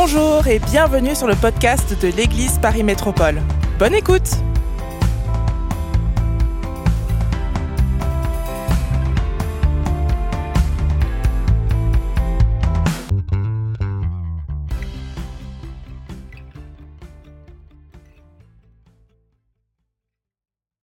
Bonjour 0.00 0.46
et 0.46 0.60
bienvenue 0.60 1.16
sur 1.16 1.26
le 1.26 1.34
podcast 1.34 2.00
de 2.00 2.06
l'Église 2.06 2.60
Paris 2.60 2.84
Métropole. 2.84 3.42
Bonne 3.80 3.96
écoute 3.96 4.30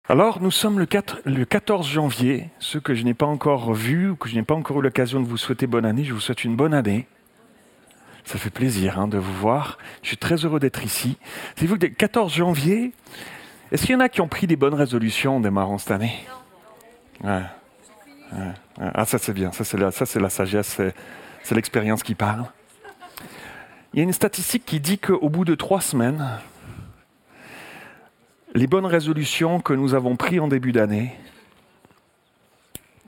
Alors, 0.08 0.42
nous 0.42 0.50
sommes 0.50 0.80
le, 0.80 0.86
4 0.86 1.22
le 1.24 1.44
14 1.44 1.86
janvier. 1.88 2.50
Ceux 2.58 2.80
que 2.80 2.94
je 2.94 3.04
n'ai 3.04 3.14
pas 3.14 3.26
encore 3.26 3.74
vus 3.74 4.10
ou 4.10 4.16
que 4.16 4.28
je 4.28 4.34
n'ai 4.34 4.42
pas 4.42 4.54
encore 4.54 4.80
eu 4.80 4.82
l'occasion 4.82 5.20
de 5.20 5.26
vous 5.28 5.36
souhaiter 5.36 5.68
bonne 5.68 5.84
année, 5.84 6.02
je 6.02 6.12
vous 6.12 6.20
souhaite 6.20 6.42
une 6.42 6.56
bonne 6.56 6.74
année. 6.74 7.06
Ça 8.24 8.38
fait 8.38 8.50
plaisir 8.50 8.98
hein, 8.98 9.06
de 9.06 9.18
vous 9.18 9.34
voir. 9.34 9.78
Je 10.02 10.08
suis 10.08 10.16
très 10.16 10.36
heureux 10.36 10.58
d'être 10.58 10.82
ici. 10.82 11.18
C'est 11.56 11.66
vous 11.66 11.76
que 11.76 11.86
le 11.86 11.92
14 11.92 12.32
janvier, 12.32 12.92
est-ce 13.70 13.84
qu'il 13.84 13.92
y 13.92 13.96
en 13.96 14.00
a 14.00 14.08
qui 14.08 14.20
ont 14.20 14.28
pris 14.28 14.46
des 14.46 14.56
bonnes 14.56 14.74
résolutions 14.74 15.36
en 15.36 15.40
démarrant 15.40 15.78
cette 15.78 15.90
année? 15.90 16.14
Ouais. 17.22 17.42
Ouais. 18.32 18.52
Ah, 18.80 19.04
ça 19.04 19.18
c'est 19.18 19.34
bien. 19.34 19.52
Ça 19.52 19.64
c'est 19.64 19.76
la, 19.76 19.90
ça, 19.90 20.06
c'est 20.06 20.20
la 20.20 20.30
sagesse, 20.30 20.68
c'est, 20.68 20.94
c'est 21.42 21.54
l'expérience 21.54 22.02
qui 22.02 22.14
parle. 22.14 22.44
Il 23.92 23.98
y 23.98 24.00
a 24.00 24.04
une 24.04 24.12
statistique 24.12 24.64
qui 24.64 24.80
dit 24.80 24.98
qu'au 24.98 25.28
bout 25.28 25.44
de 25.44 25.54
trois 25.54 25.80
semaines, 25.80 26.26
les 28.54 28.66
bonnes 28.66 28.86
résolutions 28.86 29.60
que 29.60 29.72
nous 29.72 29.94
avons 29.94 30.16
prises 30.16 30.40
en 30.40 30.48
début 30.48 30.72
d'année, 30.72 31.14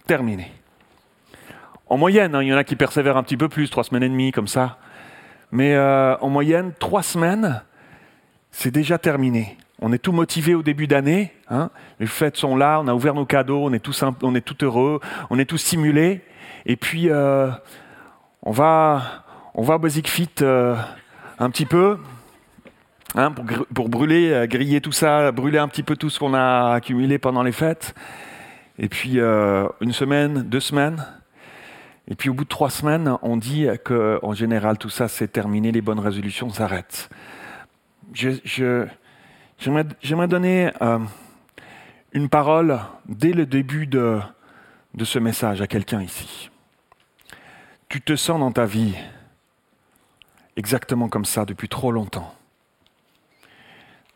terminées. 0.07 0.53
En 1.89 1.97
moyenne, 1.97 2.35
hein, 2.35 2.43
il 2.43 2.49
y 2.49 2.55
en 2.55 2.57
a 2.57 2.65
qui 2.65 2.77
persévèrent 2.77 3.17
un 3.17 3.23
petit 3.23 3.37
peu 3.37 3.49
plus, 3.49 3.71
trois 3.71 3.85
semaines 3.85 4.03
et 4.03 4.09
demie, 4.09 4.33
comme 4.33 4.49
ça. 4.49 4.79
Mais 5.53 5.75
euh, 5.75 6.17
en 6.19 6.29
moyenne, 6.29 6.73
trois 6.79 7.03
semaines, 7.03 7.63
c'est 8.51 8.71
déjà 8.71 8.99
terminé. 8.99 9.57
On 9.81 9.93
est 9.93 9.99
tout 9.99 10.13
motivé 10.13 10.55
au 10.55 10.63
début 10.63 10.87
d'année. 10.87 11.33
Hein. 11.51 11.71
Les 12.01 12.07
fêtes 12.07 12.37
sont 12.37 12.57
là, 12.57 12.81
on 12.83 12.89
a 12.89 12.95
ouvert 12.95 13.15
nos 13.15 13.27
cadeaux, 13.27 13.65
on 13.65 13.73
est 13.73 13.81
tous, 13.81 14.03
on 14.23 14.35
est 14.35 14.41
tout 14.41 14.65
heureux, 14.65 15.01
on 15.31 15.39
est 15.39 15.45
tous 15.45 15.59
simulés. 15.59 16.23
Et 16.65 16.77
puis, 16.77 17.11
euh, 17.11 17.51
on, 18.43 18.51
va, 18.51 19.03
on 19.55 19.63
va 19.63 19.75
à 19.75 19.79
Basic 19.79 20.09
Fit 20.09 20.31
euh, 20.41 20.75
un 21.39 21.51
petit 21.51 21.67
peu 21.67 21.99
hein, 23.15 23.31
pour, 23.31 23.45
pour, 23.73 23.89
brûler, 23.89 24.47
griller 24.49 24.81
tout 24.81 24.93
ça, 24.93 25.31
brûler 25.31 25.59
un 25.59 25.69
petit 25.69 25.83
peu 25.83 25.97
tout 25.97 26.11
ce 26.11 26.19
qu'on 26.19 26.35
a 26.35 26.73
accumulé 26.75 27.19
pendant 27.19 27.43
les 27.43 27.53
fêtes. 27.53 27.95
Et 28.79 28.89
puis, 28.89 29.19
une 29.19 29.93
semaine, 29.93 30.43
deux 30.43 30.61
semaines. 30.61 31.05
Et 32.09 32.15
puis 32.15 32.29
au 32.29 32.35
bout 32.35 32.45
de 32.45 32.49
trois 32.49 32.71
semaines, 32.71 33.17
on 33.23 33.37
dit 33.37 33.67
qu'en 33.85 34.33
général, 34.33 34.79
tout 34.79 34.91
ça, 34.91 35.09
c'est 35.09 35.29
terminé, 35.29 35.73
les 35.73 35.81
bonnes 35.81 35.99
résolutions 35.99 36.51
s'arrêtent. 36.51 37.09
J'aimerais, 38.13 40.29
donner 40.29 40.71
euh, 40.83 40.99
une 42.13 42.29
parole 42.29 42.79
dès 43.07 43.33
le 43.33 43.47
début 43.47 43.87
de 43.87 44.23
ce 45.03 45.19
message 45.19 45.61
à 45.61 45.67
quelqu'un 45.67 46.03
ici. 46.03 46.51
Tu 47.89 48.01
te 48.01 48.17
sens 48.17 48.41
dans 48.41 48.53
ta 48.53 48.67
vie 48.67 48.95
exactement 50.57 51.09
comme 51.09 51.25
ça 51.25 51.45
depuis 51.45 51.69
trop 51.69 51.93
longtemps. 51.93 52.35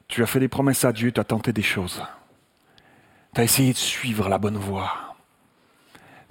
Tu 0.08 0.22
as 0.22 0.26
fait 0.26 0.40
des 0.40 0.48
promesses 0.48 0.84
à 0.84 0.92
Dieu, 0.92 1.12
tu 1.12 1.20
as 1.20 1.24
tenté 1.24 1.52
des 1.52 1.62
choses. 1.62 2.02
Tu 3.34 3.40
as 3.40 3.44
essayé 3.44 3.72
de 3.72 3.78
suivre 3.78 4.28
la 4.28 4.38
bonne 4.38 4.56
voie 4.56 5.09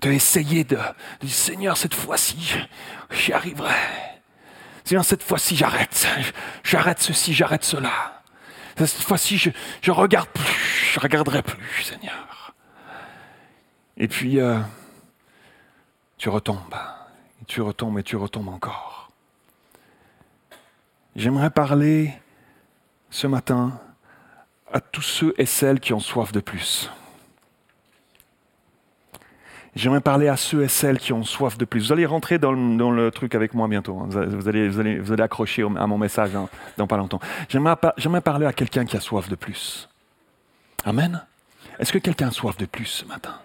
de 0.01 0.11
essayer 0.11 0.63
de, 0.63 0.77
dire 1.21 1.33
Seigneur, 1.33 1.77
cette 1.77 1.93
fois-ci, 1.93 2.55
j'y 3.11 3.33
arriverai. 3.33 3.75
Seigneur, 4.83 5.05
cette 5.05 5.23
fois-ci, 5.23 5.55
j'arrête. 5.55 6.07
J'arrête 6.63 6.99
ceci, 6.99 7.33
j'arrête 7.33 7.63
cela. 7.63 8.21
Cette 8.77 9.01
fois-ci, 9.01 9.37
je 9.37 9.49
ne 9.49 9.91
regarde 9.91 10.29
plus, 10.29 10.91
je 10.93 10.99
regarderai 10.99 11.41
plus, 11.43 11.83
Seigneur. 11.83 12.53
Et 13.97 14.07
puis, 14.07 14.39
euh, 14.39 14.59
tu 16.17 16.29
retombes, 16.29 16.75
et 17.41 17.45
tu 17.45 17.61
retombes, 17.61 17.99
et 17.99 18.03
tu 18.03 18.15
retombes 18.15 18.47
encore. 18.47 19.11
J'aimerais 21.15 21.49
parler 21.49 22.13
ce 23.09 23.27
matin 23.27 23.79
à 24.71 24.79
tous 24.79 25.01
ceux 25.01 25.33
et 25.37 25.45
celles 25.45 25.79
qui 25.79 25.91
ont 25.93 25.99
soif 25.99 26.31
de 26.31 26.39
plus. 26.39 26.89
J'aimerais 29.75 30.01
parler 30.01 30.27
à 30.27 30.35
ceux 30.35 30.63
et 30.63 30.67
celles 30.67 30.97
qui 30.97 31.13
ont 31.13 31.23
soif 31.23 31.57
de 31.57 31.65
plus. 31.65 31.87
Vous 31.87 31.93
allez 31.93 32.05
rentrer 32.05 32.39
dans 32.39 32.51
le, 32.51 33.11
truc 33.11 33.35
avec 33.35 33.53
moi 33.53 33.67
bientôt. 33.67 33.99
Hein. 33.99 34.07
Vous, 34.09 34.47
allez, 34.47 34.67
vous, 34.67 35.21
accrocher 35.21 35.63
à 35.63 35.87
mon 35.87 35.97
message 35.97 36.31
dans 36.77 36.87
pas 36.87 36.97
longtemps. 36.97 37.19
J'aimerais 37.49 38.21
parler 38.21 38.45
à 38.45 38.53
quelqu'un 38.53 38.85
qui 38.85 38.97
a 38.97 38.99
soif 38.99 39.29
de 39.29 39.35
plus. 39.35 39.89
Amen. 40.85 41.23
Est-ce 41.79 41.93
que 41.93 41.97
quelqu'un 41.97 42.27
a 42.27 42.31
soif 42.31 42.57
de 42.57 42.65
plus 42.65 42.85
ce 42.85 43.05
matin? 43.05 43.35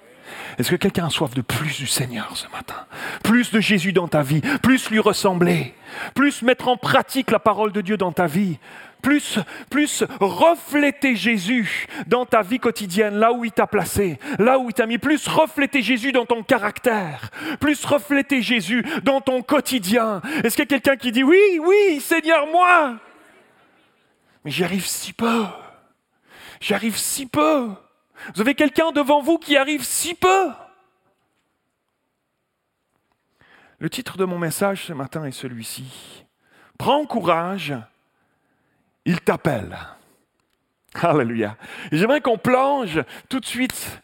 Est-ce 0.58 0.70
que 0.70 0.76
quelqu'un 0.76 1.06
a 1.06 1.10
soif 1.10 1.34
de 1.34 1.42
plus 1.42 1.78
du 1.78 1.86
Seigneur 1.86 2.36
ce 2.36 2.48
matin? 2.48 2.86
Plus 3.22 3.50
de 3.50 3.60
Jésus 3.60 3.92
dans 3.92 4.08
ta 4.08 4.22
vie, 4.22 4.40
plus 4.62 4.90
lui 4.90 4.98
ressembler, 4.98 5.74
plus 6.14 6.42
mettre 6.42 6.68
en 6.68 6.76
pratique 6.76 7.30
la 7.30 7.38
parole 7.38 7.72
de 7.72 7.80
Dieu 7.80 7.96
dans 7.96 8.12
ta 8.12 8.26
vie, 8.26 8.58
plus, 9.04 9.38
plus 9.68 10.02
refléter 10.18 11.14
Jésus 11.14 11.86
dans 12.06 12.24
ta 12.24 12.42
vie 12.42 12.58
quotidienne, 12.58 13.16
là 13.16 13.32
où 13.32 13.44
il 13.44 13.52
t'a 13.52 13.66
placé, 13.66 14.18
là 14.38 14.58
où 14.58 14.70
il 14.70 14.72
t'a 14.72 14.86
mis, 14.86 14.98
plus 14.98 15.28
refléter 15.28 15.82
Jésus 15.82 16.10
dans 16.10 16.24
ton 16.24 16.42
caractère, 16.42 17.30
plus 17.60 17.84
refléter 17.84 18.42
Jésus 18.42 18.84
dans 19.02 19.20
ton 19.20 19.42
quotidien. 19.42 20.22
Est-ce 20.42 20.56
qu'il 20.56 20.62
y 20.62 20.62
a 20.62 20.66
quelqu'un 20.66 20.96
qui 20.96 21.12
dit 21.12 21.22
oui, 21.22 21.60
oui, 21.60 22.00
Seigneur, 22.00 22.46
moi? 22.46 22.98
Mais 24.44 24.50
j'y 24.50 24.64
arrive 24.64 24.86
si 24.86 25.12
peu. 25.12 25.44
J'y 26.60 26.72
arrive 26.72 26.96
si 26.96 27.26
peu. 27.26 27.70
Vous 28.34 28.40
avez 28.40 28.54
quelqu'un 28.54 28.90
devant 28.90 29.20
vous 29.20 29.38
qui 29.38 29.56
arrive 29.56 29.84
si 29.84 30.14
peu? 30.14 30.50
Le 33.78 33.90
titre 33.90 34.16
de 34.16 34.24
mon 34.24 34.38
message 34.38 34.86
ce 34.86 34.94
matin 34.94 35.26
est 35.26 35.32
celui-ci. 35.32 36.24
Prends 36.78 37.04
courage 37.04 37.74
il 39.04 39.20
t'appelle. 39.20 39.76
Alléluia. 41.02 41.56
J'aimerais 41.90 42.20
qu'on 42.20 42.38
plonge 42.38 43.02
tout 43.28 43.40
de 43.40 43.46
suite 43.46 44.00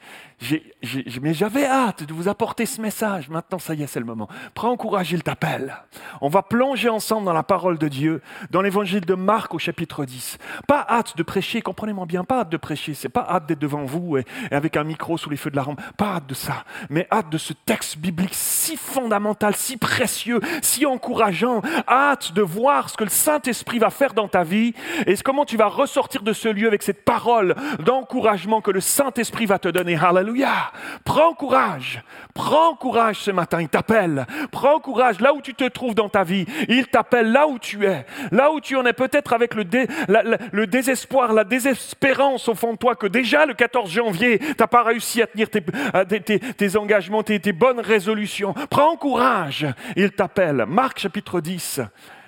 mais 1.20 1.34
j'avais 1.34 1.66
hâte 1.66 2.04
de 2.04 2.14
vous 2.14 2.28
apporter 2.28 2.64
ce 2.64 2.80
message. 2.80 3.28
Maintenant, 3.28 3.58
ça 3.58 3.74
y 3.74 3.82
est, 3.82 3.86
c'est 3.86 4.00
le 4.00 4.06
moment. 4.06 4.28
Prends 4.54 4.76
courage, 4.76 5.12
il 5.12 5.22
t'appelle. 5.22 5.76
On 6.22 6.28
va 6.28 6.42
plonger 6.42 6.88
ensemble 6.88 7.26
dans 7.26 7.34
la 7.34 7.42
parole 7.42 7.76
de 7.76 7.88
Dieu, 7.88 8.22
dans 8.50 8.62
l'évangile 8.62 9.04
de 9.04 9.14
Marc 9.14 9.54
au 9.54 9.58
chapitre 9.58 10.04
10. 10.04 10.38
Pas 10.66 10.86
hâte 10.88 11.16
de 11.16 11.22
prêcher, 11.22 11.60
comprenez-moi 11.60 12.06
bien, 12.06 12.24
pas 12.24 12.40
hâte 12.40 12.48
de 12.48 12.56
prêcher. 12.56 12.94
C'est 12.94 13.10
pas 13.10 13.26
hâte 13.28 13.46
d'être 13.46 13.58
devant 13.58 13.84
vous 13.84 14.16
et, 14.16 14.24
avec 14.50 14.76
un 14.76 14.84
micro 14.84 15.18
sous 15.18 15.28
les 15.28 15.36
feux 15.36 15.50
de 15.50 15.56
la 15.56 15.62
rampe. 15.62 15.80
Pas 15.98 16.16
hâte 16.16 16.26
de 16.26 16.34
ça. 16.34 16.64
Mais 16.88 17.06
hâte 17.12 17.28
de 17.28 17.38
ce 17.38 17.52
texte 17.52 17.98
biblique 17.98 18.34
si 18.34 18.76
fondamental, 18.76 19.54
si 19.54 19.76
précieux, 19.76 20.40
si 20.62 20.86
encourageant. 20.86 21.60
Hâte 21.86 22.32
de 22.32 22.42
voir 22.42 22.88
ce 22.88 22.96
que 22.96 23.04
le 23.04 23.10
Saint-Esprit 23.10 23.78
va 23.78 23.90
faire 23.90 24.14
dans 24.14 24.28
ta 24.28 24.42
vie 24.42 24.72
et 25.06 25.14
comment 25.16 25.44
tu 25.44 25.58
vas 25.58 25.66
ressortir 25.66 26.22
de 26.22 26.32
ce 26.32 26.48
lieu 26.48 26.66
avec 26.66 26.82
cette 26.82 27.04
parole 27.04 27.54
d'encouragement 27.84 28.62
que 28.62 28.70
le 28.70 28.80
Saint-Esprit 28.80 29.44
va 29.44 29.58
te 29.58 29.68
donner. 29.68 29.96
Hallelujah. 29.96 30.29
Alléluia. 30.30 30.70
Prends 31.04 31.34
courage. 31.34 32.02
Prends 32.34 32.76
courage 32.76 33.16
ce 33.16 33.32
matin. 33.32 33.60
Il 33.60 33.68
t'appelle. 33.68 34.26
Prends 34.52 34.78
courage 34.78 35.20
là 35.20 35.34
où 35.34 35.40
tu 35.42 35.54
te 35.54 35.64
trouves 35.64 35.96
dans 35.96 36.08
ta 36.08 36.22
vie. 36.22 36.46
Il 36.68 36.86
t'appelle 36.86 37.32
là 37.32 37.48
où 37.48 37.58
tu 37.58 37.84
es. 37.84 38.06
Là 38.30 38.52
où 38.52 38.60
tu 38.60 38.76
en 38.76 38.86
es 38.86 38.92
peut-être 38.92 39.32
avec 39.32 39.54
le, 39.54 40.66
désespoir, 40.66 41.32
la 41.32 41.42
désespérance 41.42 42.48
au 42.48 42.54
fond 42.54 42.74
de 42.74 42.78
toi 42.78 42.94
que 42.94 43.08
déjà 43.08 43.44
le 43.44 43.54
14 43.54 43.90
janvier, 43.90 44.38
tu 44.38 44.54
n'as 44.58 44.68
pas 44.68 44.84
réussi 44.84 45.20
à 45.20 45.26
tenir 45.26 45.48
tes, 45.50 46.38
tes 46.38 46.76
engagements, 46.76 47.24
tes, 47.24 47.40
tes 47.40 47.52
bonnes 47.52 47.80
résolutions. 47.80 48.54
Prends 48.70 48.96
courage. 48.96 49.66
Il 49.96 50.12
t'appelle. 50.12 50.64
Marc 50.68 51.00
chapitre 51.00 51.40
10, 51.40 51.80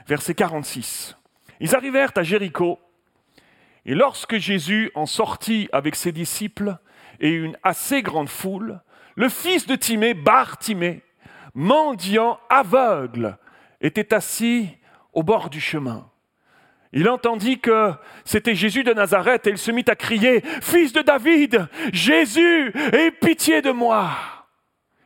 verset 0.09 0.35
46. 0.35 1.17
Ils 1.61 1.76
arrivèrent 1.76 2.12
à 2.17 2.25
Jéricho. 2.25 2.81
Et 3.87 3.94
lorsque 3.94 4.38
Jésus 4.38 4.91
en 4.94 5.06
sortit 5.06 5.69
avec 5.73 5.97
ses 5.97 6.12
disciples, 6.12 6.76
et 7.23 7.31
une 7.31 7.57
assez 7.63 8.03
grande 8.03 8.29
foule, 8.29 8.81
le 9.15 9.29
fils 9.31 9.67
de 9.67 9.77
Timée, 9.77 10.13
Bar-Timée, 10.13 11.03
mendiant 11.55 12.39
aveugle, 12.51 13.39
était 13.81 14.13
assis 14.13 14.69
au 15.13 15.23
bord 15.23 15.49
du 15.49 15.61
chemin. 15.61 16.09
Il 16.93 17.09
entendit 17.09 17.59
que 17.59 17.93
c'était 18.25 18.55
Jésus 18.55 18.83
de 18.85 18.93
Nazareth 18.93 19.47
et 19.47 19.51
il 19.51 19.59
se 19.59 19.71
mit 19.71 19.85
à 19.89 19.95
crier 19.95 20.43
Fils 20.61 20.93
de 20.93 21.01
David, 21.01 21.67
Jésus, 21.93 22.73
aie 22.93 23.11
pitié 23.13 23.63
de 23.63 23.71
moi. 23.71 24.11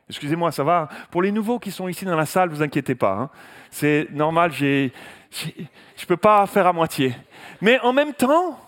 Excusez-moi, 0.08 0.52
ça 0.52 0.64
va? 0.64 0.88
Pour 1.10 1.22
les 1.22 1.32
nouveaux 1.32 1.58
qui 1.58 1.70
sont 1.70 1.86
ici 1.86 2.04
dans 2.04 2.16
la 2.16 2.26
salle, 2.26 2.48
vous 2.48 2.62
inquiétez 2.62 2.94
pas. 2.94 3.12
Hein. 3.12 3.30
C'est 3.70 4.08
normal, 4.10 4.52
je 4.52 4.88
ne 5.34 6.06
peux 6.08 6.16
pas 6.16 6.46
faire 6.46 6.66
à 6.66 6.72
moitié. 6.72 7.14
Mais 7.60 7.78
en 7.80 7.92
même 7.92 8.14
temps, 8.14 8.58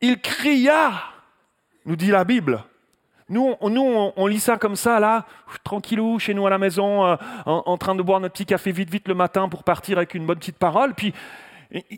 il 0.00 0.20
cria 0.20 1.11
nous 1.86 1.96
dit 1.96 2.08
la 2.08 2.24
Bible, 2.24 2.64
Nous, 3.28 3.54
on, 3.60 3.70
nous, 3.70 4.12
on, 4.16 4.26
lit 4.26 4.40
ça 4.40 4.56
comme 4.56 4.76
ça, 4.76 5.00
là, 5.00 5.26
tranquillou, 5.64 6.18
chez 6.18 6.34
nous 6.34 6.46
à 6.46 6.50
la 6.50 6.58
maison, 6.58 7.04
euh, 7.06 7.16
en, 7.46 7.76
train 7.78 7.94
de 7.94 8.02
boire 8.02 8.20
notre 8.20 8.34
petit 8.34 8.46
café 8.46 8.72
vite, 8.72 8.90
vite 8.90 9.08
le 9.08 9.14
matin 9.14 9.48
pour 9.48 9.64
partir 9.64 9.96
avec 9.96 10.14
une 10.14 10.26
bonne 10.26 10.38
petite 10.38 10.58
parole. 10.58 10.94
Puis, 10.94 11.12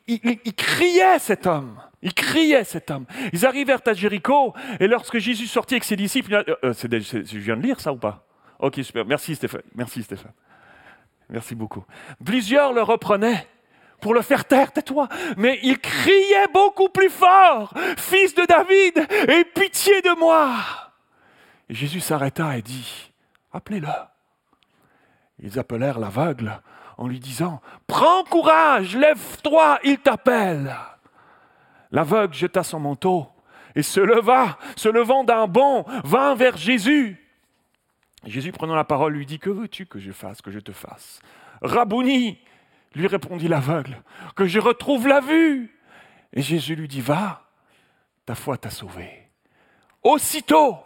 il, 0.07 0.55
criait 0.55 1.19
cet 1.19 1.47
homme. 1.47 1.81
Il 2.03 2.15
criait 2.15 2.65
cet 2.65 2.91
homme. 2.91 3.07
Ils 3.33 3.45
arrivèrent 3.45 3.83
à 3.87 3.93
Jéricho, 3.93 4.55
et 4.79 4.87
lorsque 4.87 5.19
Jésus 5.19 5.47
sortit 5.47 5.75
avec 5.75 5.85
ses 5.85 5.97
disciples, 5.97 6.35
euh, 6.35 6.57
euh, 6.65 6.73
je 6.73 7.39
viens 7.39 7.57
de 7.57 7.63
lire 7.63 7.81
ça 7.81 7.93
ou 7.93 7.97
pas? 7.97 8.25
Ok, 8.59 8.81
super. 8.83 9.05
Merci 9.05 9.35
Stéphane. 9.35 9.63
Merci 9.75 10.03
Stéphane. 10.03 10.33
Merci 11.29 11.55
beaucoup. 11.55 11.85
Plusieurs 12.25 12.73
le 12.73 12.83
reprenaient 12.83 13.47
pour 14.01 14.15
le 14.15 14.23
faire 14.23 14.45
taire, 14.45 14.73
tais-toi. 14.73 15.09
Mais 15.37 15.59
il 15.63 15.79
criait 15.79 16.49
beaucoup 16.53 16.89
plus 16.89 17.11
fort, 17.11 17.73
Fils 17.97 18.35
de 18.35 18.45
David, 18.47 19.07
aie 19.31 19.45
pitié 19.45 20.03
de 20.03 20.19
moi. 20.19 20.49
Jésus 21.71 22.01
s'arrêta 22.01 22.57
et 22.57 22.63
dit, 22.63 23.13
appelez-le. 23.53 23.89
Ils 25.43 25.59
appelèrent 25.59 25.99
l'aveugle 25.99 26.61
en 26.97 27.09
lui 27.09 27.21
disant, 27.21 27.61
Prends 27.87 28.25
courage, 28.25 28.97
lève-toi, 28.97 29.79
il 29.85 29.99
t'appelle. 29.99 30.75
L'aveugle 31.91 32.35
jeta 32.35 32.63
son 32.63 32.81
manteau 32.81 33.27
et 33.75 33.83
se 33.83 34.01
leva, 34.01 34.59
se 34.77 34.89
levant 34.89 35.25
d'un 35.25 35.47
bond, 35.47 35.85
vint 36.05 36.35
vers 36.35 36.57
Jésus. 36.57 37.21
Jésus 38.25 38.53
prenant 38.53 38.75
la 38.75 38.85
parole 38.85 39.15
lui 39.15 39.27
dit, 39.27 39.39
Que 39.39 39.51
veux-tu 39.51 39.87
que 39.87 39.99
je 39.99 40.13
fasse, 40.13 40.41
que 40.41 40.51
je 40.51 40.61
te 40.61 40.73
fasse? 40.73 41.21
Rabouni, 41.63 42.39
lui 42.95 43.07
répondit 43.07 43.49
l'aveugle, 43.49 44.03
que 44.37 44.47
je 44.47 44.59
retrouve 44.59 45.09
la 45.09 45.21
vue. 45.21 45.79
Et 46.33 46.43
Jésus 46.43 46.75
lui 46.75 46.89
dit, 46.89 47.01
Va, 47.01 47.43
ta 48.27 48.35
foi 48.35 48.57
t'a 48.57 48.71
sauvé. 48.71 49.29
Aussitôt, 50.03 50.79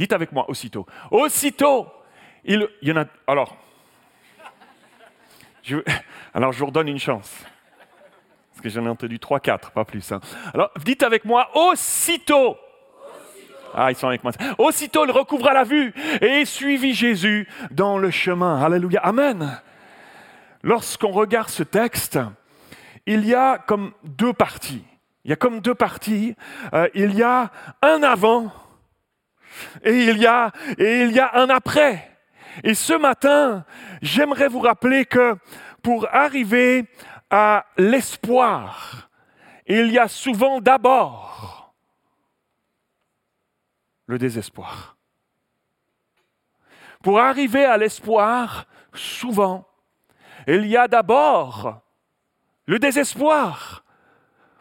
Dites 0.00 0.14
avec 0.14 0.32
moi, 0.32 0.48
aussitôt. 0.48 0.86
Aussitôt, 1.10 1.86
il, 2.42 2.66
y 2.80 2.90
en 2.90 2.96
a. 2.96 3.04
Alors, 3.26 3.54
je, 5.62 5.76
alors 6.32 6.52
je 6.52 6.58
vous 6.58 6.66
redonne 6.66 6.88
une 6.88 6.98
chance. 6.98 7.30
Parce 8.50 8.62
que 8.62 8.70
j'en 8.70 8.86
ai 8.86 8.88
entendu 8.88 9.18
trois, 9.18 9.40
quatre, 9.40 9.72
pas 9.72 9.84
plus. 9.84 10.10
Hein. 10.10 10.20
Alors, 10.54 10.70
dites 10.82 11.02
avec 11.02 11.26
moi, 11.26 11.50
aussitôt. 11.54 12.56
Ah, 13.74 13.90
ils 13.90 13.94
sont 13.94 14.08
avec 14.08 14.24
moi. 14.24 14.32
Aussitôt, 14.56 15.04
il 15.04 15.10
recouvra 15.10 15.52
la 15.52 15.64
vue 15.64 15.92
et 16.22 16.46
suivit 16.46 16.94
Jésus 16.94 17.46
dans 17.70 17.98
le 17.98 18.10
chemin. 18.10 18.62
Alléluia. 18.64 19.00
Amen. 19.00 19.60
Lorsqu'on 20.62 21.10
regarde 21.10 21.48
ce 21.48 21.62
texte, 21.62 22.18
il 23.06 23.24
y 23.24 23.34
a 23.34 23.58
comme 23.58 23.92
deux 24.04 24.32
parties. 24.32 24.84
Il 25.24 25.30
y 25.30 25.32
a 25.32 25.36
comme 25.36 25.60
deux 25.60 25.74
parties. 25.74 26.34
Euh, 26.72 26.88
il 26.94 27.14
y 27.14 27.22
a 27.22 27.50
un 27.82 28.02
avant 28.02 28.52
et 29.82 30.04
il 30.04 30.18
y 30.18 30.26
a, 30.26 30.52
et 30.78 31.02
il 31.02 31.12
y 31.12 31.20
a 31.20 31.34
un 31.34 31.50
après. 31.50 32.18
Et 32.64 32.74
ce 32.74 32.92
matin, 32.92 33.64
j'aimerais 34.02 34.48
vous 34.48 34.60
rappeler 34.60 35.06
que 35.06 35.36
pour 35.82 36.12
arriver 36.12 36.84
à 37.30 37.66
l'espoir, 37.76 39.08
il 39.66 39.90
y 39.90 39.98
a 39.98 40.08
souvent 40.08 40.60
d'abord 40.60 41.74
le 44.06 44.18
désespoir. 44.18 44.96
Pour 47.02 47.20
arriver 47.20 47.64
à 47.64 47.76
l'espoir, 47.76 48.66
souvent, 48.92 49.69
il 50.46 50.66
y 50.66 50.76
a 50.76 50.88
d'abord 50.88 51.80
le 52.66 52.78
désespoir. 52.78 53.84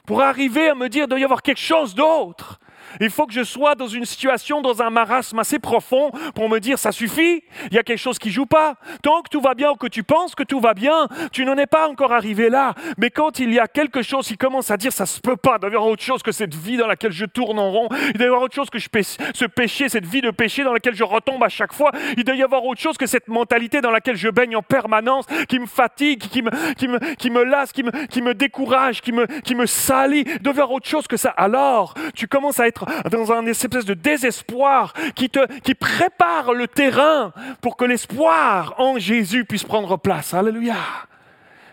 Pour 0.05 0.21
arriver 0.21 0.69
à 0.69 0.75
me 0.75 0.89
dire, 0.89 1.03
qu'il 1.03 1.09
doit 1.09 1.19
y 1.19 1.23
avoir 1.23 1.43
quelque 1.43 1.59
chose 1.59 1.93
d'autre. 1.93 2.59
Il 2.99 3.09
faut 3.09 3.25
que 3.25 3.33
je 3.33 3.43
sois 3.43 3.75
dans 3.75 3.87
une 3.87 4.05
situation, 4.05 4.61
dans 4.61 4.81
un 4.81 4.89
marasme 4.89 5.39
assez 5.39 5.59
profond 5.59 6.11
pour 6.35 6.49
me 6.49 6.59
dire 6.59 6.79
ça 6.79 6.91
suffit, 6.91 7.43
il 7.69 7.75
y 7.75 7.79
a 7.79 7.83
quelque 7.83 7.99
chose 7.99 8.19
qui 8.19 8.31
joue 8.31 8.45
pas. 8.45 8.75
Tant 9.03 9.21
que 9.21 9.29
tout 9.29 9.41
va 9.41 9.53
bien 9.53 9.71
ou 9.71 9.75
que 9.75 9.87
tu 9.87 10.03
penses 10.03 10.35
que 10.35 10.43
tout 10.43 10.59
va 10.59 10.73
bien, 10.73 11.07
tu 11.31 11.45
n'en 11.45 11.57
es 11.57 11.67
pas 11.67 11.87
encore 11.87 12.13
arrivé 12.13 12.49
là. 12.49 12.73
Mais 12.97 13.09
quand 13.09 13.39
il 13.39 13.53
y 13.53 13.59
a 13.59 13.67
quelque 13.67 14.01
chose 14.01 14.27
qui 14.27 14.37
commence 14.37 14.71
à 14.71 14.77
dire 14.77 14.91
ça 14.91 15.05
se 15.05 15.19
peut 15.19 15.37
pas, 15.37 15.55
il 15.57 15.61
doit 15.61 15.69
y 15.69 15.75
avoir 15.75 15.89
autre 15.89 16.03
chose 16.03 16.23
que 16.23 16.31
cette 16.31 16.55
vie 16.55 16.77
dans 16.77 16.87
laquelle 16.87 17.11
je 17.11 17.25
tourne 17.25 17.59
en 17.59 17.71
rond, 17.71 17.89
il 17.91 18.13
doit 18.13 18.25
y 18.25 18.27
avoir 18.27 18.41
autre 18.41 18.55
chose 18.55 18.69
que 18.69 18.79
ce 18.79 19.45
péché, 19.45 19.89
cette 19.89 20.05
vie 20.05 20.21
de 20.21 20.31
péché 20.31 20.63
dans 20.63 20.73
laquelle 20.73 20.95
je 20.95 21.03
retombe 21.03 21.43
à 21.43 21.49
chaque 21.49 21.73
fois, 21.73 21.91
il 22.17 22.23
doit 22.23 22.35
y 22.35 22.43
avoir 22.43 22.65
autre 22.65 22.81
chose 22.81 22.97
que 22.97 23.05
cette 23.05 23.27
mentalité 23.27 23.81
dans 23.81 23.91
laquelle 23.91 24.15
je 24.15 24.29
baigne 24.29 24.55
en 24.55 24.61
permanence, 24.61 25.25
qui 25.47 25.59
me 25.59 25.65
fatigue, 25.65 26.19
qui 26.19 26.41
me, 26.41 26.49
qui 26.73 26.87
me, 26.87 26.99
qui 27.15 27.29
me 27.29 27.43
lasse, 27.43 27.71
qui 27.71 27.83
me, 27.83 27.91
qui 28.07 28.21
me 28.21 28.33
décourage, 28.33 29.01
qui 29.01 29.11
me, 29.11 29.25
qui 29.41 29.55
me 29.55 29.65
salit. 29.65 30.23
Il 30.25 30.39
doit 30.39 30.53
y 30.53 30.57
avoir 30.57 30.71
autre 30.71 30.87
chose 30.87 31.07
que 31.07 31.17
ça. 31.17 31.29
Alors, 31.29 31.93
tu 32.15 32.27
commences 32.27 32.59
à 32.59 32.67
être 32.67 32.78
dans 33.11 33.31
un 33.31 33.45
espèce 33.45 33.85
de 33.85 33.93
désespoir 33.93 34.93
qui, 35.15 35.29
te, 35.29 35.45
qui 35.61 35.75
prépare 35.75 36.53
le 36.53 36.67
terrain 36.67 37.33
pour 37.61 37.77
que 37.77 37.85
l'espoir 37.85 38.75
en 38.77 38.99
Jésus 38.99 39.45
puisse 39.45 39.63
prendre 39.63 39.97
place. 39.97 40.33
Alléluia. 40.33 40.75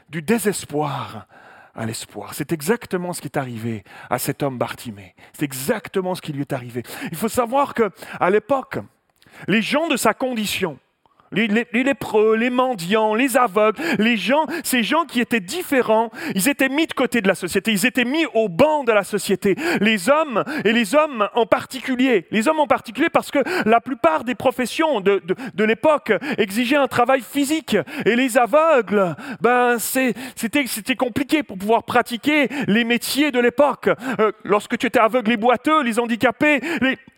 Du 0.08 0.22
désespoir 0.22 1.26
à 1.74 1.84
l'espoir. 1.84 2.34
C'est 2.34 2.52
exactement 2.52 3.12
ce 3.12 3.20
qui 3.20 3.28
est 3.28 3.36
arrivé 3.36 3.84
à 4.08 4.18
cet 4.18 4.42
homme 4.42 4.58
Bartimée. 4.58 5.14
C'est 5.34 5.44
exactement 5.44 6.14
ce 6.14 6.22
qui 6.22 6.32
lui 6.32 6.40
est 6.40 6.52
arrivé. 6.52 6.82
Il 7.10 7.16
faut 7.16 7.28
savoir 7.28 7.74
que 7.74 7.90
à 8.18 8.30
l'époque, 8.30 8.78
les 9.46 9.62
gens 9.62 9.86
de 9.88 9.96
sa 9.96 10.14
condition, 10.14 10.78
les, 11.32 11.48
lépreux, 11.72 12.36
les 12.36 12.50
mendiants, 12.50 13.14
les 13.14 13.36
aveugles, 13.36 13.80
les 13.98 14.16
gens, 14.16 14.46
ces 14.64 14.82
gens 14.82 15.04
qui 15.04 15.20
étaient 15.20 15.40
différents, 15.40 16.10
ils 16.34 16.48
étaient 16.48 16.68
mis 16.68 16.86
de 16.86 16.92
côté 16.92 17.20
de 17.20 17.28
la 17.28 17.34
société, 17.34 17.72
ils 17.72 17.86
étaient 17.86 18.04
mis 18.04 18.26
au 18.34 18.48
banc 18.48 18.84
de 18.84 18.92
la 18.92 19.04
société. 19.04 19.56
Les 19.80 20.08
hommes, 20.08 20.44
et 20.64 20.72
les 20.72 20.94
hommes 20.94 21.28
en 21.34 21.46
particulier, 21.46 22.26
les 22.30 22.48
hommes 22.48 22.60
en 22.60 22.66
particulier 22.66 23.08
parce 23.10 23.30
que 23.30 23.38
la 23.68 23.80
plupart 23.80 24.24
des 24.24 24.34
professions 24.34 25.00
de, 25.00 25.22
de, 25.54 25.64
l'époque 25.64 26.12
exigeaient 26.38 26.76
un 26.76 26.86
travail 26.86 27.20
physique. 27.20 27.76
Et 28.04 28.16
les 28.16 28.38
aveugles, 28.38 29.16
ben, 29.40 29.78
c'était 29.78 30.96
compliqué 30.96 31.42
pour 31.42 31.58
pouvoir 31.58 31.84
pratiquer 31.84 32.48
les 32.66 32.84
métiers 32.84 33.30
de 33.30 33.40
l'époque. 33.40 33.88
Euh, 34.20 34.32
lorsque 34.44 34.78
tu 34.78 34.86
étais 34.86 34.98
aveugle, 34.98 35.30
les 35.30 35.36
boiteux, 35.36 35.82
les 35.82 35.98
handicapés, 35.98 36.60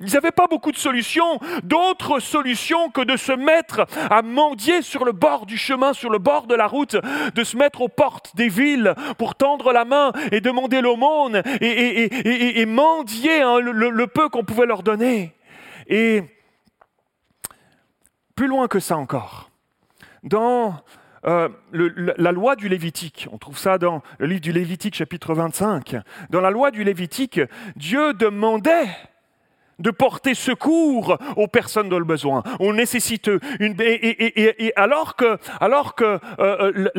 ils 0.00 0.12
n'avaient 0.12 0.30
pas 0.30 0.46
beaucoup 0.46 0.72
de 0.72 0.76
solutions, 0.76 1.38
d'autres 1.62 2.20
solutions 2.20 2.90
que 2.90 3.02
de 3.02 3.16
se 3.16 3.32
mettre 3.32 3.86
à 4.10 4.22
mendier 4.22 4.82
sur 4.82 5.04
le 5.04 5.12
bord 5.12 5.46
du 5.46 5.56
chemin, 5.56 5.92
sur 5.92 6.10
le 6.10 6.18
bord 6.18 6.46
de 6.46 6.54
la 6.54 6.66
route, 6.66 6.96
de 7.34 7.44
se 7.44 7.56
mettre 7.56 7.80
aux 7.80 7.88
portes 7.88 8.34
des 8.36 8.48
villes 8.48 8.94
pour 9.18 9.34
tendre 9.34 9.72
la 9.72 9.84
main 9.84 10.12
et 10.32 10.40
demander 10.40 10.80
l'aumône 10.80 11.42
et, 11.60 12.66
mendier 12.66 13.42
hein, 13.42 13.58
le, 13.60 14.06
peu 14.06 14.28
qu'on 14.28 14.44
pouvait 14.44 14.66
leur 14.66 14.82
donner. 14.82 15.34
Et 15.86 16.22
plus 18.34 18.46
loin 18.46 18.68
que 18.68 18.80
ça 18.80 18.96
encore, 18.96 19.50
dans 20.22 20.74
euh, 21.26 21.48
la 21.72 22.32
loi 22.32 22.56
du 22.56 22.68
Lévitique, 22.68 23.26
on 23.32 23.38
trouve 23.38 23.58
ça 23.58 23.78
dans 23.78 24.02
le 24.18 24.26
livre 24.26 24.40
du 24.40 24.52
Lévitique 24.52 24.94
chapitre 24.94 25.34
25, 25.34 25.96
dans 26.30 26.40
la 26.40 26.50
loi 26.50 26.70
du 26.70 26.84
Lévitique, 26.84 27.40
Dieu 27.76 28.14
demandait 28.14 28.86
de 29.78 29.90
porter 29.90 30.34
secours 30.34 31.18
aux 31.36 31.46
personnes 31.46 31.88
dans 31.88 31.98
le 31.98 32.04
besoin. 32.04 32.42
On 32.60 32.72
nécessite 32.72 33.30
une... 33.60 33.76
Et, 33.80 34.72
alors 34.76 35.16
que, 35.16 35.38
alors 35.60 35.94
que 35.94 36.04
euh, 36.04 36.18
euh, 36.38 36.90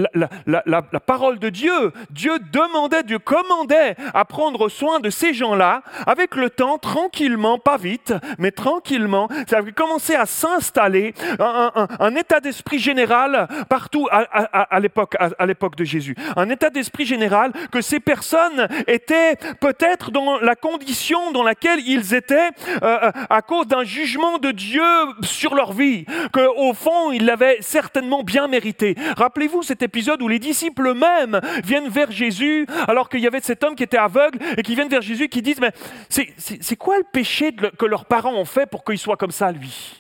la, 0.46 0.64
la, 0.66 1.00
parole 1.00 1.40
de 1.40 1.50
Dieu, 1.50 1.92
Dieu 2.10 2.40
demandait, 2.52 3.04
Dieu 3.04 3.20
commandait 3.20 3.96
à 4.14 4.26
prendre 4.26 4.70
soin 4.70 5.00
de 5.00 5.10
ces 5.10 5.34
gens-là, 5.34 5.82
avec 6.06 6.36
le 6.36 6.50
temps, 6.50 6.78
tranquillement, 6.78 7.58
pas 7.58 7.78
vite, 7.78 8.14
mais 8.38 8.52
tranquillement, 8.52 9.28
ça 9.48 9.58
avait 9.58 9.72
commencé 9.72 10.16
à 10.16 10.26
s'installer 10.26 11.14
un, 11.40 12.16
état 12.16 12.40
d'esprit 12.40 12.80
général 12.80 13.48
partout 13.70 14.08
à, 14.12 14.20
à 14.20 14.80
l'époque 14.80 15.16
à 15.20 15.46
l'époque 15.46 15.76
de 15.76 15.84
Jésus. 15.84 16.16
Un 16.36 16.50
état 16.50 16.70
d'esprit 16.70 17.06
général 17.06 17.52
que 17.72 17.82
ces 17.82 18.00
personnes 18.00 18.68
étaient 18.88 19.36
peut-être 19.60 20.12
dans 20.12 20.40
la 20.40 20.56
condition 20.56 21.32
dans 21.32 21.44
laquelle 21.44 21.80
ils 21.86 22.14
étaient 22.14 22.50
euh, 22.84 23.00
euh, 23.04 23.12
à 23.30 23.42
cause 23.42 23.68
d'un 23.68 23.84
jugement 23.84 24.38
de 24.38 24.52
Dieu 24.52 24.84
sur 25.22 25.56
leur 25.56 25.74
vie, 25.74 26.06
qu'au 26.34 26.74
fond, 26.74 27.12
ils 27.12 27.26
l'avaient 27.26 27.58
certainement 27.62 28.24
bien 28.24 28.48
mérité. 28.48 28.96
Rappelez-vous 29.18 29.64
cet 29.64 29.82
épisode 29.82 30.22
où 30.22 30.28
les 30.28 30.40
disciples 30.40 30.88
eux-mêmes 30.88 31.40
viennent 31.64 31.90
vers 31.90 32.12
Jésus, 32.12 32.66
alors 32.88 33.10
qu'il 33.10 33.22
y 33.22 33.28
avait 33.28 33.42
cet 33.42 33.64
homme 33.64 33.76
qui 33.76 33.84
était 33.84 33.98
aveugle, 33.98 34.40
et 34.58 34.64
qui 34.64 34.76
viennent 34.76 34.90
vers 34.90 35.02
Jésus 35.02 35.30
qui 35.30 35.42
disent, 35.42 35.62
mais 35.62 35.72
c'est 36.10 36.76
quoi 36.76 36.98
le 36.98 37.06
péché 37.12 37.54
que 37.54 37.86
leurs 37.86 38.06
parents 38.06 38.34
ont 38.34 38.46
fait 38.46 38.66
pour 38.66 38.84
qu'il 38.84 38.98
soit 38.98 39.18
comme 39.18 39.32
ça, 39.32 39.52
lui? 39.52 40.00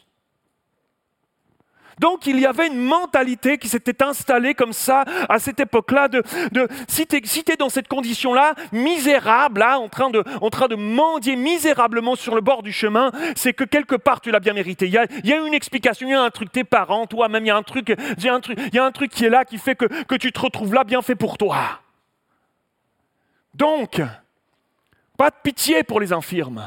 Donc 2.00 2.25
il 2.25 2.39
y 2.39 2.46
avait 2.46 2.68
une 2.68 2.79
mentalité 2.79 3.58
qui 3.58 3.68
s'était 3.68 4.03
installée 4.03 4.56
comme 4.56 4.74
ça 4.74 5.03
à 5.27 5.38
cette 5.38 5.60
époque-là 5.60 6.08
de, 6.08 6.24
si 6.88 7.06
tu 7.06 7.18
es, 7.18 7.56
dans 7.58 7.70
cette 7.70 7.88
condition-là, 7.88 8.56
misérable, 8.72 9.60
là, 9.60 9.79
en, 9.79 9.89
train 9.89 10.10
de, 10.10 10.24
en 10.41 10.50
train 10.50 10.68
de 10.68 10.75
mendier 10.75 11.36
misérablement 11.36 12.15
sur 12.15 12.36
le 12.36 12.41
bord 12.41 12.63
du 12.63 12.72
chemin, 12.72 13.12
c'est 13.36 13.53
que 13.53 13.65
quelque 13.65 13.96
part 13.96 14.22
tu 14.22 14.32
l'as 14.32 14.39
bien 14.39 14.53
mérité. 14.53 14.88
Il 14.88 14.94
y, 14.94 15.34
a, 15.34 15.38
une 15.38 15.53
explication, 15.53 16.08
il 16.08 16.12
y 16.12 16.15
a 16.15 16.22
un 16.22 16.29
truc, 16.29 16.51
tes 16.51 16.63
parents, 16.63 17.06
toi-même, 17.06 17.44
il 17.44 17.48
y 17.48 17.51
a 17.51 17.58
un 17.58 17.63
truc, 17.63 17.94
il 18.18 19.10
qui 19.10 19.25
est 19.25 19.29
là 19.29 19.44
qui 19.44 19.58
fait 19.58 19.75
que, 19.75 19.86
que 20.03 20.15
tu 20.15 20.32
te 20.32 20.39
retrouves 20.39 20.74
là 20.74 20.84
bien 20.84 21.01
fait 21.01 21.15
pour 21.15 21.38
toi. 21.38 21.82
Donc, 23.53 24.01
pas 25.18 25.29
de 25.29 25.36
pitié 25.44 25.84
pour 25.84 26.00
les 26.00 26.13
infirmes. 26.13 26.65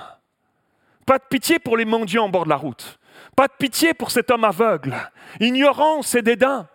Pas 1.07 1.19
de 1.19 1.25
pitié 1.29 1.59
pour 1.59 1.79
les 1.79 1.87
mendiants 1.87 2.25
en 2.25 2.29
bord 2.29 2.45
de 2.45 2.51
la 2.51 2.57
route. 2.57 2.99
Pas 3.37 3.49
de 3.49 3.55
pitié 3.59 3.95
pour 3.95 4.11
cet 4.11 4.31
homme 4.31 4.45
aveugle. 4.45 4.95
Ignorance 5.41 6.14
et 6.14 6.23
dédain. 6.23 6.69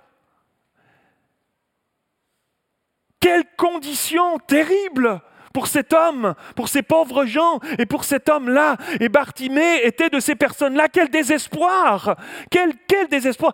Quelle 3.19 3.45
condition 3.57 4.39
terrible 4.39 5.21
pour 5.57 5.65
cet 5.65 5.91
homme, 5.91 6.35
pour 6.55 6.69
ces 6.69 6.83
pauvres 6.83 7.25
gens 7.25 7.59
et 7.79 7.87
pour 7.87 8.03
cet 8.03 8.29
homme-là. 8.29 8.77
Et 8.99 9.09
Bartimée 9.09 9.81
était 9.85 10.09
de 10.09 10.19
ces 10.19 10.35
personnes-là. 10.35 10.87
Quel 10.87 11.09
désespoir 11.09 12.15
Quel, 12.51 12.73
quel 12.87 13.07
désespoir 13.07 13.53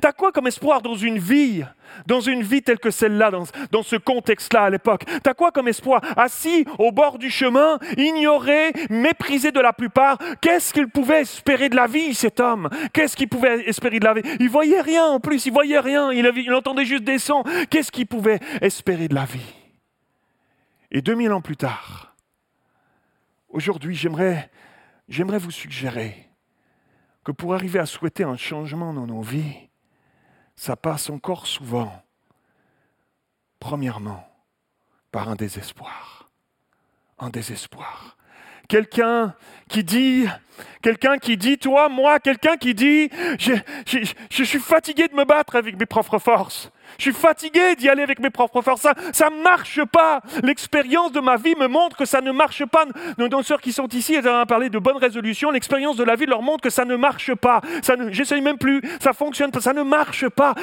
T'as 0.00 0.12
quoi 0.12 0.30
comme 0.30 0.46
espoir 0.46 0.82
dans 0.82 0.94
une 0.94 1.18
vie? 1.18 1.64
Dans 2.06 2.20
une 2.20 2.44
vie 2.44 2.62
telle 2.62 2.78
que 2.78 2.92
celle-là, 2.92 3.32
dans, 3.72 3.82
ce 3.82 3.96
contexte-là 3.96 4.62
à 4.62 4.70
l'époque? 4.70 5.02
T'as 5.24 5.34
quoi 5.34 5.50
comme 5.50 5.66
espoir? 5.66 6.00
Assis 6.16 6.64
au 6.78 6.92
bord 6.92 7.18
du 7.18 7.28
chemin, 7.28 7.80
ignoré, 7.96 8.72
méprisé 8.88 9.50
de 9.50 9.58
la 9.58 9.72
plupart, 9.72 10.18
qu'est-ce 10.40 10.72
qu'il 10.72 10.86
pouvait 10.86 11.22
espérer 11.22 11.68
de 11.68 11.74
la 11.74 11.88
vie, 11.88 12.14
cet 12.14 12.38
homme? 12.38 12.70
Qu'est-ce 12.92 13.16
qu'il 13.16 13.28
pouvait 13.28 13.68
espérer 13.68 13.98
de 13.98 14.04
la 14.04 14.14
vie? 14.14 14.22
Il 14.38 14.48
voyait 14.48 14.80
rien 14.80 15.06
en 15.06 15.18
plus, 15.18 15.44
il 15.44 15.52
voyait 15.52 15.80
rien, 15.80 16.12
il, 16.12 16.24
il 16.36 16.54
entendait 16.54 16.84
juste 16.84 17.02
des 17.02 17.18
sons. 17.18 17.42
Qu'est-ce 17.68 17.90
qu'il 17.90 18.06
pouvait 18.06 18.38
espérer 18.60 19.08
de 19.08 19.16
la 19.16 19.24
vie? 19.24 19.61
Et 20.92 21.00
2000 21.00 21.32
ans 21.32 21.40
plus 21.40 21.56
tard, 21.56 22.14
aujourd'hui, 23.48 23.96
j'aimerais, 23.96 24.50
vous 25.08 25.50
suggérer 25.50 26.28
que 27.24 27.32
pour 27.32 27.54
arriver 27.54 27.78
à 27.78 27.86
souhaiter 27.86 28.24
un 28.24 28.36
changement 28.36 28.92
dans 28.92 29.06
nos 29.06 29.22
vies, 29.22 29.70
ça 30.54 30.76
passe 30.76 31.08
encore 31.08 31.46
souvent, 31.46 32.04
premièrement, 33.58 34.22
par 35.10 35.30
un 35.30 35.34
désespoir. 35.34 36.30
Un 37.18 37.30
désespoir. 37.30 38.18
Quelqu'un 38.68 39.34
qui 39.68 39.84
dit, 39.84 40.26
quelqu'un 40.82 41.16
qui 41.16 41.38
dit, 41.38 41.56
toi, 41.56 41.88
moi, 41.88 42.20
quelqu'un 42.20 42.58
qui 42.58 42.74
dit, 42.74 43.08
je 43.38 44.44
suis 44.44 44.58
fatigué 44.58 45.08
de 45.08 45.14
me 45.14 45.24
battre 45.24 45.56
avec 45.56 45.78
mes 45.78 45.86
propres 45.86 46.18
forces. 46.18 46.70
Je 46.98 47.04
suis 47.04 47.12
fatigué 47.12 47.76
d'y 47.76 47.88
aller 47.88 48.02
avec 48.02 48.18
mes 48.18 48.30
propres 48.30 48.62
forces. 48.62 48.86
Ça 49.12 49.30
ne 49.30 49.42
marche 49.42 49.84
pas. 49.84 50.20
L'expérience 50.42 51.12
de 51.12 51.20
ma 51.20 51.36
vie 51.36 51.54
me 51.58 51.66
montre 51.66 51.96
que 51.96 52.04
ça 52.04 52.20
ne 52.20 52.32
marche 52.32 52.64
pas. 52.66 52.84
Nos 53.18 53.28
danseurs 53.28 53.60
qui 53.60 53.72
sont 53.72 53.88
ici, 53.88 54.14
elles 54.14 54.28
ont 54.28 54.46
parlé 54.46 54.70
de 54.70 54.78
bonnes 54.78 54.96
résolutions. 54.96 55.50
L'expérience 55.50 55.96
de 55.96 56.04
la 56.04 56.16
vie 56.16 56.26
leur 56.26 56.42
montre 56.42 56.62
que 56.62 56.70
ça 56.70 56.84
ne 56.84 56.96
marche 56.96 57.34
pas. 57.34 57.60
J'essaye 58.10 58.40
même 58.40 58.58
plus. 58.58 58.80
Ça 59.00 59.12
fonctionne 59.12 59.50
pas. 59.50 59.60
Ça 59.60 59.72
ne 59.72 59.82
marche 59.82 60.28
pas. 60.28 60.54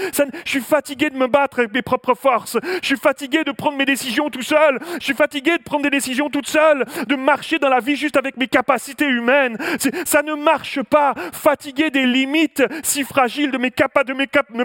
je 0.46 0.50
suis 0.50 0.62
fatigué 0.62 1.10
de 1.10 1.18
me 1.18 1.28
battre 1.28 1.60
avec 1.60 1.74
mes 1.74 1.82
propres 1.82 2.16
forces. 2.16 2.58
Je 2.82 2.88
suis 2.88 2.98
fatigué 2.98 3.44
de 3.44 3.52
prendre 3.52 3.78
mes 3.78 3.86
décisions 3.86 4.30
tout 4.30 4.42
seul. 4.42 4.80
Je 5.00 5.06
suis 5.06 5.14
fatigué 5.14 5.58
de 5.58 5.64
prendre 5.64 5.84
des 5.84 5.90
décisions 5.90 6.30
toute 6.30 6.48
seule. 6.48 6.86
De 7.08 7.16
marcher 7.16 7.60
dans 7.60 7.70
la 7.70 7.80
vie 7.80 7.96
juste 7.96 8.18
avec 8.18 8.38
mes 8.38 8.48
capacités 8.48 9.08
humaines. 9.08 9.58
ça 10.06 10.22
ne 10.22 10.34
marche 10.34 10.82
pas. 10.84 11.14
Fatigué 11.32 11.90
des 11.90 12.06
limites 12.06 12.64
si 12.84 13.04
fragiles 13.04 13.52
de 13.52 13.58
mes 13.58 13.72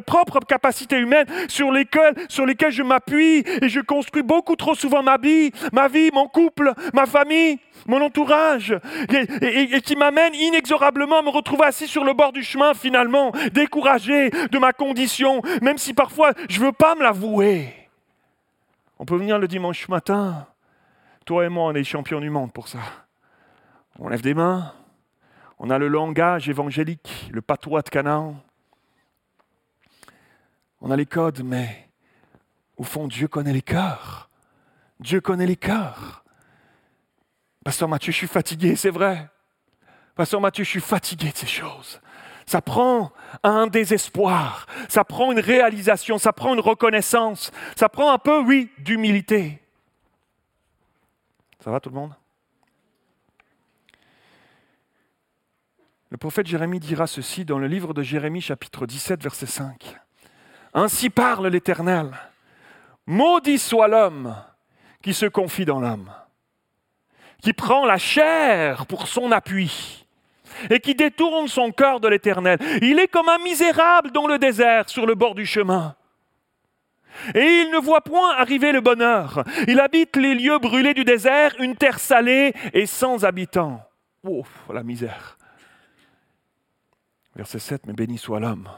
propres 0.01 0.41
capacités 0.41 0.97
humaines 0.97 1.27
sur 1.55 1.71
lesquels, 1.71 2.15
sur 2.29 2.47
lesquels 2.47 2.73
je 2.73 2.83
m'appuie 2.83 3.45
et 3.63 3.69
je 3.69 3.81
construis 3.81 4.23
beaucoup 4.23 4.57
trop 4.57 4.75
souvent 4.75 5.03
ma 5.03 5.17
vie, 5.17 5.53
ma 5.73 5.87
vie, 5.87 6.11
mon 6.13 6.27
couple, 6.27 6.73
ma 6.93 7.07
famille, 7.07 7.59
mon 7.87 8.03
entourage, 8.03 8.77
et, 9.41 9.81
qui 9.81 9.95
m'amène 9.95 10.35
inexorablement 10.35 11.21
à 11.21 11.23
me 11.23 11.29
retrouver 11.29 11.65
assis 11.65 11.87
sur 11.87 12.05
le 12.05 12.13
bord 12.13 12.33
du 12.33 12.43
chemin 12.43 12.75
finalement, 12.75 13.31
découragé 13.53 14.31
de 14.31 14.59
ma 14.59 14.73
condition, 14.73 15.43
même 15.63 15.79
si 15.79 15.95
parfois 15.95 16.33
je 16.49 16.61
ne 16.61 16.67
veux 16.67 16.73
pas 16.73 16.97
me 16.97 17.03
l'avouer. 17.03 17.73
On 18.99 19.05
peut 19.05 19.17
venir 19.17 19.39
le 19.39 19.47
dimanche 19.47 19.89
matin, 19.89 20.47
toi 21.25 21.45
et 21.45 21.49
moi 21.49 21.65
on 21.65 21.75
est 21.75 21.85
champions 21.85 22.21
du 22.21 22.31
monde 22.31 22.53
pour 22.53 22.67
ça. 22.67 22.81
On 24.01 24.09
lève 24.09 24.23
des 24.23 24.35
mains, 24.35 24.73
on 25.61 25.71
a 25.71 25.79
le 25.79 25.87
langage 25.87 26.49
évangélique, 26.49 27.31
le 27.33 27.43
patois 27.43 27.83
de 27.83 27.91
Canaan, 27.91 28.35
on 30.85 30.91
a 30.91 30.97
les 30.97 31.07
codes, 31.07 31.43
mais 31.43 31.89
au 32.77 32.85
fond, 32.85 33.09
Dieu 33.09 33.27
connaît 33.27 33.55
les 33.55 33.63
cœurs. 33.63 34.29
Dieu 35.01 35.23
connaît 35.23 35.47
les 35.47 35.57
cœurs. 35.57 36.25
Pasteur 37.65 37.89
Mathieu, 37.89 38.13
je 38.13 38.19
suis 38.19 38.27
fatigué, 38.27 38.77
c'est 38.77 38.91
vrai. 38.91 39.31
Pasteur 40.15 40.43
Mathieu, 40.43 40.63
je 40.63 40.69
suis 40.69 40.83
fatigué 40.83 41.33
de 41.33 41.37
ces 41.39 41.47
choses. 41.47 42.03
Ça 42.45 42.61
prend 42.61 43.13
un 43.43 43.67
désespoir, 43.67 44.67
ça 44.91 45.05
prend 45.05 45.33
une 45.33 45.41
réalisation, 45.41 46.19
ça 46.19 46.35
prend 46.35 46.53
une 46.53 46.61
reconnaissance, 46.61 47.51
ça 47.77 47.89
prend 47.89 48.13
un 48.13 48.19
peu, 48.19 48.43
oui, 48.43 48.71
d'humilité. 48.77 49.63
Ça 51.61 51.71
va 51.71 51.81
tout 51.81 51.89
le 51.89 51.95
monde? 51.95 52.15
Le 56.11 56.19
prophète 56.19 56.47
Jérémie 56.47 56.79
dira 56.79 57.07
ceci 57.07 57.47
dans 57.47 57.59
le 57.59 57.69
livre 57.69 57.95
de 57.95 58.03
Jérémie 58.03 58.43
chapitre 58.43 58.87
17 58.87 59.23
verset 59.23 59.47
5. 59.47 60.04
Ainsi 60.75 61.09
parle 61.09 61.47
l'Éternel. 61.47 62.11
Maudit 63.07 63.59
soit 63.59 63.87
l'homme 63.87 64.35
qui 65.03 65.15
se 65.15 65.27
confie 65.27 65.65
dans 65.65 65.81
l'homme, 65.81 66.11
qui 67.41 67.53
prend 67.53 67.87
la 67.87 67.99
chair 67.99 68.87
pour 68.87 69.07
son 69.07 69.31
appui 69.31 70.07
et 70.71 70.81
qui 70.81 70.95
détourne 70.95 71.47
son 71.47 71.71
cœur 71.71 72.01
de 72.01 72.09
l'Éternel. 72.09 72.59
Il 72.83 72.99
est 72.99 73.09
comme 73.09 73.29
un 73.29 73.39
misérable 73.39 74.11
dans 74.11 74.27
le 74.27 74.39
désert 74.39 74.89
sur 74.89 75.07
le 75.07 75.15
bord 75.15 75.35
du 75.35 75.47
chemin. 75.47 75.95
Et 77.35 77.45
il 77.45 77.71
ne 77.71 77.79
voit 77.79 78.01
point 78.01 78.35
arriver 78.35 78.73
le 78.73 78.81
bonheur. 78.81 79.45
Il 79.69 79.79
habite 79.79 80.17
les 80.17 80.35
lieux 80.35 80.59
brûlés 80.59 80.95
du 80.95 81.05
désert, 81.05 81.55
une 81.61 81.77
terre 81.77 82.01
salée 82.01 82.53
et 82.73 82.87
sans 82.87 83.25
habitants. 83.25 83.81
Oh, 84.25 84.45
la 84.73 84.83
misère. 84.83 85.39
Verset 87.37 87.61
7, 87.61 87.87
mais 87.87 87.93
béni 87.93 88.19
soit 88.19 88.41
l'homme 88.41 88.69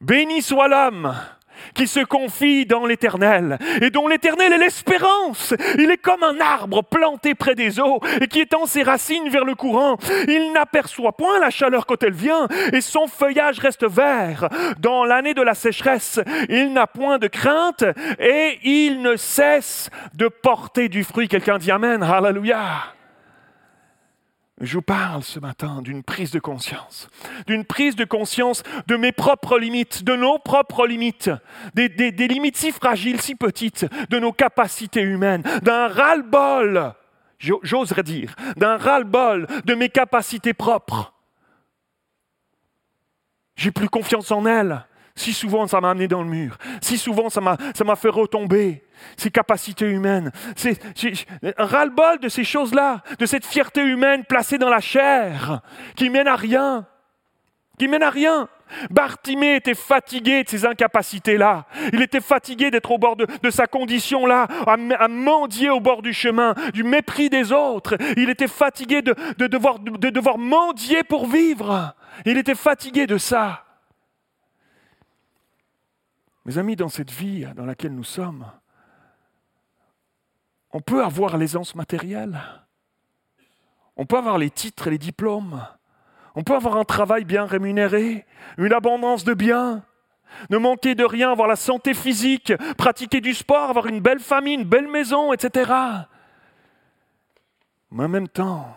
Béni 0.00 0.42
soit 0.42 0.68
l'homme 0.68 1.14
qui 1.74 1.86
se 1.86 2.00
confie 2.00 2.66
dans 2.66 2.86
l'Éternel 2.86 3.58
et 3.80 3.90
dont 3.90 4.08
l'Éternel 4.08 4.52
est 4.52 4.58
l'espérance. 4.58 5.54
Il 5.78 5.90
est 5.90 5.96
comme 5.96 6.22
un 6.22 6.40
arbre 6.40 6.82
planté 6.82 7.34
près 7.34 7.54
des 7.54 7.80
eaux 7.80 8.00
et 8.20 8.28
qui 8.28 8.40
étend 8.40 8.66
ses 8.66 8.82
racines 8.82 9.28
vers 9.28 9.44
le 9.44 9.54
courant. 9.54 9.96
Il 10.28 10.52
n'aperçoit 10.52 11.12
point 11.12 11.38
la 11.38 11.50
chaleur 11.50 11.86
quand 11.86 12.02
elle 12.02 12.12
vient 12.12 12.48
et 12.72 12.80
son 12.80 13.06
feuillage 13.06 13.58
reste 13.58 13.86
vert. 13.86 14.48
Dans 14.78 15.04
l'année 15.04 15.34
de 15.34 15.42
la 15.42 15.54
sécheresse, 15.54 16.20
il 16.48 16.72
n'a 16.72 16.86
point 16.86 17.18
de 17.18 17.28
crainte 17.28 17.84
et 18.18 18.58
il 18.62 19.02
ne 19.02 19.16
cesse 19.16 19.90
de 20.14 20.28
porter 20.28 20.88
du 20.88 21.04
fruit. 21.04 21.28
Quelqu'un 21.28 21.58
dit 21.58 21.70
Amen, 21.70 22.02
Hallelujah. 22.02 22.95
Je 24.60 24.78
vous 24.78 24.82
parle 24.82 25.22
ce 25.22 25.38
matin 25.38 25.82
d'une 25.82 26.02
prise 26.02 26.30
de 26.30 26.38
conscience, 26.38 27.08
d'une 27.46 27.66
prise 27.66 27.94
de 27.94 28.06
conscience 28.06 28.62
de 28.86 28.96
mes 28.96 29.12
propres 29.12 29.58
limites, 29.58 30.02
de 30.02 30.16
nos 30.16 30.38
propres 30.38 30.86
limites, 30.86 31.30
des, 31.74 31.88
limites 31.88 32.56
si 32.56 32.72
fragiles, 32.72 33.20
si 33.20 33.34
petites, 33.34 33.86
de 34.08 34.18
nos 34.18 34.32
capacités 34.32 35.02
humaines, 35.02 35.42
d'un 35.62 35.88
ras-le-bol, 35.88 36.94
j'oserais 37.38 38.02
dire, 38.02 38.34
d'un 38.56 38.78
ras-le-bol 38.78 39.46
de 39.66 39.74
mes 39.74 39.90
capacités 39.90 40.54
propres. 40.54 41.12
J'ai 43.56 43.70
plus 43.70 43.90
confiance 43.90 44.30
en 44.30 44.46
elles. 44.46 44.86
Si 45.16 45.32
souvent 45.32 45.66
ça 45.66 45.80
m'a 45.80 45.90
amené 45.90 46.08
dans 46.08 46.22
le 46.22 46.28
mur, 46.28 46.58
si 46.80 46.98
souvent 46.98 47.30
ça 47.30 47.40
m'a, 47.40 47.56
ça 47.74 47.84
m'a 47.84 47.96
fait 47.96 48.10
retomber, 48.10 48.84
ces 49.16 49.30
capacités 49.30 49.86
humaines, 49.86 50.30
c'est, 50.54 50.78
ras-le-bol 51.58 52.18
de 52.18 52.28
ces 52.28 52.44
choses-là, 52.44 53.02
de 53.18 53.26
cette 53.26 53.44
fierté 53.44 53.82
humaine 53.82 54.24
placée 54.24 54.58
dans 54.58 54.68
la 54.68 54.80
chair, 54.80 55.60
qui 55.94 56.10
mène 56.10 56.28
à 56.28 56.36
rien, 56.36 56.86
qui 57.78 57.88
mène 57.88 58.02
à 58.02 58.10
rien. 58.10 58.48
Bartimée 58.90 59.56
était 59.56 59.74
fatigué 59.74 60.42
de 60.42 60.48
ces 60.48 60.66
incapacités-là. 60.66 61.66
Il 61.92 62.02
était 62.02 62.20
fatigué 62.20 62.72
d'être 62.72 62.90
au 62.90 62.98
bord 62.98 63.14
de, 63.16 63.50
sa 63.50 63.66
condition-là, 63.66 64.48
à, 64.66 65.08
mendier 65.08 65.70
au 65.70 65.78
bord 65.78 66.02
du 66.02 66.12
chemin, 66.12 66.54
du 66.74 66.82
mépris 66.82 67.30
des 67.30 67.52
autres. 67.52 67.96
Il 68.16 68.28
était 68.28 68.48
fatigué 68.48 69.02
de, 69.02 69.14
devoir, 69.46 69.78
de 69.78 70.10
devoir 70.10 70.36
mendier 70.36 71.04
pour 71.04 71.28
vivre. 71.28 71.94
Il 72.24 72.38
était 72.38 72.56
fatigué 72.56 73.06
de 73.06 73.18
ça. 73.18 73.65
Mes 76.46 76.58
amis, 76.58 76.76
dans 76.76 76.88
cette 76.88 77.10
vie 77.10 77.44
dans 77.56 77.66
laquelle 77.66 77.92
nous 77.92 78.04
sommes, 78.04 78.48
on 80.70 80.80
peut 80.80 81.02
avoir 81.02 81.36
l'aisance 81.38 81.74
matérielle, 81.74 82.40
on 83.96 84.06
peut 84.06 84.16
avoir 84.16 84.38
les 84.38 84.50
titres 84.50 84.86
et 84.86 84.90
les 84.90 84.98
diplômes, 84.98 85.66
on 86.36 86.44
peut 86.44 86.54
avoir 86.54 86.76
un 86.76 86.84
travail 86.84 87.24
bien 87.24 87.46
rémunéré, 87.46 88.26
une 88.58 88.72
abondance 88.72 89.24
de 89.24 89.34
biens, 89.34 89.82
ne 90.48 90.56
manquer 90.56 90.94
de 90.94 91.02
rien, 91.02 91.32
avoir 91.32 91.48
la 91.48 91.56
santé 91.56 91.94
physique, 91.94 92.52
pratiquer 92.78 93.20
du 93.20 93.34
sport, 93.34 93.68
avoir 93.68 93.88
une 93.88 94.00
belle 94.00 94.20
famille, 94.20 94.54
une 94.54 94.62
belle 94.62 94.86
maison, 94.86 95.32
etc. 95.32 95.72
Mais 97.90 98.04
en 98.04 98.08
même 98.08 98.28
temps, 98.28 98.72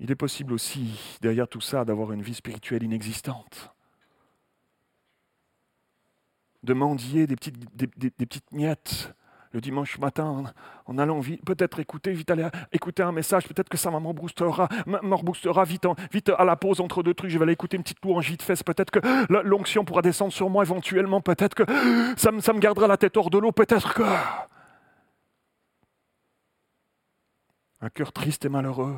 il 0.00 0.10
est 0.10 0.16
possible 0.16 0.52
aussi, 0.52 1.18
derrière 1.22 1.48
tout 1.48 1.62
ça, 1.62 1.86
d'avoir 1.86 2.12
une 2.12 2.22
vie 2.22 2.34
spirituelle 2.34 2.82
inexistante 2.82 3.72
de 6.62 6.74
mendier 6.74 7.26
des 7.26 7.36
petites, 7.36 8.52
miettes 8.52 9.14
le 9.52 9.60
dimanche 9.60 9.98
matin 9.98 10.44
en, 10.86 10.98
allant 10.98 11.20
vite, 11.20 11.42
peut-être 11.44 11.80
écouter, 11.80 12.12
vite 12.12 12.30
aller 12.30 12.46
écouter 12.70 13.02
un 13.02 13.12
message, 13.12 13.48
peut-être 13.48 13.68
que 13.68 13.78
ça 13.78 13.90
me 13.90 13.96
reboostera, 13.96 15.64
vite, 15.64 15.86
vite 16.12 16.30
à 16.36 16.44
la 16.44 16.56
pause 16.56 16.80
entre 16.80 17.02
deux 17.02 17.14
trucs, 17.14 17.30
je 17.30 17.38
vais 17.38 17.44
aller 17.44 17.54
écouter 17.54 17.78
une 17.78 17.82
petite 17.82 18.04
louange 18.04 18.28
vite 18.28 18.42
fait, 18.42 18.62
peut-être 18.62 18.90
que 18.90 19.00
l'onction 19.42 19.84
pourra 19.84 20.02
descendre 20.02 20.32
sur 20.32 20.50
moi 20.50 20.64
éventuellement, 20.64 21.22
peut-être 21.22 21.54
que 21.54 21.64
ça, 22.16 22.30
ça 22.40 22.52
me 22.52 22.58
gardera 22.58 22.86
la 22.88 22.98
tête 22.98 23.16
hors 23.16 23.30
de 23.30 23.38
l'eau, 23.38 23.52
peut-être 23.52 23.94
que... 23.94 24.02
Un 27.80 27.90
cœur 27.90 28.12
triste 28.12 28.44
et 28.44 28.48
malheureux, 28.48 28.96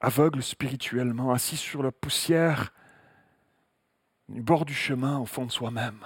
aveugle 0.00 0.42
spirituellement, 0.42 1.32
assis 1.32 1.56
sur 1.56 1.82
la 1.82 1.90
poussière 1.90 2.72
du 4.28 4.42
bord 4.42 4.64
du 4.64 4.74
chemin 4.74 5.18
au 5.18 5.26
fond 5.26 5.46
de 5.46 5.50
soi-même. 5.50 6.04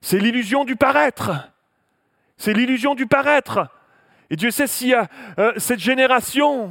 C'est 0.00 0.18
l'illusion 0.18 0.64
du 0.64 0.76
paraître. 0.76 1.30
C'est 2.36 2.52
l'illusion 2.52 2.94
du 2.94 3.06
paraître. 3.06 3.68
Et 4.30 4.36
Dieu 4.36 4.50
sait 4.50 4.66
si 4.66 4.94
euh, 4.94 5.04
euh, 5.38 5.52
cette 5.58 5.78
génération 5.78 6.70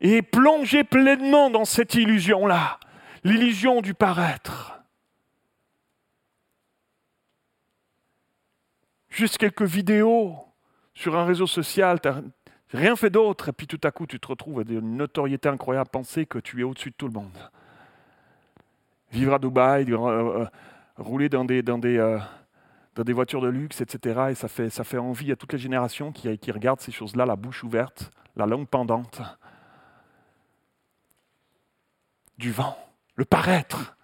est 0.00 0.22
plongée 0.22 0.84
pleinement 0.84 1.50
dans 1.50 1.64
cette 1.64 1.94
illusion-là, 1.94 2.78
l'illusion 3.24 3.80
du 3.80 3.94
paraître. 3.94 4.80
Juste 9.08 9.38
quelques 9.38 9.62
vidéos 9.62 10.36
sur 10.94 11.16
un 11.16 11.24
réseau 11.24 11.46
social, 11.46 12.00
tu 12.00 12.08
rien 12.76 12.94
fait 12.94 13.10
d'autre, 13.10 13.48
et 13.48 13.52
puis 13.52 13.66
tout 13.66 13.80
à 13.82 13.90
coup 13.90 14.06
tu 14.06 14.20
te 14.20 14.28
retrouves 14.28 14.60
à 14.60 14.62
une 14.62 14.96
notoriété 14.96 15.48
incroyable, 15.48 15.90
penser 15.90 16.26
que 16.26 16.38
tu 16.38 16.60
es 16.60 16.62
au-dessus 16.62 16.90
de 16.90 16.94
tout 16.94 17.08
le 17.08 17.14
monde. 17.14 17.50
Vivre 19.10 19.34
à 19.34 19.38
Dubaï, 19.38 19.86
euh, 19.90 20.44
rouler 20.96 21.28
dans 21.28 21.44
des, 21.44 21.62
dans 21.62 21.78
des, 21.78 22.18
dans 22.94 23.04
des 23.04 23.12
voitures 23.12 23.40
de 23.40 23.48
luxe, 23.48 23.80
etc. 23.80 24.26
Et 24.30 24.34
ça 24.34 24.48
fait, 24.48 24.70
ça 24.70 24.84
fait 24.84 24.98
envie 24.98 25.32
à 25.32 25.36
toutes 25.36 25.52
les 25.52 25.58
générations 25.58 26.12
qui, 26.12 26.36
qui 26.38 26.50
regardent 26.50 26.80
ces 26.80 26.92
choses-là, 26.92 27.24
la 27.24 27.36
bouche 27.36 27.64
ouverte, 27.64 28.10
la 28.36 28.46
langue 28.46 28.66
pendante. 28.66 29.22
Du 32.36 32.52
vent, 32.52 32.76
le 33.16 33.24
paraître. 33.24 33.96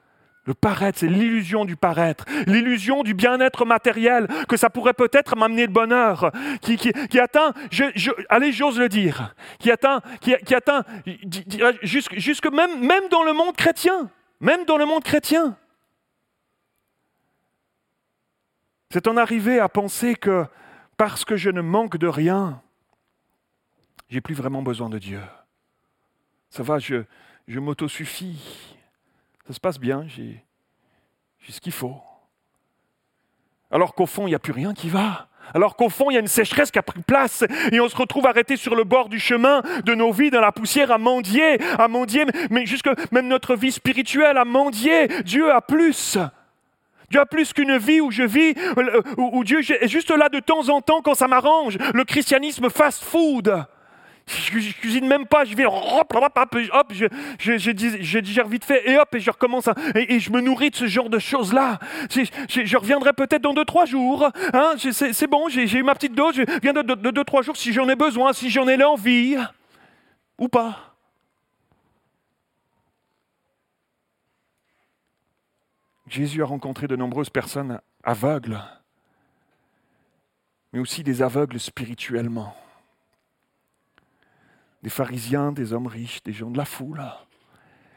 Le 0.46 0.52
paraître, 0.52 0.98
c'est 0.98 1.08
l'illusion 1.08 1.64
du 1.64 1.74
paraître, 1.74 2.26
l'illusion 2.46 3.02
du 3.02 3.14
bien-être 3.14 3.64
matériel, 3.64 4.28
que 4.46 4.58
ça 4.58 4.68
pourrait 4.68 4.92
peut-être 4.92 5.36
m'amener 5.36 5.66
le 5.66 5.72
bonheur, 5.72 6.30
qui, 6.60 6.76
qui, 6.76 7.18
atteint, 7.18 7.54
je, 7.70 8.10
allez, 8.28 8.52
j'ose 8.52 8.78
le 8.78 8.90
dire, 8.90 9.34
qui 9.58 9.70
atteint, 9.70 10.02
qui, 10.20 10.34
qui 10.44 10.54
atteint 10.54 10.84
jusque, 11.82 12.18
jusque 12.18 12.46
même, 12.52 12.86
même 12.86 13.08
dans 13.10 13.22
le 13.22 13.32
monde 13.32 13.56
chrétien, 13.56 14.10
même 14.44 14.66
dans 14.66 14.76
le 14.76 14.84
monde 14.84 15.02
chrétien. 15.02 15.56
C'est 18.90 19.08
en 19.08 19.16
arriver 19.16 19.58
à 19.58 19.70
penser 19.70 20.14
que 20.14 20.44
parce 20.98 21.24
que 21.24 21.36
je 21.36 21.48
ne 21.48 21.62
manque 21.62 21.96
de 21.96 22.06
rien, 22.06 22.62
j'ai 24.08 24.20
plus 24.20 24.34
vraiment 24.34 24.62
besoin 24.62 24.90
de 24.90 24.98
Dieu. 24.98 25.22
Ça 26.50 26.62
va, 26.62 26.78
je, 26.78 27.04
je 27.48 27.58
m'autosuffis. 27.58 28.76
Ça 29.46 29.54
se 29.54 29.60
passe 29.60 29.80
bien, 29.80 30.06
j'ai, 30.08 30.44
j'ai 31.40 31.52
ce 31.52 31.60
qu'il 31.60 31.72
faut. 31.72 32.00
Alors 33.70 33.94
qu'au 33.94 34.06
fond, 34.06 34.26
il 34.26 34.30
n'y 34.30 34.36
a 34.36 34.38
plus 34.38 34.52
rien 34.52 34.74
qui 34.74 34.90
va. 34.90 35.28
Alors 35.52 35.76
qu'au 35.76 35.88
fond, 35.88 36.10
il 36.10 36.14
y 36.14 36.16
a 36.16 36.20
une 36.20 36.26
sécheresse 36.26 36.70
qui 36.70 36.78
a 36.78 36.82
pris 36.82 37.02
place 37.02 37.44
et 37.72 37.80
on 37.80 37.88
se 37.88 37.96
retrouve 37.96 38.26
arrêté 38.26 38.56
sur 38.56 38.74
le 38.74 38.84
bord 38.84 39.08
du 39.08 39.18
chemin 39.18 39.62
de 39.84 39.94
nos 39.94 40.12
vies, 40.12 40.30
dans 40.30 40.40
la 40.40 40.52
poussière, 40.52 40.90
à 40.90 40.98
mendier, 40.98 41.58
à 41.78 41.88
mendier, 41.88 42.24
mais 42.50 42.66
jusque 42.66 42.88
même 43.12 43.28
notre 43.28 43.54
vie 43.54 43.72
spirituelle, 43.72 44.38
à 44.38 44.44
mendier. 44.44 45.08
Dieu 45.24 45.52
a 45.52 45.60
plus. 45.60 46.18
Dieu 47.10 47.20
a 47.20 47.26
plus 47.26 47.52
qu'une 47.52 47.76
vie 47.76 48.00
où 48.00 48.10
je 48.10 48.22
vis, 48.22 48.54
euh, 48.78 49.02
où, 49.16 49.44
Dieu 49.44 49.60
est 49.60 49.88
juste 49.88 50.10
là 50.10 50.28
de 50.28 50.40
temps 50.40 50.68
en 50.68 50.80
temps 50.80 51.02
quand 51.02 51.14
ça 51.14 51.28
m'arrange. 51.28 51.78
Le 51.92 52.04
christianisme 52.04 52.70
fast-food. 52.70 53.66
Je, 54.26 54.56
ne 54.56 54.72
cuisine 54.72 55.06
même 55.06 55.26
pas, 55.26 55.44
je 55.44 55.54
vais 55.54 55.66
hop, 55.66 55.74
hop, 56.14 56.14
hop, 56.14 56.56
hop 56.72 56.92
je, 56.92 57.06
je, 57.38 58.18
digère 58.18 58.48
vite 58.48 58.64
fait 58.64 58.90
et 58.90 58.98
hop, 58.98 59.14
et 59.14 59.20
je 59.20 59.30
recommence. 59.30 59.68
et, 59.94 60.18
je 60.18 60.30
me 60.30 60.40
nourris 60.40 60.70
de 60.70 60.76
ce 60.76 60.86
genre 60.86 61.10
de 61.10 61.18
choses-là. 61.18 61.78
Je, 62.10 62.76
reviendrai 62.76 63.12
peut-être 63.12 63.42
dans 63.42 63.52
deux, 63.52 63.66
trois 63.66 63.84
jours. 63.84 64.30
Hein, 64.54 64.74
c'est 64.78 65.26
bon, 65.26 65.48
j'ai 65.48 65.70
eu 65.70 65.82
ma 65.82 65.94
petite 65.94 66.14
dose, 66.14 66.36
je 66.36 66.60
viens 66.62 66.72
de 66.72 67.10
deux, 67.10 67.24
trois 67.24 67.42
jours 67.42 67.56
si 67.56 67.72
j'en 67.72 67.88
ai 67.88 67.96
besoin, 67.96 68.32
si 68.32 68.48
j'en 68.48 68.66
ai 68.66 68.76
l'envie. 68.76 69.36
Ou 70.38 70.48
pas. 70.48 70.94
Jésus 76.08 76.42
a 76.42 76.46
rencontré 76.46 76.86
de 76.86 76.96
nombreuses 76.96 77.30
personnes 77.30 77.80
aveugles, 78.02 78.60
mais 80.72 80.78
aussi 80.78 81.02
des 81.02 81.22
aveugles 81.22 81.58
spirituellement. 81.58 82.54
Des 84.84 84.90
pharisiens, 84.90 85.50
des 85.50 85.72
hommes 85.72 85.86
riches, 85.86 86.22
des 86.24 86.34
gens 86.34 86.50
de 86.50 86.58
la 86.58 86.66
foule 86.66 87.02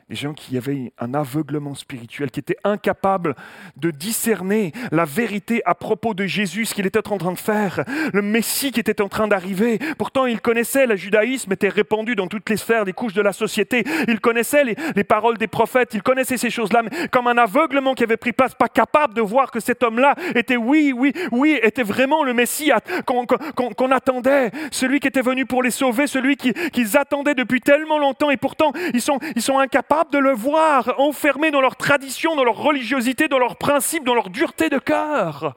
des 0.09 0.15
gens 0.15 0.33
qui 0.33 0.55
avaient 0.55 0.93
un 0.99 1.13
aveuglement 1.13 1.75
spirituel, 1.75 2.31
qui 2.31 2.39
étaient 2.39 2.57
incapables 2.63 3.35
de 3.75 3.91
discerner 3.91 4.71
la 4.91 5.03
vérité 5.03 5.61
à 5.65 5.75
propos 5.75 6.13
de 6.13 6.25
Jésus, 6.25 6.63
ce 6.63 6.73
qu'il 6.73 6.85
était 6.85 7.05
en 7.09 7.17
train 7.17 7.33
de 7.33 7.37
faire, 7.37 7.83
le 8.13 8.21
Messie 8.21 8.71
qui 8.71 8.79
était 8.79 9.01
en 9.01 9.09
train 9.09 9.27
d'arriver. 9.27 9.79
Pourtant, 9.97 10.25
ils 10.25 10.39
connaissaient, 10.39 10.87
le 10.87 10.95
judaïsme 10.95 11.51
était 11.51 11.67
répandu 11.67 12.15
dans 12.15 12.27
toutes 12.27 12.49
les 12.49 12.55
sphères, 12.55 12.85
des 12.85 12.93
couches 12.93 13.15
de 13.15 13.21
la 13.21 13.33
société. 13.33 13.83
Ils 14.07 14.21
connaissaient 14.21 14.63
les, 14.63 15.03
paroles 15.03 15.37
des 15.37 15.47
prophètes, 15.47 15.93
ils 15.93 16.01
connaissaient 16.01 16.37
ces 16.37 16.49
choses-là, 16.49 16.83
mais 16.83 17.09
comme 17.09 17.27
un 17.27 17.37
aveuglement 17.37 17.93
qui 17.93 18.03
avait 18.03 18.15
pris 18.15 18.31
place, 18.31 18.55
pas 18.55 18.69
capable 18.69 19.13
de 19.13 19.21
voir 19.21 19.51
que 19.51 19.59
cet 19.59 19.83
homme-là 19.83 20.15
était, 20.35 20.55
oui, 20.55 20.93
oui, 20.95 21.11
oui, 21.33 21.59
était 21.61 21.83
vraiment 21.83 22.23
le 22.23 22.33
Messie 22.33 22.71
qu'on 23.05 23.91
attendait, 23.91 24.51
celui 24.71 25.01
qui 25.01 25.09
était 25.09 25.21
venu 25.21 25.45
pour 25.45 25.63
les 25.63 25.71
sauver, 25.71 26.07
celui 26.07 26.37
qu'ils 26.37 26.97
attendaient 26.97 27.35
depuis 27.35 27.59
tellement 27.59 27.99
longtemps, 27.99 28.29
et 28.29 28.37
pourtant, 28.37 28.71
ils 28.93 29.01
sont, 29.01 29.19
ils 29.35 29.41
sont 29.41 29.59
incapables 29.59 29.96
de 30.05 30.17
le 30.17 30.31
voir 30.31 30.99
enfermé 30.99 31.51
dans 31.51 31.61
leur 31.61 31.75
tradition, 31.75 32.35
dans 32.35 32.43
leur 32.43 32.57
religiosité, 32.57 33.27
dans 33.27 33.39
leurs 33.39 33.57
principes, 33.57 34.03
dans 34.03 34.15
leur 34.15 34.29
dureté 34.29 34.69
de 34.69 34.79
cœur. 34.79 35.55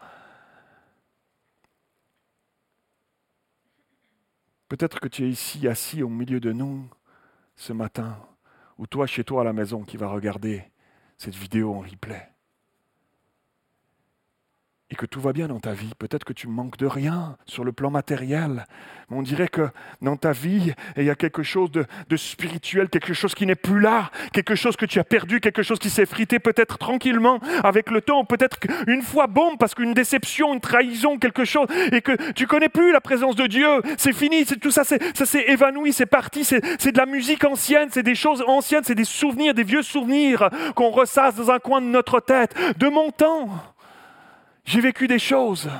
Peut-être 4.68 5.00
que 5.00 5.08
tu 5.08 5.24
es 5.24 5.28
ici 5.28 5.66
assis 5.66 6.02
au 6.02 6.08
milieu 6.08 6.38
de 6.38 6.52
nous 6.52 6.88
ce 7.56 7.72
matin, 7.72 8.16
ou 8.78 8.86
toi 8.86 9.06
chez 9.06 9.24
toi 9.24 9.42
à 9.42 9.44
la 9.44 9.52
maison 9.52 9.82
qui 9.82 9.96
va 9.96 10.08
regarder 10.08 10.64
cette 11.18 11.34
vidéo 11.34 11.74
en 11.74 11.80
replay 11.80 12.29
et 14.90 14.96
que 14.96 15.06
tout 15.06 15.20
va 15.20 15.32
bien 15.32 15.48
dans 15.48 15.60
ta 15.60 15.72
vie. 15.72 15.90
Peut-être 15.98 16.24
que 16.24 16.32
tu 16.32 16.48
manques 16.48 16.76
de 16.76 16.86
rien 16.86 17.36
sur 17.46 17.64
le 17.64 17.72
plan 17.72 17.90
matériel. 17.90 18.64
Mais 19.08 19.16
on 19.16 19.22
dirait 19.22 19.48
que 19.48 19.68
dans 20.02 20.16
ta 20.16 20.32
vie, 20.32 20.72
il 20.96 21.04
y 21.04 21.10
a 21.10 21.14
quelque 21.14 21.42
chose 21.42 21.70
de, 21.70 21.86
spirituel, 22.16 22.88
quelque 22.88 23.14
chose 23.14 23.34
qui 23.34 23.46
n'est 23.46 23.54
plus 23.54 23.80
là, 23.80 24.10
quelque 24.32 24.54
chose 24.54 24.76
que 24.76 24.86
tu 24.86 24.98
as 24.98 25.04
perdu, 25.04 25.40
quelque 25.40 25.62
chose 25.62 25.78
qui 25.78 25.90
s'est 25.90 26.06
frité 26.06 26.38
peut-être 26.38 26.78
tranquillement 26.78 27.40
avec 27.62 27.90
le 27.90 28.00
temps, 28.00 28.24
peut-être 28.24 28.58
une 28.86 29.02
fois 29.02 29.26
bombe 29.26 29.58
parce 29.58 29.74
qu'une 29.74 29.94
déception, 29.94 30.54
une 30.54 30.60
trahison, 30.60 31.18
quelque 31.18 31.44
chose, 31.44 31.66
et 31.92 32.00
que 32.00 32.32
tu 32.32 32.46
connais 32.46 32.68
plus 32.68 32.92
la 32.92 33.00
présence 33.00 33.36
de 33.36 33.46
Dieu. 33.46 33.82
C'est 33.96 34.12
fini, 34.12 34.44
c'est 34.44 34.58
tout 34.58 34.70
ça, 34.70 34.82
ça 34.84 35.26
s'est 35.26 35.44
évanoui, 35.48 35.92
c'est 35.92 36.06
parti, 36.06 36.44
c'est 36.44 36.60
de 36.60 36.98
la 36.98 37.06
musique 37.06 37.44
ancienne, 37.44 37.88
c'est 37.92 38.02
des 38.02 38.14
choses 38.14 38.42
anciennes, 38.46 38.84
c'est 38.84 38.94
des 38.94 39.04
souvenirs, 39.04 39.54
des 39.54 39.64
vieux 39.64 39.82
souvenirs 39.82 40.50
qu'on 40.74 40.90
ressasse 40.90 41.36
dans 41.36 41.50
un 41.50 41.58
coin 41.58 41.80
de 41.80 41.86
notre 41.86 42.20
tête, 42.20 42.54
de 42.78 42.88
mon 42.88 43.10
temps. 43.10 43.48
J'ai 44.64 44.80
vécu 44.80 45.06
des 45.06 45.18
choses. 45.18 45.70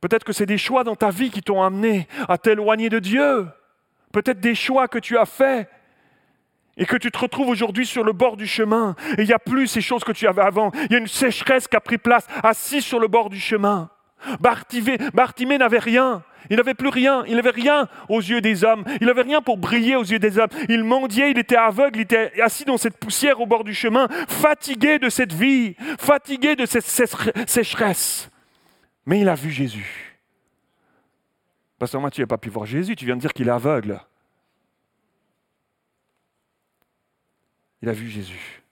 Peut-être 0.00 0.24
que 0.24 0.32
c'est 0.32 0.46
des 0.46 0.58
choix 0.58 0.84
dans 0.84 0.96
ta 0.96 1.10
vie 1.10 1.30
qui 1.30 1.42
t'ont 1.42 1.62
amené 1.62 2.08
à 2.28 2.38
t'éloigner 2.38 2.88
de 2.88 2.98
Dieu. 2.98 3.48
Peut-être 4.12 4.40
des 4.40 4.54
choix 4.54 4.88
que 4.88 4.98
tu 4.98 5.18
as 5.18 5.26
faits 5.26 5.68
et 6.76 6.86
que 6.86 6.96
tu 6.96 7.10
te 7.10 7.18
retrouves 7.18 7.48
aujourd'hui 7.48 7.86
sur 7.86 8.02
le 8.02 8.12
bord 8.12 8.36
du 8.36 8.46
chemin 8.46 8.96
et 9.18 9.22
il 9.22 9.26
n'y 9.26 9.32
a 9.32 9.38
plus 9.38 9.66
ces 9.66 9.82
choses 9.82 10.02
que 10.02 10.12
tu 10.12 10.26
avais 10.26 10.42
avant. 10.42 10.70
Il 10.74 10.92
y 10.92 10.94
a 10.94 10.98
une 10.98 11.06
sécheresse 11.06 11.68
qui 11.68 11.76
a 11.76 11.80
pris 11.80 11.98
place, 11.98 12.26
assis 12.42 12.80
sur 12.80 12.98
le 12.98 13.08
bord 13.08 13.28
du 13.28 13.38
chemin. 13.38 13.90
Bartimée 14.40 15.58
n'avait 15.58 15.78
rien. 15.78 16.22
Il 16.48 16.56
n'avait 16.56 16.74
plus 16.74 16.88
rien. 16.88 17.24
Il 17.26 17.36
n'avait 17.36 17.50
rien 17.50 17.88
aux 18.08 18.20
yeux 18.20 18.40
des 18.40 18.64
hommes. 18.64 18.84
Il 19.00 19.06
n'avait 19.06 19.22
rien 19.22 19.42
pour 19.42 19.58
briller 19.58 19.96
aux 19.96 20.04
yeux 20.04 20.18
des 20.18 20.38
hommes. 20.38 20.48
Il 20.68 20.84
mendiait, 20.84 21.30
il 21.30 21.38
était 21.38 21.56
aveugle, 21.56 21.98
il 21.98 22.02
était 22.02 22.40
assis 22.40 22.64
dans 22.64 22.78
cette 22.78 22.96
poussière 22.96 23.40
au 23.40 23.46
bord 23.46 23.64
du 23.64 23.74
chemin, 23.74 24.08
fatigué 24.28 24.98
de 24.98 25.08
cette 25.08 25.32
vie, 25.32 25.74
fatigué 25.98 26.56
de 26.56 26.66
cette 26.66 26.86
sécheresse. 27.48 28.30
Mais 29.06 29.20
il 29.20 29.28
a 29.28 29.34
vu 29.34 29.50
Jésus. 29.50 30.18
Pasteur 31.78 32.00
Mathieu, 32.00 32.16
tu 32.16 32.22
n'as 32.22 32.26
pas 32.26 32.38
pu 32.38 32.50
voir 32.50 32.66
Jésus, 32.66 32.94
tu 32.94 33.06
viens 33.06 33.16
de 33.16 33.20
dire 33.20 33.32
qu'il 33.32 33.48
est 33.48 33.52
aveugle. 33.52 34.00
Il 37.82 37.88
a 37.88 37.92
vu 37.92 38.08
Jésus. 38.08 38.62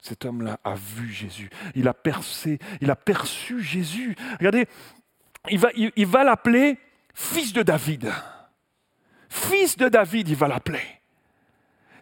Cet 0.00 0.24
homme-là 0.24 0.58
a 0.64 0.74
vu 0.74 1.12
Jésus. 1.12 1.50
Il 1.74 1.86
a 1.86 1.94
percé, 1.94 2.58
il 2.80 2.90
a 2.90 2.96
perçu 2.96 3.62
Jésus. 3.62 4.16
Regardez, 4.38 4.66
il 5.50 5.58
va, 5.58 5.68
il, 5.74 6.06
va 6.06 6.24
l'appeler 6.24 6.78
fils 7.20 7.52
de 7.52 7.62
David. 7.62 8.12
Fils 9.28 9.76
de 9.76 9.88
David, 9.88 10.28
il 10.28 10.36
va 10.36 10.48
l'appeler. 10.48 10.99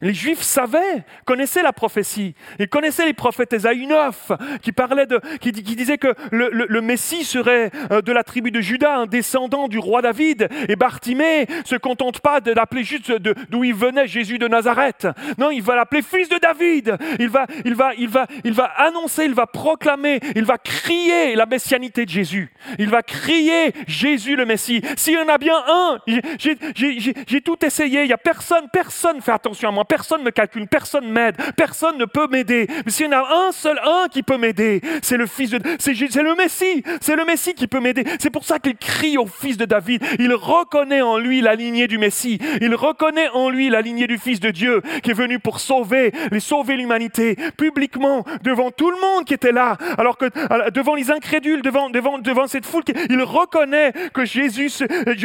Les 0.01 0.15
Juifs 0.15 0.43
savaient, 0.43 1.05
connaissaient 1.25 1.63
la 1.63 1.73
prophétie. 1.73 2.35
Ils 2.59 2.69
connaissaient 2.69 3.07
les 3.07 3.15
prophètes 3.15 3.53
Esaïe 3.53 3.87
9, 3.87 4.33
qui, 4.63 4.73
parlaient 4.73 5.07
de, 5.07 5.21
qui, 5.41 5.53
disaient 5.53 5.99
que 5.99 6.15
le, 6.31 6.81
Messie 6.81 7.25
serait 7.25 7.71
euh, 7.91 8.01
de 8.01 8.13
la 8.13 8.23
tribu 8.23 8.51
de 8.51 8.61
Judas, 8.61 8.97
un 8.97 9.07
descendant 9.07 9.69
du 9.69 9.79
roi 9.79 10.03
David. 10.03 10.49
Et 10.69 10.77
Bartimée 10.77 11.47
se 11.65 11.77
contente 11.77 12.21
pas 12.21 12.41
de 12.41 12.53
l'appeler 12.53 12.85
juste 12.85 13.13
d'où 13.51 13.65
il 13.65 13.75
venait, 13.75 14.07
Jésus 14.07 14.39
de 14.39 14.47
Nazareth. 14.47 15.09
Non, 15.37 15.51
il 15.51 15.63
va 15.63 15.75
l'appeler 15.75 16.03
fils 16.03 16.29
de 16.29 16.39
David. 16.39 16.97
Il 17.19 17.29
va, 17.29 17.47
il, 17.65 17.75
va, 17.75 17.95
il, 17.95 18.09
va, 18.09 18.27
il 18.45 18.53
va 18.53 18.65
annoncer, 18.65 19.25
il 19.25 19.35
va 19.35 19.47
proclamer, 19.47 20.21
il 20.37 20.45
va 20.45 20.59
crier 20.59 21.35
la 21.35 21.47
messianité 21.47 22.05
de 22.05 22.11
Jésus. 22.11 22.53
Il 22.79 22.89
va 22.89 23.03
crier 23.03 23.73
Jésus 23.87 24.37
le 24.37 24.47
Messie. 24.47 24.83
S'il 24.97 25.15
y 25.15 25.19
en 25.19 25.29
a 25.29 25.39
bien 25.39 25.57
un, 25.67 25.99
j'ai 26.37 27.41
tout 27.41 27.65
essayé, 27.65 28.03
il 28.03 28.07
n'y 28.07 28.13
a 28.13 28.19
personne, 28.19 28.69
personne 28.73 29.21
fait 29.21 29.33
attention 29.33 29.69
à 29.69 29.73
moi 29.73 29.85
personne 29.89 30.21
ne 30.21 30.27
me 30.27 30.31
calcule, 30.31 30.67
personne 30.69 31.11
m'aide, 31.11 31.37
personne 31.57 31.99
ne 31.99 32.05
peut 32.05 32.29
m'aider. 32.29 32.67
Mais 32.85 32.93
s'il 32.93 33.07
y 33.07 33.09
en 33.09 33.13
a 33.13 33.47
un 33.49 33.53
seul, 33.53 33.79
un 33.83 34.09
qui 34.09 34.23
peut 34.23 34.37
m'aider, 34.37 34.81
c'est 35.03 35.17
le 35.17 35.27
fils 35.27 35.51
de, 35.51 35.61
c'est, 35.79 35.93
le 35.93 36.35
Messie, 36.37 36.85
c'est 37.01 37.17
le 37.17 37.25
Messie 37.25 37.55
qui 37.55 37.67
peut 37.67 37.81
m'aider. 37.81 38.05
C'est 38.19 38.31
pour 38.31 38.45
ça 38.45 38.59
qu'il 38.59 38.77
crie 38.77 39.19
au 39.19 39.27
fils 39.27 39.57
de 39.57 39.65
David. 39.65 40.05
Il 40.19 40.33
reconnaît 40.35 41.03
en 41.03 41.19
lui 41.19 41.41
la 41.41 41.55
lignée 41.55 41.89
du 41.89 41.99
Messie. 41.99 42.39
Il 42.61 42.75
reconnaît 42.75 43.29
en 43.31 43.49
lui 43.51 43.71
la 43.71 43.81
lignée 43.81 44.07
du 44.07 44.19
Fils 44.19 44.41
de 44.41 44.51
Dieu 44.51 44.83
qui 45.03 45.11
est 45.11 45.15
venu 45.15 45.39
pour 45.39 45.61
sauver, 45.61 46.13
sauver 46.39 46.77
l'humanité 46.77 47.37
publiquement 47.57 48.25
devant 48.43 48.71
tout 48.71 48.91
le 48.91 49.01
monde 49.01 49.25
qui 49.25 49.35
était 49.35 49.53
là, 49.53 49.77
alors 49.97 50.19
que 50.19 50.27
devant 50.71 50.95
les 50.95 51.11
incrédules, 51.11 51.63
devant, 51.63 51.91
devant, 51.91 52.19
devant 52.19 52.47
cette 52.47 52.67
foule, 52.67 52.83
il 53.09 53.23
reconnaît 53.23 53.93
que 54.13 54.25
Jésus, 54.25 54.71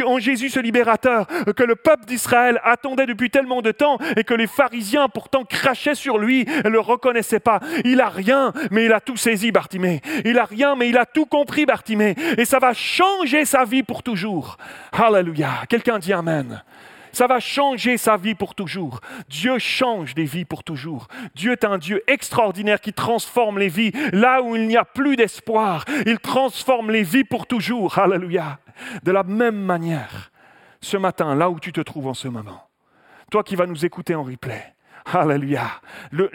en 0.06 0.18
Jésus 0.18 0.48
ce 0.50 0.60
libérateur, 0.60 1.26
que 1.56 1.62
le 1.62 1.76
peuple 1.76 2.04
d'Israël 2.06 2.60
attendait 2.64 3.06
depuis 3.06 3.30
tellement 3.30 3.62
de 3.62 3.70
temps 3.70 3.98
et 4.16 4.24
que 4.24 4.34
les 4.34 4.46
pharisiens 4.54 5.08
pourtant 5.08 5.44
crachaient 5.44 5.94
sur 5.94 6.18
lui 6.18 6.44
ne 6.64 6.68
le 6.68 6.80
reconnaissaient 6.80 7.40
pas. 7.40 7.60
Il 7.84 8.00
a 8.00 8.08
rien, 8.08 8.52
mais 8.70 8.86
il 8.86 8.92
a 8.92 9.00
tout 9.00 9.16
saisi, 9.16 9.52
Bartimée. 9.52 10.00
Il 10.24 10.38
a 10.38 10.44
rien, 10.44 10.76
mais 10.76 10.88
il 10.88 10.96
a 10.96 11.06
tout 11.06 11.26
compris, 11.26 11.66
Bartimée. 11.66 12.14
Et 12.38 12.44
ça 12.44 12.58
va 12.58 12.72
changer 12.72 13.44
sa 13.44 13.64
vie 13.64 13.82
pour 13.82 14.02
toujours. 14.02 14.56
Alléluia. 14.92 15.62
Quelqu'un 15.68 15.98
dit 15.98 16.12
Amen. 16.12 16.62
Ça 17.12 17.28
va 17.28 17.38
changer 17.38 17.96
sa 17.96 18.16
vie 18.16 18.34
pour 18.34 18.56
toujours. 18.56 19.00
Dieu 19.28 19.60
change 19.60 20.16
des 20.16 20.24
vies 20.24 20.44
pour 20.44 20.64
toujours. 20.64 21.06
Dieu 21.36 21.52
est 21.52 21.64
un 21.64 21.78
Dieu 21.78 22.02
extraordinaire 22.08 22.80
qui 22.80 22.92
transforme 22.92 23.60
les 23.60 23.68
vies 23.68 23.92
là 24.12 24.42
où 24.42 24.56
il 24.56 24.66
n'y 24.66 24.76
a 24.76 24.84
plus 24.84 25.14
d'espoir. 25.14 25.84
Il 26.06 26.18
transforme 26.18 26.90
les 26.90 27.04
vies 27.04 27.22
pour 27.22 27.46
toujours. 27.46 28.00
Alléluia. 28.00 28.58
De 29.04 29.12
la 29.12 29.22
même 29.22 29.54
manière, 29.54 30.32
ce 30.80 30.96
matin, 30.96 31.36
là 31.36 31.50
où 31.50 31.60
tu 31.60 31.72
te 31.72 31.80
trouves 31.80 32.08
en 32.08 32.14
ce 32.14 32.26
moment, 32.26 32.68
toi 33.30 33.42
qui 33.42 33.56
vas 33.56 33.66
nous 33.66 33.84
écouter 33.84 34.14
en 34.14 34.22
replay, 34.22 34.73
Alléluia. 35.12 35.66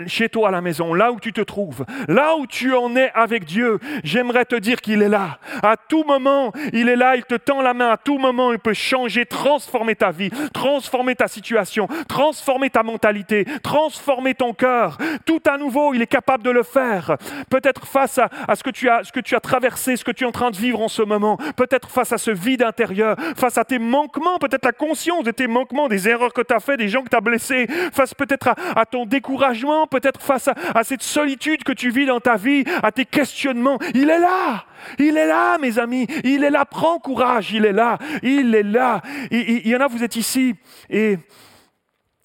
chez 0.06 0.30
toi 0.30 0.50
à 0.50 0.52
la 0.52 0.62
maison, 0.62 0.94
là 0.94 1.12
où 1.12 1.20
tu 1.20 1.34
te 1.34 1.42
trouves, 1.42 1.86
là 2.08 2.36
où 2.38 2.46
tu 2.46 2.76
en 2.76 2.96
es 2.96 3.12
avec 3.16 3.44
Dieu, 3.44 3.80
j'aimerais 4.04 4.46
te 4.46 4.56
dire 4.56 4.80
qu'il 4.80 5.02
est 5.02 5.10
là. 5.10 5.40
À 5.64 5.76
tout 5.76 6.04
moment, 6.04 6.54
il 6.72 6.88
est 6.88 6.96
là, 6.96 7.16
il 7.16 7.24
te 7.24 7.34
tend 7.34 7.62
la 7.62 7.74
main. 7.74 7.90
À 7.90 7.98
tout 7.98 8.20
moment, 8.20 8.54
il 8.54 8.60
peut 8.60 8.76
changer, 8.76 9.26
transformer 9.26 9.96
ta 9.96 10.12
vie, 10.12 10.30
transformer 10.54 11.16
ta 11.16 11.28
situation, 11.28 11.88
transformer 12.08 12.70
ta 12.70 12.84
mentalité, 12.84 13.46
transformer 13.64 14.36
ton 14.36 14.54
cœur. 14.54 15.00
Tout 15.26 15.42
à 15.48 15.58
nouveau, 15.58 15.96
il 15.96 16.04
est 16.04 16.08
capable 16.08 16.44
de 16.44 16.52
le 16.52 16.64
faire. 16.64 17.18
Peut-être 17.50 17.88
face 17.88 18.20
à, 18.20 18.56
ce, 18.56 18.62
que 18.62 18.70
tu 18.70 18.88
as, 18.88 19.40
traversé, 19.40 19.96
ce 19.96 20.06
que 20.06 20.12
tu 20.12 20.26
es 20.26 20.28
en 20.28 20.32
train 20.32 20.52
de 20.52 20.58
vivre 20.58 20.80
en 20.80 20.90
ce 20.90 21.02
moment. 21.02 21.38
Peut-être 21.58 21.90
face 21.90 22.14
à 22.14 22.20
ce 22.20 22.30
vide 22.30 22.62
intérieur, 22.62 23.18
face 23.36 23.58
à 23.58 23.66
tes 23.66 23.80
manquements, 23.80 24.38
peut-être 24.38 24.66
la 24.66 24.74
conscience 24.74 25.24
de 25.24 25.32
tes 25.32 25.48
manquements, 25.48 25.88
des 25.88 26.08
erreurs 26.08 26.34
que 26.34 26.42
tu 26.42 26.54
as 26.54 26.60
fait, 26.60 26.78
des 26.78 26.88
gens 26.88 27.02
que 27.02 27.10
tu 27.10 27.18
as 27.18 27.22
blessés, 27.22 27.68
face 27.92 28.14
peut-être 28.14 28.50
à, 28.50 28.56
à 28.76 28.86
ton 28.86 29.06
découragement, 29.06 29.88
peut-être 29.88 30.22
face 30.22 30.48
à, 30.48 30.84
cette 30.84 31.04
solitude 31.04 31.64
que 31.64 31.72
tu 31.72 31.90
vis 31.90 32.06
dans 32.06 32.20
ta 32.20 32.36
vie, 32.36 32.64
à 32.84 32.92
tes 32.92 33.06
questionnements. 33.06 33.80
Il 33.94 34.10
est 34.10 34.20
là. 34.20 34.66
Il 34.98 35.18
est 35.18 35.28
là, 35.28 35.58
mes 35.58 35.80
amis. 35.80 36.08
Il 36.24 36.44
est 36.44 36.50
là. 36.50 36.66
Prends 36.66 37.00
courage. 37.00 37.52
Il 37.52 37.66
est 37.66 37.74
là. 37.74 37.98
Il 38.24 38.56
est 38.56 38.64
là. 38.64 39.02
Il, 39.32 39.68
y 39.68 39.76
en 39.76 39.82
a, 39.82 39.88
vous 39.88 40.04
êtes 40.04 40.16
ici 40.16 40.56
et 40.90 41.18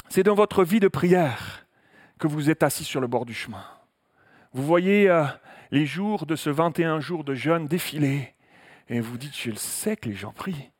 c'est 0.09 0.23
dans 0.23 0.35
votre 0.35 0.65
vie 0.65 0.81
de 0.81 0.89
prière 0.89 1.67
que 2.19 2.27
vous 2.27 2.51
êtes 2.51 2.63
assis 2.63 2.85
sur 2.85 3.01
le 3.01 3.07
bord 3.07 3.25
du 3.25 3.35
chemin. 3.35 3.65
Vous 4.53 4.63
voyez 4.63 5.11
euh, 5.11 5.25
les 5.71 5.87
jours 5.87 6.27
de 6.27 6.37
ce 6.37 6.51
21 6.51 7.01
jours 7.01 7.25
de 7.25 7.35
jeûne 7.35 7.67
défiler 7.67 8.35
et 8.89 9.01
vous 9.01 9.19
dites, 9.19 9.37
je 9.37 9.51
le 9.51 9.57
sais 9.57 9.97
que 9.97 10.09
les 10.09 10.15
gens 10.15 10.33
prient, 10.33 10.71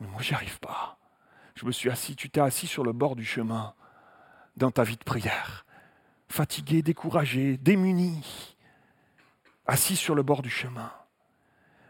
mais 0.00 0.08
moi, 0.08 0.22
j'y 0.22 0.34
arrive 0.34 0.58
pas. 0.58 0.98
Je 1.54 1.66
me 1.66 1.72
suis 1.72 1.90
assis, 1.90 2.16
tu 2.16 2.30
t'es 2.30 2.40
assis 2.40 2.66
sur 2.66 2.84
le 2.84 2.92
bord 2.92 3.16
du 3.16 3.24
chemin 3.24 3.74
dans 4.60 4.70
ta 4.70 4.84
vie 4.84 4.96
de 4.96 5.04
prière. 5.04 5.64
Fatigué, 6.28 6.82
découragé, 6.82 7.56
démuni, 7.56 8.22
assis 9.66 9.96
sur 9.96 10.14
le 10.14 10.22
bord 10.22 10.42
du 10.42 10.50
chemin. 10.50 10.92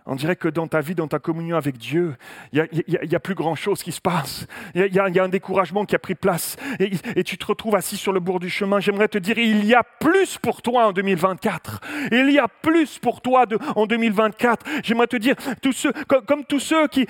On 0.07 0.15
dirait 0.15 0.37
que 0.37 0.49
dans 0.49 0.67
ta 0.67 0.81
vie, 0.81 0.95
dans 0.95 1.09
ta 1.09 1.19
communion 1.19 1.57
avec 1.57 1.77
Dieu, 1.77 2.17
il 2.53 2.67
n'y 2.87 3.15
a, 3.15 3.21
plus 3.21 3.35
grand-chose 3.35 3.83
qui 3.83 3.93
se 3.93 4.01
passe. 4.01 4.47
Il 4.75 4.87
y, 4.93 4.99
a 4.99 5.05
un 5.05 5.29
découragement 5.29 5.85
qui 5.85 5.95
a 5.95 5.99
pris 5.99 6.15
place. 6.15 6.57
Et, 6.79 7.23
tu 7.23 7.37
te 7.37 7.47
retrouves 7.47 7.77
assis 7.77 7.97
sur 7.97 8.13
le 8.13 8.21
bord 8.21 8.41
du 8.41 8.49
chemin. 8.49 8.81
J'aimerais 8.81 9.09
te 9.09 9.19
dire, 9.19 9.39
il 9.39 9.65
y 9.65 9.75
a 9.75 9.83
plus 9.83 10.39
pour 10.39 10.63
toi 10.63 10.87
en 10.87 10.93
2024. 10.93 11.81
Il 12.13 12.31
y 12.31 12.39
a 12.39 12.49
plus 12.49 12.99
pour 12.99 13.21
toi 13.21 13.45
en 13.77 13.87
2024. 13.87 14.67
J'aimerais 14.83 15.07
te 15.07 15.17
dire, 15.17 15.35
comme, 16.27 16.45
tous 16.45 16.61
ceux 16.61 16.89
qui, 16.89 17.07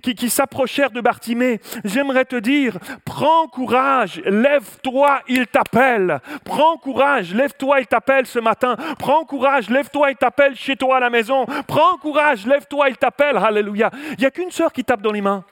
qui 0.00 0.30
s'approchèrent 0.30 0.90
de 0.90 1.00
Bartimée, 1.00 1.60
j'aimerais 1.84 2.24
te 2.24 2.36
dire, 2.36 2.78
prends 3.04 3.46
courage, 3.46 4.20
lève-toi, 4.24 5.20
il 5.28 5.46
t'appelle. 5.46 6.20
Prends 6.44 6.76
courage, 6.78 7.34
lève-toi, 7.34 7.80
il 7.80 7.86
t'appelle 7.86 8.26
ce 8.26 8.38
matin. 8.38 8.76
Prends 8.98 9.24
courage, 9.24 9.70
lève-toi, 9.70 10.10
il 10.10 10.16
t'appelle 10.16 10.56
chez 10.56 10.76
toi 10.76 10.96
à 10.96 11.00
la 11.00 11.10
maison. 11.10 11.46
Prends 11.66 11.96
courage 11.98 12.23
lève-toi, 12.46 12.88
il 12.90 12.96
t'appelle, 12.96 13.36
alléluia. 13.36 13.90
Il 14.12 14.20
n'y 14.20 14.26
a 14.26 14.30
qu'une 14.30 14.50
sœur 14.50 14.72
qui 14.72 14.84
tape 14.84 15.02
dans 15.02 15.12
les 15.12 15.20
mains. 15.20 15.44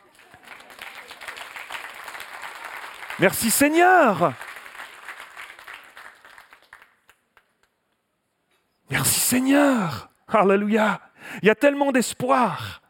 Merci 3.18 3.50
Seigneur. 3.50 4.32
Merci 8.90 9.20
Seigneur. 9.20 10.10
Alléluia. 10.28 11.00
Il 11.42 11.46
y 11.46 11.50
a 11.50 11.54
tellement 11.54 11.92
d'espoir. 11.92 12.82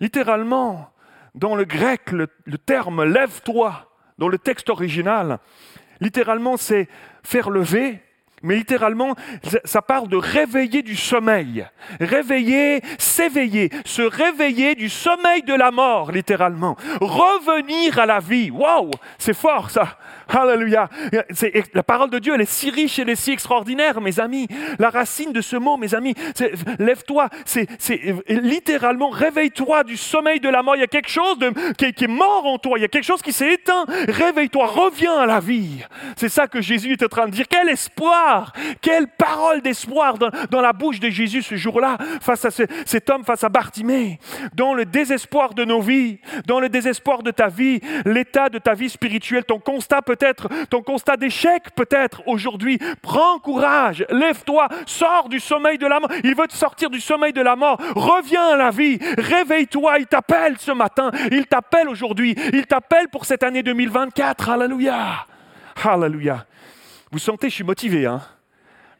Littéralement, 0.00 0.92
dans 1.34 1.54
le 1.54 1.64
grec, 1.64 2.12
le, 2.12 2.28
le 2.44 2.58
terme 2.58 3.04
lève-toi, 3.04 3.90
dans 4.18 4.28
le 4.28 4.38
texte 4.38 4.70
original, 4.70 5.38
littéralement 6.00 6.56
c'est 6.56 6.88
faire 7.22 7.50
lever, 7.50 8.02
mais 8.42 8.56
littéralement, 8.56 9.14
ça 9.64 9.82
parle 9.82 10.08
de 10.08 10.16
réveiller 10.16 10.82
du 10.82 10.96
sommeil. 10.96 11.66
Réveiller, 12.00 12.80
s'éveiller, 12.98 13.70
se 13.84 14.02
réveiller 14.02 14.74
du 14.74 14.88
sommeil 14.88 15.42
de 15.42 15.54
la 15.54 15.70
mort, 15.70 16.12
littéralement. 16.12 16.76
Revenir 17.00 17.98
à 17.98 18.06
la 18.06 18.20
vie. 18.20 18.50
Waouh, 18.50 18.90
c'est 19.18 19.34
fort 19.34 19.70
ça. 19.70 19.98
Alléluia. 20.28 20.88
La 21.74 21.82
parole 21.82 22.10
de 22.10 22.18
Dieu, 22.18 22.34
elle 22.34 22.40
est 22.40 22.50
si 22.50 22.70
riche, 22.70 22.98
elle 22.98 23.10
est 23.10 23.16
si 23.16 23.32
extraordinaire, 23.32 24.00
mes 24.00 24.18
amis. 24.18 24.48
La 24.78 24.90
racine 24.90 25.32
de 25.32 25.40
ce 25.40 25.56
mot, 25.56 25.76
mes 25.76 25.94
amis, 25.94 26.14
lève-toi, 26.78 27.28
c'est 27.44 27.68
littéralement 28.28 29.10
réveille-toi 29.10 29.84
du 29.84 29.96
sommeil 29.96 30.40
de 30.40 30.48
la 30.48 30.62
mort. 30.62 30.76
Il 30.76 30.80
y 30.80 30.84
a 30.84 30.88
quelque 30.88 31.10
chose 31.10 31.38
de, 31.38 31.52
qui, 31.74 32.04
est 32.04 32.08
mort 32.08 32.46
en 32.46 32.58
toi, 32.58 32.78
il 32.78 32.82
y 32.82 32.84
a 32.84 32.88
quelque 32.88 33.04
chose 33.04 33.22
qui 33.22 33.32
s'est 33.32 33.52
éteint. 33.52 33.84
Réveille-toi, 34.08 34.66
reviens 34.66 35.18
à 35.18 35.26
la 35.26 35.40
vie. 35.40 35.84
C'est 36.16 36.28
ça 36.28 36.46
que 36.46 36.60
Jésus 36.60 36.92
est 36.92 37.02
en 37.02 37.08
train 37.08 37.26
de 37.26 37.32
dire. 37.32 37.46
Quel 37.48 37.68
espoir, 37.68 38.31
quelle 38.80 39.08
parole 39.08 39.62
d'espoir 39.62 40.18
dans, 40.18 40.60
la 40.60 40.72
bouche 40.72 41.00
de 41.00 41.10
Jésus 41.10 41.42
ce 41.42 41.56
jour-là, 41.56 41.98
face 42.20 42.44
à 42.44 42.50
cet 42.50 43.10
homme, 43.10 43.24
face 43.24 43.44
à 43.44 43.48
Bartimée. 43.48 44.18
Dans 44.54 44.74
le 44.74 44.84
désespoir 44.84 45.54
de 45.54 45.64
nos 45.64 45.80
vies, 45.80 46.18
dans 46.46 46.60
le 46.60 46.68
désespoir 46.68 47.22
de 47.22 47.30
ta 47.30 47.48
vie, 47.48 47.80
l'état 48.04 48.48
de 48.48 48.58
ta 48.58 48.74
vie 48.74 48.88
spirituelle, 48.88 49.44
ton 49.44 49.58
constat 49.58 50.02
peut-être, 50.02 50.48
ton 50.70 50.82
constat 50.82 51.16
d'échec 51.16 51.74
peut-être 51.74 52.22
aujourd'hui. 52.26 52.78
Prends 53.02 53.38
courage, 53.38 54.04
lève-toi, 54.10 54.68
sors 54.86 55.28
du 55.28 55.40
sommeil 55.40 55.78
de 55.78 55.86
la 55.86 56.00
mort. 56.00 56.10
Il 56.24 56.34
veut 56.34 56.46
te 56.46 56.54
sortir 56.54 56.90
du 56.90 57.00
sommeil 57.00 57.32
de 57.32 57.42
la 57.42 57.56
mort. 57.56 57.78
Reviens 57.94 58.48
à 58.48 58.56
la 58.56 58.70
vie, 58.70 58.98
réveille-toi. 59.18 59.98
Il 59.98 60.06
t'appelle 60.06 60.56
ce 60.58 60.72
matin, 60.72 61.10
il 61.30 61.46
t'appelle 61.46 61.88
aujourd'hui, 61.88 62.34
il 62.52 62.66
t'appelle 62.66 63.08
pour 63.08 63.24
cette 63.24 63.42
année 63.42 63.62
2024. 63.62 64.50
Alléluia. 64.50 65.26
Alléluia. 65.84 66.44
Vous 67.12 67.18
sentez, 67.18 67.50
je 67.50 67.56
suis 67.56 67.64
motivé, 67.64 68.06
hein? 68.06 68.22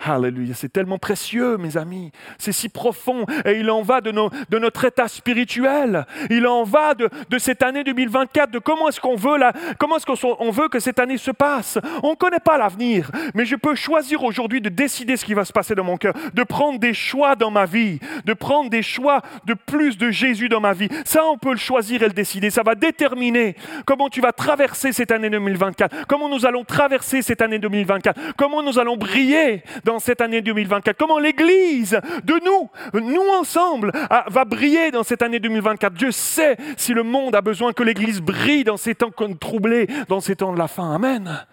Alléluia, 0.05 0.53
c'est 0.55 0.73
tellement 0.73 0.99
précieux, 0.99 1.59
mes 1.59 1.77
amis. 1.77 2.11
C'est 2.39 2.51
si 2.51 2.69
profond. 2.69 3.25
Et 3.45 3.61
il 3.61 3.71
en 3.71 3.83
va 3.83 4.01
de, 4.01 4.11
notre 4.11 4.85
état 4.85 5.07
spirituel. 5.07 6.07
Il 6.29 6.47
en 6.49 6.65
va 6.65 6.95
de, 6.95 7.09
de 7.31 7.39
cette 7.39 7.63
année 7.63 7.85
2024, 7.85 8.51
de 8.51 8.59
comment 8.59 8.89
est-ce 8.89 9.01
qu'on 9.01 9.15
veut, 9.15 9.39
la, 9.39 9.53
comment 9.79 9.97
est-ce 9.99 10.07
qu'on 10.07 10.51
veut 10.51 10.69
que 10.69 10.81
cette 10.81 10.99
année 10.99 11.19
se 11.19 11.31
passe. 11.31 11.79
On 12.03 12.11
ne 12.11 12.17
connaît 12.17 12.41
pas 12.41 12.59
l'avenir, 12.59 13.11
mais 13.35 13.45
je 13.45 13.55
peux 13.55 13.77
choisir 13.77 14.25
aujourd'hui 14.25 14.61
de 14.61 14.69
décider 14.69 15.17
ce 15.17 15.25
qui 15.25 15.35
va 15.35 15.45
se 15.45 15.53
passer 15.53 15.75
dans 15.77 15.85
mon 15.85 15.97
cœur, 15.97 16.15
de 16.35 16.43
prendre 16.43 16.81
des 16.81 16.95
choix 16.95 17.37
dans 17.37 17.51
ma 17.51 17.67
vie, 17.67 18.01
de 18.25 18.33
prendre 18.33 18.71
des 18.71 18.83
choix 18.83 19.23
de 19.45 19.55
plus 19.55 19.97
de 19.99 20.11
Jésus 20.11 20.49
dans 20.49 20.61
ma 20.61 20.73
vie. 20.73 20.89
Ça, 21.05 21.25
on 21.27 21.39
peut 21.39 21.53
le 21.53 21.59
choisir 21.59 22.03
et 22.03 22.07
le 22.07 22.13
décider. 22.13 22.51
Ça 22.51 22.63
va 22.65 22.75
déterminer 22.75 23.55
comment 23.87 24.09
tu 24.09 24.21
vas 24.21 24.33
traverser 24.33 24.93
cette 24.93 25.13
année 25.13 25.31
2024, 25.31 26.07
comment 26.09 26.29
nous 26.29 26.45
allons 26.45 26.65
traverser 26.65 27.23
cette 27.23 27.41
année 27.41 27.61
2024, 27.61 28.19
comment 28.37 28.63
nous 28.65 28.81
allons 28.81 28.97
briller 28.97 29.63
dans 29.85 29.92
cette 29.99 30.21
année 30.21 30.43
2024, 30.43 30.97
comment 30.97 31.19
l'Église 31.19 32.01
de 32.25 32.35
nous, 32.45 32.71
nous 33.01 33.29
ensemble, 33.39 33.93
va 34.29 34.45
briller 34.45 34.91
dans 34.91 35.03
cette 35.03 35.23
année 35.23 35.41
2024. 35.41 35.95
Dieu 35.95 36.11
sait 36.11 36.57
si 36.77 36.93
le 36.95 37.03
monde 37.03 37.35
a 37.35 37.41
besoin 37.41 37.73
que 37.73 37.83
l'Église 37.83 38.21
brille 38.21 38.65
dans 38.65 38.77
ces 38.77 38.95
temps 38.95 39.11
troublés, 39.39 39.87
dans 40.09 40.21
ces 40.21 40.37
temps 40.37 40.53
de 40.53 40.59
la 40.59 40.69
fin. 40.69 40.95
Amen. 40.95 41.47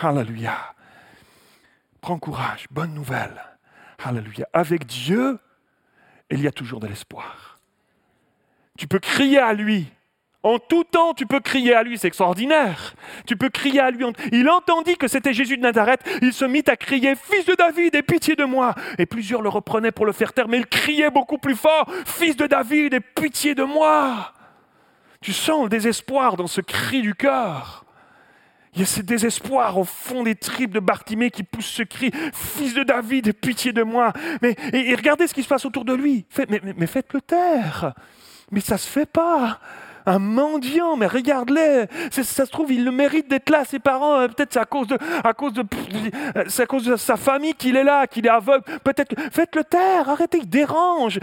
Alléluia. 0.00 0.74
Prends 2.00 2.18
courage, 2.18 2.66
bonne 2.70 2.94
nouvelle. 2.94 3.42
Alléluia. 4.04 4.46
Avec 4.52 4.86
Dieu, 4.86 5.38
il 6.30 6.40
y 6.40 6.46
a 6.46 6.52
toujours 6.52 6.80
de 6.80 6.86
l'espoir. 6.86 7.58
Tu 8.78 8.86
peux 8.86 8.98
crier 8.98 9.38
à 9.38 9.54
lui 9.54 9.86
en 10.46 10.60
tout 10.60 10.84
temps, 10.84 11.12
tu 11.12 11.26
peux 11.26 11.40
crier 11.40 11.74
à 11.74 11.82
lui, 11.82 11.98
c'est 11.98 12.06
extraordinaire. 12.06 12.94
Tu 13.26 13.36
peux 13.36 13.48
crier 13.48 13.80
à 13.80 13.90
lui. 13.90 14.04
Il 14.30 14.48
entendit 14.48 14.96
que 14.96 15.08
c'était 15.08 15.32
Jésus 15.32 15.56
de 15.56 15.62
Nazareth. 15.62 16.00
Il 16.22 16.32
se 16.32 16.44
mit 16.44 16.62
à 16.68 16.76
crier 16.76 17.14
Fils 17.16 17.44
de 17.46 17.54
David, 17.56 17.96
aie 17.96 18.02
pitié 18.02 18.36
de 18.36 18.44
moi. 18.44 18.72
Et 18.98 19.06
plusieurs 19.06 19.42
le 19.42 19.48
reprenaient 19.48 19.90
pour 19.90 20.06
le 20.06 20.12
faire 20.12 20.32
taire, 20.32 20.46
mais 20.46 20.58
il 20.58 20.66
criait 20.66 21.10
beaucoup 21.10 21.38
plus 21.38 21.56
fort 21.56 21.90
Fils 22.04 22.36
de 22.36 22.46
David, 22.46 22.94
aie 22.94 23.00
pitié 23.00 23.56
de 23.56 23.64
moi. 23.64 24.34
Tu 25.20 25.32
sens 25.32 25.64
le 25.64 25.68
désespoir 25.68 26.36
dans 26.36 26.46
ce 26.46 26.60
cri 26.60 27.02
du 27.02 27.16
cœur. 27.16 27.84
Il 28.74 28.80
y 28.80 28.82
a 28.84 28.86
ce 28.86 29.00
désespoir 29.00 29.76
au 29.76 29.84
fond 29.84 30.22
des 30.22 30.36
tripes 30.36 30.72
de 30.72 30.80
Bartimée 30.80 31.32
qui 31.32 31.42
pousse 31.42 31.66
ce 31.66 31.82
cri 31.82 32.12
Fils 32.32 32.72
de 32.72 32.84
David, 32.84 33.26
aie 33.26 33.32
pitié 33.32 33.72
de 33.72 33.82
moi. 33.82 34.12
Mais 34.42 34.54
et, 34.72 34.94
regardez 34.94 35.26
ce 35.26 35.34
qui 35.34 35.42
se 35.42 35.48
passe 35.48 35.64
autour 35.64 35.84
de 35.84 35.94
lui. 35.94 36.24
mais, 36.48 36.60
mais 36.76 36.86
faites-le 36.86 37.20
taire. 37.20 37.94
Mais 38.52 38.60
ça 38.60 38.74
ne 38.74 38.78
se 38.78 38.86
fait 38.86 39.10
pas 39.10 39.58
un 40.06 40.18
mendiant, 40.18 40.96
mais 40.96 41.06
regarde-les, 41.06 41.86
ça 42.10 42.22
se 42.22 42.50
trouve, 42.50 42.72
il 42.72 42.84
le 42.84 42.92
mérite 42.92 43.28
d'être 43.28 43.50
là, 43.50 43.64
ses 43.64 43.80
parents, 43.80 44.20
euh, 44.20 44.28
peut-être 44.28 44.52
c'est 44.52 44.60
à 44.60 44.64
cause 44.64 44.86
de, 44.86 44.96
à 45.24 45.34
cause 45.34 45.52
de, 45.52 45.64
c'est 46.46 46.62
à 46.62 46.66
cause 46.66 46.84
de 46.84 46.96
sa 46.96 47.16
famille 47.16 47.54
qu'il 47.54 47.76
est 47.76 47.84
là, 47.84 48.06
qu'il 48.06 48.24
est 48.26 48.30
aveugle, 48.30 48.62
peut-être, 48.84 49.14
faites-le 49.32 49.64
taire, 49.64 50.08
arrêtez, 50.08 50.38
il 50.38 50.48
dérange, 50.48 51.18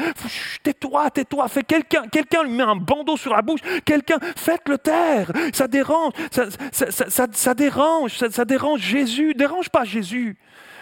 tais-toi, 0.63 1.09
tais-toi, 1.11 1.47
fais 1.47 1.63
quelqu'un, 1.63 2.03
quelqu'un 2.11 2.43
lui 2.43 2.51
met 2.51 2.63
un 2.63 2.75
bandeau 2.75 3.15
sur 3.15 3.33
la 3.33 3.41
bouche, 3.41 3.61
quelqu'un, 3.85 4.17
faites-le 4.35 4.77
taire, 4.77 5.31
ça 5.53 5.67
dérange, 5.67 6.13
ça, 6.31 6.45
ça, 6.71 7.27
ça 7.31 7.53
dérange, 7.53 8.17
ça 8.17 8.45
dérange 8.45 8.81
Jésus, 8.81 9.33
dérange 9.33 9.69
pas 9.69 9.85
Jésus. 9.85 10.37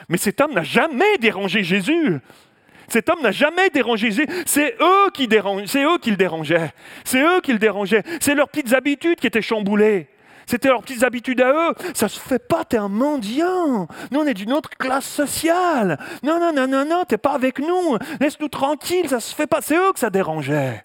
Mais 0.10 0.18
cet 0.18 0.42
homme 0.42 0.54
n'a 0.54 0.64
jamais 0.64 1.18
dérangé 1.20 1.64
Jésus. 1.64 2.20
Cet 2.92 3.10
homme 3.10 3.22
n'a 3.22 3.32
jamais 3.32 3.70
dérangé. 3.70 4.10
C'est 4.46 4.76
eux 4.82 5.10
qui 5.14 5.28
dérangent, 5.28 5.66
c'est 5.66 5.84
eux 5.84 5.98
qui 6.02 6.12
le 6.12 6.18
dérangeaient. 6.18 6.74
C'est 7.06 7.22
eux 7.22 7.40
qui 7.42 7.54
le 7.54 7.60
dérangeaient. 7.60 8.04
C'est 8.20 8.36
leurs 8.36 8.50
petites 8.50 8.74
habitudes 8.74 9.20
qui 9.20 9.28
étaient 9.28 9.42
chamboulées. 9.42 10.10
C'était 10.46 10.68
leurs 10.68 10.82
petites 10.82 11.04
habitudes 11.04 11.40
à 11.40 11.54
eux. 11.54 11.74
Ça 11.94 12.10
se 12.10 12.20
fait 12.20 12.46
pas, 12.46 12.66
t'es 12.66 12.76
un 12.76 12.90
mendiant. 12.90 13.88
Nous, 14.12 14.20
on 14.20 14.26
est 14.26 14.34
d'une 14.34 14.52
autre 14.52 14.72
classe 14.78 15.06
sociale. 15.06 15.98
Non, 16.24 16.40
non, 16.40 16.52
non, 16.54 16.68
non, 16.68 16.84
non, 16.84 17.04
t'es 17.08 17.18
pas 17.18 17.32
avec 17.32 17.60
nous. 17.60 17.98
Laisse-nous 18.20 18.50
tranquilles, 18.50 19.08
ça 19.08 19.22
se 19.22 19.34
fait 19.34 19.48
pas. 19.48 19.62
C'est 19.62 19.78
eux 19.78 19.94
que 19.94 20.00
ça 20.00 20.10
dérangeait. 20.10 20.84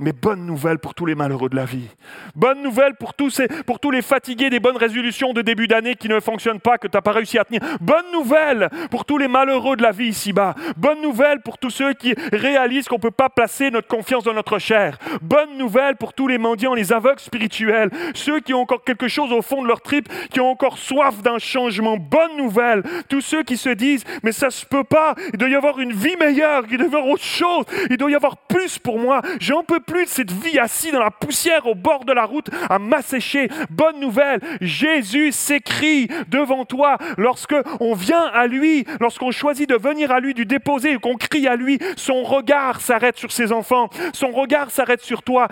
Mais 0.00 0.12
bonne 0.12 0.46
nouvelle 0.46 0.78
pour 0.78 0.94
tous 0.94 1.06
les 1.06 1.16
malheureux 1.16 1.48
de 1.48 1.56
la 1.56 1.64
vie. 1.64 1.88
Bonne 2.36 2.62
nouvelle 2.62 2.94
pour 2.94 3.14
tous, 3.14 3.30
ces, 3.30 3.48
pour 3.48 3.80
tous 3.80 3.90
les 3.90 4.02
fatigués 4.02 4.48
des 4.48 4.60
bonnes 4.60 4.76
résolutions 4.76 5.32
de 5.32 5.42
début 5.42 5.66
d'année 5.66 5.96
qui 5.96 6.08
ne 6.08 6.20
fonctionnent 6.20 6.60
pas, 6.60 6.78
que 6.78 6.86
tu 6.86 6.96
n'as 6.96 7.00
pas 7.00 7.10
réussi 7.10 7.36
à 7.36 7.44
tenir. 7.44 7.60
Bonne 7.80 8.12
nouvelle 8.12 8.70
pour 8.92 9.04
tous 9.04 9.18
les 9.18 9.26
malheureux 9.26 9.76
de 9.76 9.82
la 9.82 9.90
vie 9.90 10.06
ici-bas. 10.06 10.54
Bonne 10.76 11.02
nouvelle 11.02 11.40
pour 11.40 11.58
tous 11.58 11.70
ceux 11.70 11.94
qui 11.94 12.14
réalisent 12.32 12.86
qu'on 12.86 12.96
ne 12.96 13.00
peut 13.00 13.10
pas 13.10 13.28
placer 13.28 13.72
notre 13.72 13.88
confiance 13.88 14.22
dans 14.22 14.34
notre 14.34 14.58
chair. 14.58 14.98
Bonne 15.20 15.58
nouvelle 15.58 15.96
pour 15.96 16.12
tous 16.12 16.28
les 16.28 16.38
mendiants, 16.38 16.74
les 16.74 16.92
aveugles 16.92 17.18
spirituels, 17.18 17.90
ceux 18.14 18.38
qui 18.38 18.54
ont 18.54 18.60
encore 18.60 18.84
quelque 18.84 19.08
chose 19.08 19.32
au 19.32 19.42
fond 19.42 19.62
de 19.62 19.68
leur 19.68 19.80
trip, 19.80 20.08
qui 20.30 20.40
ont 20.40 20.50
encore 20.50 20.78
soif 20.78 21.22
d'un 21.22 21.38
changement. 21.38 21.96
Bonne 21.96 22.36
nouvelle. 22.36 22.84
Tous 23.08 23.20
ceux 23.20 23.42
qui 23.42 23.56
se 23.56 23.70
disent, 23.70 24.04
mais 24.22 24.30
ça 24.32 24.50
se 24.50 24.64
peut 24.64 24.84
pas, 24.84 25.16
il 25.32 25.38
doit 25.38 25.48
y 25.48 25.56
avoir 25.56 25.80
une 25.80 25.92
vie 25.92 26.16
meilleure, 26.20 26.62
il 26.70 26.76
doit 26.76 26.86
y 26.86 26.88
avoir 26.88 27.06
autre 27.06 27.24
chose, 27.24 27.64
il 27.90 27.96
doit 27.96 28.10
y 28.12 28.14
avoir 28.14 28.36
plus 28.36 28.78
pour 28.78 29.00
moi. 29.00 29.22
J'en 29.40 29.64
peux 29.64 29.80
plus 29.88 30.04
de 30.04 30.10
cette 30.10 30.30
vie 30.30 30.58
assis 30.58 30.92
dans 30.92 31.00
la 31.00 31.10
poussière 31.10 31.66
au 31.66 31.74
bord 31.74 32.04
de 32.04 32.12
la 32.12 32.26
route 32.26 32.50
à 32.68 32.78
m'assécher. 32.78 33.48
Bonne 33.70 33.98
nouvelle, 33.98 34.40
Jésus 34.60 35.32
s'écrit 35.32 36.08
devant 36.28 36.64
toi 36.64 36.98
lorsque 37.16 37.56
on 37.80 37.94
vient 37.94 38.26
à 38.26 38.46
lui, 38.46 38.84
lorsqu'on 39.00 39.30
choisit 39.30 39.68
de 39.68 39.76
venir 39.76 40.10
à 40.10 40.20
lui, 40.20 40.34
du 40.34 40.44
déposer, 40.44 40.98
qu'on 40.98 41.16
crie 41.16 41.48
à 41.48 41.56
lui, 41.56 41.78
son 41.96 42.22
regard 42.22 42.80
s'arrête 42.80 43.16
sur 43.16 43.32
ses 43.32 43.50
enfants, 43.50 43.88
son 44.12 44.30
regard 44.30 44.70
s'arrête 44.70 45.00
sur 45.00 45.22
toi, 45.22 45.48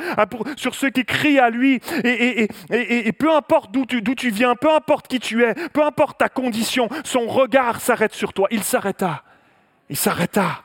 sur 0.57 0.75
ceux 0.75 0.91
qui 0.91 1.05
crient 1.05 1.39
à 1.39 1.49
lui. 1.49 1.81
Et, 2.05 2.49
et 2.71 3.13
peu 3.13 3.35
importe 3.35 3.73
d'où 3.73 3.87
tu, 3.87 4.03
tu 4.03 4.31
viens, 4.31 4.55
peu 4.55 4.71
importe 4.71 5.09
qui 5.09 5.19
tu 5.19 5.43
es, 5.43 5.55
peu 5.73 5.83
importe 5.83 6.19
ta 6.19 6.29
condition, 6.29 6.89
son 7.05 7.27
regard 7.27 7.81
s'arrête 7.81 8.15
sur 8.15 8.35
toi. 8.35 8.49
Il 8.51 8.63
s'arrêta. 8.63 9.23
Il 9.89 9.97
s'arrêta. 9.97 10.63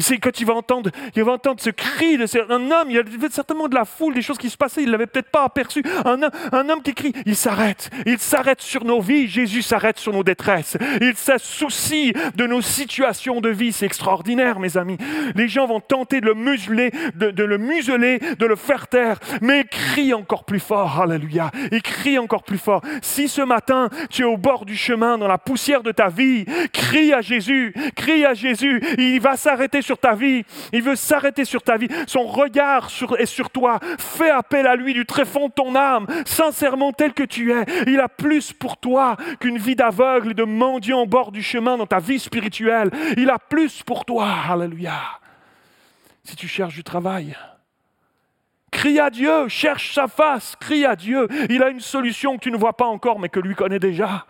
C'est 0.00 0.18
quand 0.18 0.40
il 0.40 0.46
va 0.46 0.54
entendre, 0.54 0.90
il 1.14 1.22
va 1.22 1.32
entendre 1.32 1.60
ce 1.60 1.70
cri 1.70 2.16
de 2.16 2.26
un 2.50 2.70
homme, 2.70 2.88
il 2.88 2.96
y 2.96 2.98
avait 2.98 3.28
certainement 3.30 3.68
de 3.68 3.74
la 3.74 3.84
foule, 3.84 4.14
des 4.14 4.22
choses 4.22 4.38
qui 4.38 4.50
se 4.50 4.56
passaient, 4.56 4.82
il 4.82 4.90
l'avait 4.90 5.06
peut-être 5.06 5.30
pas 5.30 5.44
aperçu. 5.44 5.82
Un, 6.04 6.20
un, 6.52 6.68
homme 6.68 6.82
qui 6.82 6.94
crie, 6.94 7.12
il 7.26 7.36
s'arrête. 7.36 7.90
Il 8.06 8.18
s'arrête 8.18 8.60
sur 8.60 8.84
nos 8.84 9.00
vies, 9.00 9.28
Jésus 9.28 9.62
s'arrête 9.62 9.98
sur 9.98 10.12
nos 10.12 10.24
détresses. 10.24 10.76
Il 11.00 11.16
se 11.16 11.32
soucie 11.38 12.12
de 12.34 12.46
nos 12.46 12.62
situations 12.62 13.40
de 13.40 13.48
vie. 13.48 13.72
C'est 13.72 13.86
extraordinaire, 13.86 14.58
mes 14.58 14.76
amis. 14.76 14.96
Les 15.34 15.48
gens 15.48 15.66
vont 15.66 15.80
tenter 15.80 16.20
de 16.20 16.26
le 16.26 16.34
museler, 16.34 16.92
de, 17.14 17.30
de 17.30 17.44
le 17.44 17.58
museler, 17.58 18.20
de 18.38 18.46
le 18.46 18.56
faire 18.56 18.88
taire, 18.88 19.18
mais 19.40 19.60
il 19.60 19.68
crie 19.68 20.14
encore 20.14 20.44
plus 20.44 20.60
fort. 20.60 21.00
Alléluia. 21.00 21.50
Il 21.72 21.82
crie 21.82 22.18
encore 22.18 22.42
plus 22.42 22.58
fort. 22.58 22.82
Si 23.02 23.28
ce 23.28 23.42
matin, 23.42 23.90
tu 24.08 24.22
es 24.22 24.26
au 24.26 24.36
bord 24.36 24.64
du 24.64 24.76
chemin, 24.76 25.18
dans 25.18 25.28
la 25.28 25.38
poussière 25.38 25.82
de 25.82 25.92
ta 25.92 26.08
vie, 26.08 26.46
crie 26.72 27.12
à 27.12 27.20
Jésus, 27.20 27.74
crie 27.96 28.24
à 28.24 28.34
Jésus. 28.34 28.82
Il 28.98 29.20
va 29.20 29.36
s'arrêter 29.36 29.82
sur 29.82 29.89
ta 29.98 30.14
vie. 30.14 30.44
Il 30.72 30.82
veut 30.82 30.96
s'arrêter 30.96 31.44
sur 31.44 31.62
ta 31.62 31.76
vie. 31.76 31.88
Son 32.06 32.24
regard 32.24 32.88
est 33.18 33.26
sur 33.26 33.50
toi. 33.50 33.78
Fais 33.98 34.30
appel 34.30 34.66
à 34.66 34.76
lui 34.76 34.94
du 34.94 35.06
très 35.06 35.24
fond 35.24 35.48
de 35.48 35.52
ton 35.52 35.74
âme, 35.74 36.06
sincèrement 36.26 36.92
tel 36.92 37.12
que 37.12 37.22
tu 37.22 37.52
es. 37.52 37.64
Il 37.86 38.00
a 38.00 38.08
plus 38.08 38.52
pour 38.52 38.76
toi 38.76 39.16
qu'une 39.40 39.58
vie 39.58 39.76
d'aveugle 39.76 40.32
et 40.32 40.34
de 40.34 40.44
mendiant 40.44 41.00
au 41.00 41.06
bord 41.06 41.32
du 41.32 41.42
chemin 41.42 41.76
dans 41.76 41.86
ta 41.86 41.98
vie 41.98 42.18
spirituelle. 42.18 42.90
Il 43.16 43.30
a 43.30 43.38
plus 43.38 43.82
pour 43.82 44.04
toi. 44.04 44.28
Alléluia. 44.48 45.00
Si 46.24 46.36
tu 46.36 46.46
cherches 46.46 46.74
du 46.74 46.84
travail, 46.84 47.36
Crie 48.70 49.00
à 49.00 49.10
Dieu, 49.10 49.48
cherche 49.48 49.94
sa 49.94 50.06
face, 50.06 50.54
crie 50.56 50.84
à 50.86 50.94
Dieu. 50.94 51.26
Il 51.50 51.62
a 51.62 51.70
une 51.70 51.80
solution 51.80 52.36
que 52.36 52.42
tu 52.44 52.52
ne 52.52 52.56
vois 52.56 52.76
pas 52.76 52.86
encore, 52.86 53.18
mais 53.18 53.28
que 53.28 53.40
lui 53.40 53.54
connaît 53.54 53.80
déjà. 53.80 54.26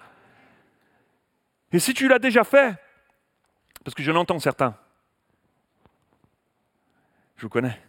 Et 1.72 1.78
si 1.78 1.94
tu 1.94 2.08
l'as 2.08 2.18
déjà 2.18 2.42
fait, 2.42 2.74
parce 3.84 3.94
que 3.94 4.02
je 4.02 4.10
l'entends 4.10 4.38
certains, 4.38 4.74
je 7.40 7.46
vous 7.46 7.48
connais. 7.48 7.80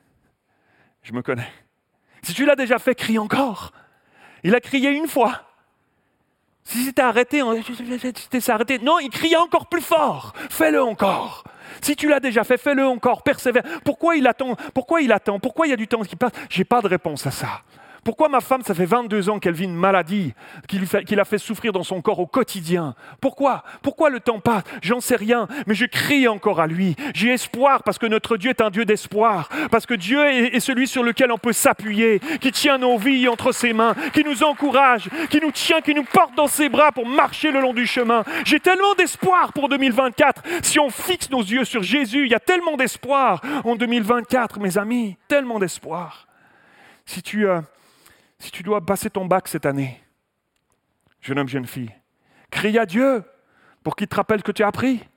Je 1.04 1.12
me 1.12 1.22
connais. 1.22 1.52
Si 2.24 2.34
tu 2.34 2.46
l'as 2.46 2.56
déjà 2.56 2.80
fait, 2.80 2.96
crie 2.96 3.20
encore. 3.20 3.74
Il 4.44 4.56
a 4.56 4.62
crié 4.62 4.92
une 4.92 5.10
fois. 5.10 5.42
Si 6.64 6.86
c'était 6.86 7.02
arrêté, 7.02 7.42
c'était 8.16 8.50
arrêté. 8.50 8.80
Non, 8.80 9.00
il 9.00 9.10
criait 9.10 9.36
encore 9.36 9.68
plus 9.68 9.82
fort. 9.82 10.32
Fais-le 10.50 10.82
encore. 10.82 11.44
Si 11.82 11.98
tu 11.98 12.08
l'as 12.08 12.22
déjà 12.22 12.46
fait, 12.46 12.58
fais-le 12.58 12.88
encore. 12.88 13.24
Persévère. 13.24 13.64
Pourquoi 13.84 14.16
il 14.16 14.26
attend? 14.26 14.56
Pourquoi 14.74 15.02
il 15.02 15.12
attend? 15.12 15.38
Pourquoi 15.38 15.68
il 15.68 15.72
y 15.72 15.74
a 15.74 15.78
du 15.78 15.88
temps 15.90 16.04
qui 16.04 16.16
passe? 16.16 16.32
J'ai 16.50 16.64
pas 16.64 16.82
de 16.82 16.88
réponse 16.88 17.28
à 17.28 17.32
ça. 17.32 17.62
Pourquoi 18.04 18.30
ma 18.30 18.42
femme, 18.42 18.64
ça 18.64 18.74
fait 18.74 18.86
22 18.86 19.30
ans 19.30 19.38
qu'elle 19.38 19.54
vit 19.54 19.66
une 19.66 19.76
maladie 19.76 20.34
qui, 20.68 20.80
l'a 21.16 21.26
fait 21.26 21.38
souffrir 21.38 21.72
dans 21.72 21.84
son 21.84 22.02
corps 22.02 22.20
au 22.20 22.26
quotidien? 22.26 22.96
Pourquoi? 23.20 23.64
Pourquoi 23.84 24.10
le 24.10 24.20
temps 24.20 24.40
passe? 24.40 24.64
J'en 24.82 25.02
sais 25.02 25.16
rien, 25.16 25.48
mais 25.68 25.76
je 25.76 25.86
crie 25.86 26.28
encore 26.28 26.60
à 26.60 26.66
lui. 26.66 26.96
J'ai 27.14 27.30
espoir 27.30 27.84
parce 27.84 28.00
que 28.00 28.08
notre 28.08 28.38
Dieu 28.38 28.50
est 28.50 28.62
un 28.62 28.72
Dieu 28.72 28.86
d'espoir, 28.86 29.50
parce 29.70 29.86
que 29.86 29.94
Dieu 29.94 30.26
est, 30.26 30.60
celui 30.60 30.88
sur 30.88 31.04
lequel 31.04 31.32
on 31.32 31.38
peut 31.38 31.54
s'appuyer, 31.54 32.20
qui 32.40 32.52
tient 32.52 32.80
nos 32.80 32.98
vies 32.98 33.28
entre 33.28 33.52
ses 33.52 33.72
mains, 33.72 33.94
qui 34.14 34.24
nous 34.24 34.42
encourage, 34.42 35.08
qui 35.30 35.40
nous 35.40 35.52
tient, 35.52 35.82
qui 35.82 35.94
nous 35.94 36.04
porte 36.04 36.34
dans 36.36 36.48
ses 36.48 36.70
bras 36.70 36.92
pour 36.92 37.06
marcher 37.06 37.52
le 37.52 37.62
long 37.62 37.74
du 37.74 37.86
chemin. 37.86 38.24
J'ai 38.46 38.60
tellement 38.60 38.96
d'espoir 38.96 39.54
pour 39.54 39.70
2024. 39.70 40.42
Si 40.64 40.80
on 40.80 40.90
fixe 40.90 41.30
nos 41.30 41.44
yeux 41.44 41.66
sur 41.66 41.84
Jésus, 41.84 42.26
il 42.26 42.32
y 42.32 42.36
a 42.36 42.40
tellement 42.40 42.78
d'espoir 42.78 43.42
en 43.64 43.76
2024, 43.76 44.60
mes 44.60 44.80
amis, 44.80 45.18
tellement 45.28 45.60
d'espoir. 45.60 46.28
Si 47.06 47.22
tu... 47.22 47.48
Euh, 47.48 47.62
si 48.42 48.52
tu 48.52 48.64
dois 48.64 48.84
passer 48.84 49.12
ton 49.12 49.26
bac 49.26 49.48
cette 49.48 49.68
année, 49.68 50.02
jeune 51.22 51.38
homme, 51.38 51.48
jeune 51.48 51.68
fille, 51.68 51.94
crie 52.50 52.78
à 52.80 52.88
Dieu 52.88 53.24
pour 53.84 53.96
qu'il 53.96 54.08
te 54.08 54.16
rappelle 54.16 54.42
que 54.42 54.52
tu 54.52 54.64
as 54.64 54.68
appris. 54.68 55.08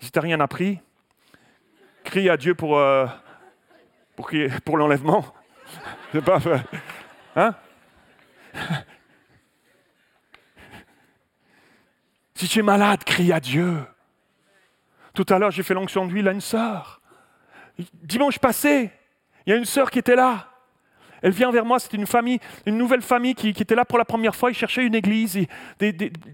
Si 0.00 0.10
tu 0.10 0.18
n'as 0.18 0.22
rien 0.22 0.40
appris, 0.40 0.80
crie 2.04 2.30
à 2.30 2.38
Dieu 2.38 2.54
pour, 2.54 2.78
euh, 2.78 3.06
pour, 4.64 4.78
l'enlèvement. 4.78 5.26
Pas 6.24 6.40
Hein? 7.36 7.54
Si 12.34 12.48
tu 12.48 12.58
es 12.58 12.62
malade, 12.62 13.04
crie 13.04 13.32
à 13.32 13.40
Dieu. 13.40 13.84
Tout 15.12 15.26
à 15.28 15.38
l'heure, 15.38 15.50
j'ai 15.50 15.62
fait 15.62 15.74
l'onction 15.74 16.06
d'huile 16.06 16.28
à 16.28 16.32
une 16.32 16.40
sœur. 16.40 17.02
Dimanche 17.94 18.38
passé, 18.38 18.90
il 19.46 19.50
y 19.50 19.52
a 19.52 19.56
une 19.56 19.66
sœur 19.66 19.90
qui 19.90 19.98
était 19.98 20.16
là. 20.16 20.51
Elle 21.22 21.32
vient 21.32 21.50
vers 21.50 21.64
moi, 21.64 21.78
c'était 21.78 21.96
une 21.96 22.06
famille, 22.06 22.38
une 22.66 22.76
nouvelle 22.76 23.02
famille 23.02 23.34
qui, 23.34 23.48
était 23.48 23.74
là 23.74 23.84
pour 23.84 23.98
la 23.98 24.04
première 24.04 24.34
fois. 24.34 24.50
Ils 24.50 24.56
cherchaient 24.56 24.84
une 24.84 24.94
église, 24.94 25.38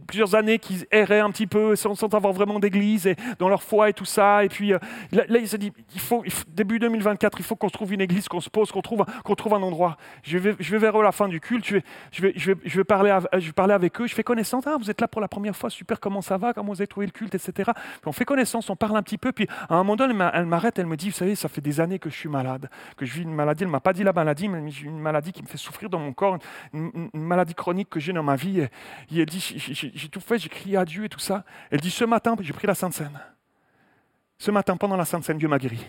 plusieurs 0.06 0.34
années 0.34 0.58
qu'ils 0.58 0.86
erraient 0.90 1.20
un 1.20 1.30
petit 1.30 1.46
peu 1.46 1.76
sans, 1.76 2.02
avoir 2.14 2.32
vraiment 2.32 2.58
d'église 2.58 3.06
et 3.06 3.16
dans 3.38 3.48
leur 3.48 3.62
foi 3.62 3.90
et 3.90 3.92
tout 3.92 4.04
ça. 4.04 4.44
Et 4.44 4.48
puis 4.48 4.72
euh, 4.72 4.78
là, 5.12 5.24
il 5.28 5.48
s'est 5.48 5.58
dit, 5.58 5.72
début 6.48 6.78
2024, 6.78 7.38
il 7.38 7.44
faut 7.44 7.56
qu'on 7.56 7.68
se 7.68 7.72
trouve 7.72 7.92
une 7.92 8.00
église, 8.00 8.28
qu'on 8.28 8.40
se 8.40 8.50
pose, 8.50 8.72
qu'on 8.72 8.82
trouve, 8.82 9.04
un 9.54 9.62
endroit. 9.62 9.96
Je 10.22 10.38
vais, 10.38 10.54
je 10.58 10.70
vais 10.72 10.78
vers 10.78 10.96
eux 10.96 11.00
à 11.00 11.04
la 11.04 11.12
fin 11.12 11.28
du 11.28 11.40
culte, 11.40 11.64
je 11.66 11.80
vais, 12.20 12.84
parler, 12.84 13.72
avec 13.72 14.00
eux, 14.00 14.06
je 14.06 14.14
fais 14.14 14.22
connaissance. 14.22 14.66
Ah, 14.66 14.76
vous 14.78 14.90
êtes 14.90 15.00
là 15.00 15.08
pour 15.08 15.20
la 15.20 15.28
première 15.28 15.56
fois, 15.56 15.70
super, 15.70 16.00
comment 16.00 16.22
ça 16.22 16.36
va, 16.36 16.52
comment 16.52 16.72
vous 16.72 16.80
avez 16.80 16.86
trouvé 16.86 17.06
le 17.06 17.12
culte, 17.12 17.34
etc. 17.34 17.70
on 18.06 18.12
fait 18.12 18.24
connaissance, 18.24 18.70
on 18.70 18.76
parle 18.76 18.96
un 18.96 19.02
petit 19.02 19.18
peu. 19.18 19.32
Puis 19.32 19.46
à 19.68 19.74
un 19.74 19.78
moment 19.78 19.96
donné, 19.96 20.14
elle 20.34 20.46
m'arrête, 20.46 20.78
elle 20.78 20.86
me 20.86 20.96
dit, 20.96 21.10
vous 21.10 21.16
savez, 21.16 21.34
ça 21.34 21.48
fait 21.48 21.60
des 21.60 21.80
années 21.80 21.98
que 21.98 22.10
je 22.10 22.16
suis 22.16 22.28
malade, 22.28 22.68
que 22.96 23.06
je 23.06 23.14
vis 23.14 23.22
une 23.22 23.34
maladie. 23.34 23.64
Elle 23.64 23.70
m'a 23.70 23.80
pas 23.80 23.92
dit 23.92 24.04
la 24.04 24.12
maladie, 24.12 24.48
mais 24.48 24.70
une 24.82 24.98
maladie 24.98 25.32
qui 25.32 25.42
me 25.42 25.48
fait 25.48 25.58
souffrir 25.58 25.90
dans 25.90 25.98
mon 25.98 26.12
corps, 26.12 26.38
une, 26.72 27.10
maladie 27.12 27.54
chronique 27.54 27.88
que 27.88 28.00
j'ai 28.00 28.12
dans 28.12 28.22
ma 28.22 28.36
vie. 28.36 28.60
Et, 28.60 28.70
elle 29.16 29.26
dit, 29.26 29.40
j'ai 29.94 30.08
tout 30.08 30.20
fait, 30.20 30.38
j'ai 30.38 30.48
crié 30.48 30.76
à 30.76 30.84
Dieu 30.84 31.04
et 31.04 31.08
tout 31.08 31.18
ça. 31.18 31.44
Elle 31.70 31.80
dit, 31.80 31.90
ce 31.90 32.04
matin, 32.04 32.36
j'ai 32.40 32.52
pris 32.52 32.66
la 32.66 32.74
Sainte 32.74 32.94
Seine. 32.94 33.20
Ce 34.38 34.50
matin, 34.50 34.76
pendant 34.76 34.96
la 34.96 35.04
Sainte 35.04 35.24
Seine, 35.24 35.38
Dieu 35.38 35.48
m'a 35.48 35.58
guéri. 35.58 35.84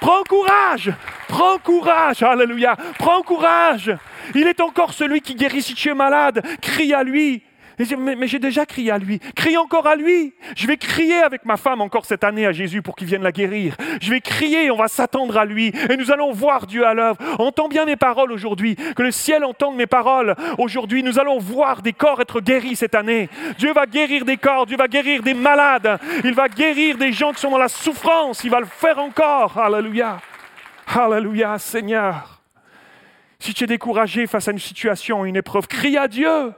Prends 0.00 0.22
courage, 0.24 0.92
prends 1.28 1.58
courage, 1.58 2.22
alléluia, 2.22 2.76
prends 2.98 3.22
courage. 3.22 3.90
Il 4.34 4.46
est 4.46 4.60
encore 4.60 4.92
celui 4.92 5.22
qui 5.22 5.34
guérit 5.34 5.62
si 5.62 5.74
tu 5.74 5.88
es 5.88 5.94
malade. 5.94 6.42
Crie 6.60 6.92
à 6.92 7.02
lui. 7.02 7.42
Mais, 7.78 8.26
j'ai 8.26 8.38
déjà 8.38 8.66
crié 8.66 8.90
à 8.90 8.98
lui. 8.98 9.18
Crie 9.34 9.56
encore 9.56 9.86
à 9.86 9.96
lui. 9.96 10.34
Je 10.56 10.66
vais 10.66 10.76
crier 10.76 11.18
avec 11.18 11.44
ma 11.44 11.56
femme 11.56 11.80
encore 11.80 12.04
cette 12.04 12.24
année 12.24 12.46
à 12.46 12.52
Jésus 12.52 12.82
pour 12.82 12.94
qu'il 12.94 13.06
vienne 13.06 13.22
la 13.22 13.32
guérir. 13.32 13.76
Je 14.00 14.10
vais 14.10 14.20
crier, 14.20 14.70
on 14.70 14.76
va 14.76 14.88
s'attendre 14.88 15.36
à 15.36 15.44
lui. 15.44 15.72
Et 15.90 15.96
nous 15.96 16.10
allons 16.10 16.32
voir 16.32 16.66
Dieu 16.66 16.86
à 16.86 16.94
l'œuvre. 16.94 17.18
Entends 17.38 17.68
bien 17.68 17.84
mes 17.84 17.96
paroles 17.96 18.32
aujourd'hui. 18.32 18.76
Que 18.96 19.02
le 19.02 19.10
ciel 19.10 19.44
entende 19.44 19.76
mes 19.76 19.86
paroles 19.86 20.34
aujourd'hui. 20.58 21.02
Nous 21.02 21.18
allons 21.18 21.38
voir 21.38 21.82
des 21.82 21.92
corps 21.92 22.20
être 22.20 22.40
guéris 22.40 22.76
cette 22.76 22.94
année. 22.94 23.28
Dieu 23.58 23.72
va 23.72 23.86
guérir 23.86 24.24
des 24.24 24.36
corps. 24.36 24.66
Dieu 24.66 24.76
va 24.76 24.88
guérir 24.88 25.22
des 25.22 25.34
malades. 25.34 25.98
Il 26.24 26.34
va 26.34 26.48
guérir 26.48 26.96
des 26.96 27.12
gens 27.12 27.32
qui 27.32 27.40
sont 27.40 27.50
dans 27.50 27.58
la 27.58 27.68
souffrance. 27.68 28.44
Il 28.44 28.50
va 28.50 28.60
le 28.60 28.66
faire 28.66 28.98
encore. 28.98 29.58
Alléluia. 29.58 30.20
Alléluia, 30.86 31.58
Seigneur. 31.58 32.40
Si 33.38 33.52
tu 33.52 33.64
es 33.64 33.66
découragé 33.66 34.26
face 34.26 34.48
à 34.48 34.52
une 34.52 34.58
situation, 34.58 35.24
une 35.24 35.36
épreuve, 35.36 35.66
crie 35.66 35.98
à 35.98 36.08
Dieu. 36.08 36.52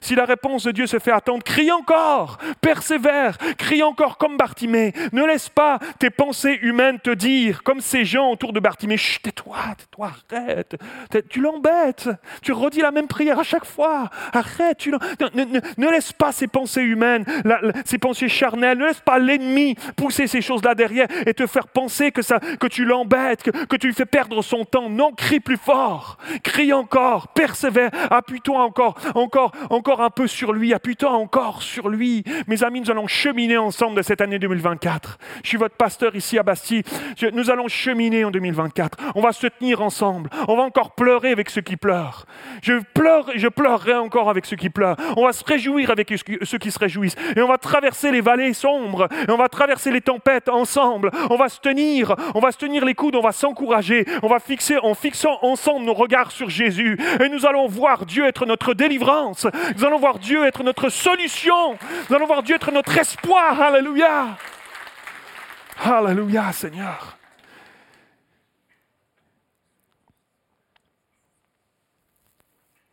Si 0.00 0.14
la 0.14 0.24
réponse 0.24 0.64
de 0.64 0.72
Dieu 0.72 0.86
se 0.86 0.98
fait 0.98 1.12
attendre, 1.12 1.42
crie 1.42 1.70
encore, 1.70 2.38
persévère, 2.60 3.38
crie 3.56 3.82
encore 3.82 4.18
comme 4.18 4.36
Bartimée. 4.36 4.92
Ne 5.12 5.24
laisse 5.24 5.48
pas 5.48 5.78
tes 5.98 6.10
pensées 6.10 6.58
humaines 6.62 6.98
te 7.00 7.10
dire, 7.10 7.62
comme 7.62 7.80
ces 7.80 8.04
gens 8.04 8.30
autour 8.30 8.52
de 8.52 8.60
Bartimée, 8.60 8.96
chut, 8.96 9.22
tais-toi, 9.22 9.56
tais-toi, 9.76 10.10
arrête. 10.30 10.76
Tu 11.30 11.40
l'embêtes, 11.40 12.08
tu 12.42 12.52
redis 12.52 12.80
la 12.80 12.90
même 12.90 13.08
prière 13.08 13.38
à 13.38 13.42
chaque 13.42 13.64
fois. 13.64 14.10
Arrête, 14.32 14.78
tu 14.78 14.90
ne, 14.90 15.90
laisse 15.90 16.12
pas 16.12 16.32
ces 16.32 16.46
pensées 16.46 16.82
humaines, 16.82 17.24
ces 17.84 17.98
pensées 17.98 18.28
charnelles, 18.28 18.78
ne 18.78 18.86
laisse 18.86 19.00
pas 19.00 19.18
l'ennemi 19.18 19.74
pousser 19.96 20.26
ces 20.26 20.40
choses-là 20.40 20.74
derrière 20.74 21.08
et 21.26 21.34
te 21.34 21.46
faire 21.46 21.68
penser 21.68 22.12
que, 22.12 22.22
ça, 22.22 22.40
que 22.40 22.66
tu 22.66 22.84
l'embêtes, 22.84 23.42
que 23.42 23.76
tu 23.76 23.88
lui 23.88 23.94
fais 23.94 24.06
perdre 24.06 24.42
son 24.42 24.64
temps. 24.64 24.88
Non, 24.88 25.12
crie 25.12 25.40
plus 25.40 25.56
fort, 25.56 26.18
crie 26.42 26.72
encore, 26.72 27.28
persévère, 27.28 27.90
appuie-toi 28.10 28.62
encore, 28.62 28.94
encore, 29.14 29.52
encore 29.70 30.00
un 30.00 30.10
peu 30.10 30.26
sur 30.26 30.52
lui, 30.52 30.74
appuie-toi 30.74 31.10
encore 31.10 31.62
sur 31.62 31.88
lui. 31.88 32.24
Mes 32.46 32.64
amis, 32.64 32.80
nous 32.80 32.90
allons 32.90 33.06
cheminer 33.06 33.56
ensemble 33.56 33.96
de 33.96 34.02
cette 34.02 34.20
année 34.20 34.38
2024. 34.38 35.18
Je 35.42 35.48
suis 35.48 35.58
votre 35.58 35.76
pasteur 35.76 36.14
ici 36.16 36.38
à 36.38 36.42
Bastille. 36.42 36.82
nous 37.32 37.50
allons 37.50 37.68
cheminer 37.68 38.24
en 38.24 38.30
2024. 38.30 38.98
On 39.14 39.20
va 39.20 39.32
se 39.32 39.46
tenir 39.46 39.82
ensemble. 39.82 40.30
On 40.48 40.56
va 40.56 40.62
encore 40.62 40.94
pleurer 40.94 41.30
avec 41.32 41.50
ceux 41.50 41.60
qui 41.60 41.76
pleurent. 41.76 42.26
Je 42.62 42.80
pleure, 42.94 43.30
je 43.34 43.48
pleurerai 43.48 43.94
encore 43.94 44.30
avec 44.30 44.46
ceux 44.46 44.56
qui 44.56 44.70
pleurent. 44.70 44.96
On 45.16 45.24
va 45.24 45.32
se 45.32 45.44
réjouir 45.44 45.90
avec 45.90 46.12
ceux 46.42 46.58
qui 46.58 46.70
se 46.70 46.78
réjouissent. 46.78 47.16
Et 47.36 47.42
on 47.42 47.48
va 47.48 47.58
traverser 47.58 48.10
les 48.10 48.20
vallées 48.20 48.52
sombres. 48.52 49.08
Et 49.26 49.30
on 49.30 49.36
va 49.36 49.48
traverser 49.48 49.90
les 49.90 50.00
tempêtes 50.00 50.48
ensemble. 50.48 51.10
On 51.30 51.36
va 51.36 51.48
se 51.48 51.60
tenir. 51.60 52.14
On 52.34 52.40
va 52.40 52.52
se 52.52 52.58
tenir 52.58 52.84
les 52.84 52.94
coudes. 52.94 53.16
On 53.16 53.22
va 53.22 53.32
s'encourager. 53.32 54.04
On 54.22 54.28
va 54.28 54.38
fixer 54.38 54.78
en 54.78 54.94
fixant 54.94 55.38
ensemble 55.42 55.84
nos 55.84 55.94
regards 55.94 56.32
sur 56.32 56.48
Jésus. 56.48 56.98
Et 57.22 57.28
nous 57.28 57.46
allons 57.46 57.66
voir 57.66 58.06
Dieu 58.06 58.26
être 58.26 58.46
notre 58.46 58.74
délivrance. 58.74 59.46
Nous 59.76 59.84
allons 59.84 59.98
voir 59.98 60.18
Dieu 60.18 60.46
être 60.46 60.62
notre 60.62 60.88
solution. 60.88 61.78
Nous 62.08 62.16
allons 62.16 62.26
voir 62.26 62.42
Dieu 62.42 62.56
être 62.56 62.72
notre 62.72 62.96
espoir. 62.96 63.60
Alléluia. 63.60 64.36
Alléluia, 65.84 66.52
Seigneur. 66.52 67.18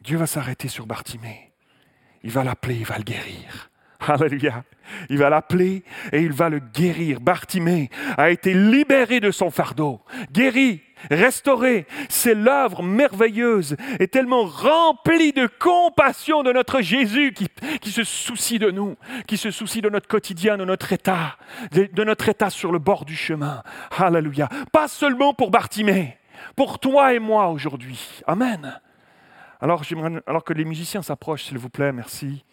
Dieu 0.02 0.18
va 0.18 0.28
s'arrêter 0.28 0.68
sur 0.68 0.86
Bartimée. 0.86 1.52
Il 2.24 2.32
va 2.32 2.44
l'appeler, 2.44 2.76
il 2.76 2.86
va 2.86 2.98
le 2.98 3.04
guérir. 3.04 3.72
Alléluia. 4.00 4.64
Il 5.10 5.18
va 5.18 5.30
l'appeler 5.30 5.84
et 6.12 6.20
il 6.22 6.32
va 6.32 6.50
le 6.50 6.60
guérir. 6.60 7.20
Bartimée 7.20 7.90
a 8.18 8.30
été 8.30 8.54
libéré 8.54 9.20
de 9.20 9.32
son 9.32 9.50
fardeau, 9.50 10.02
guéri, 10.32 10.82
restauré. 11.10 11.86
C'est 12.10 12.34
l'œuvre 12.34 12.84
merveilleuse 12.84 13.76
et 14.00 14.08
tellement 14.08 14.46
remplie 14.46 15.34
de 15.34 15.48
compassion 15.60 16.44
de 16.44 16.52
notre 16.52 16.82
Jésus 16.82 17.34
qui, 17.34 17.92
se 17.92 18.04
soucie 18.04 18.60
de 18.60 18.72
nous, 18.72 18.96
qui 19.28 19.38
se 19.38 19.52
soucie 19.52 19.82
de 19.82 19.90
notre 19.90 20.08
quotidien, 20.08 20.58
de 20.58 20.66
notre 20.66 20.94
état, 20.94 21.38
de, 21.72 22.04
notre 22.04 22.30
état 22.30 22.50
sur 22.50 22.72
le 22.72 22.80
bord 22.80 23.06
du 23.06 23.16
chemin. 23.16 23.64
Alléluia. 23.98 24.50
Pas 24.72 24.88
seulement 24.88 25.34
pour 25.34 25.52
Bartimée, 25.52 26.18
pour 26.56 26.80
toi 26.80 27.14
et 27.14 27.20
moi 27.20 27.50
aujourd'hui. 27.50 28.22
Amen. 28.28 28.80
Alors 29.62 30.44
que 30.44 30.54
les 30.54 30.66
musiciens 30.66 31.02
s'approchent, 31.02 31.46
s'il 31.46 31.58
vous 31.58 31.70
plaît, 31.70 31.92
merci. 31.92 32.44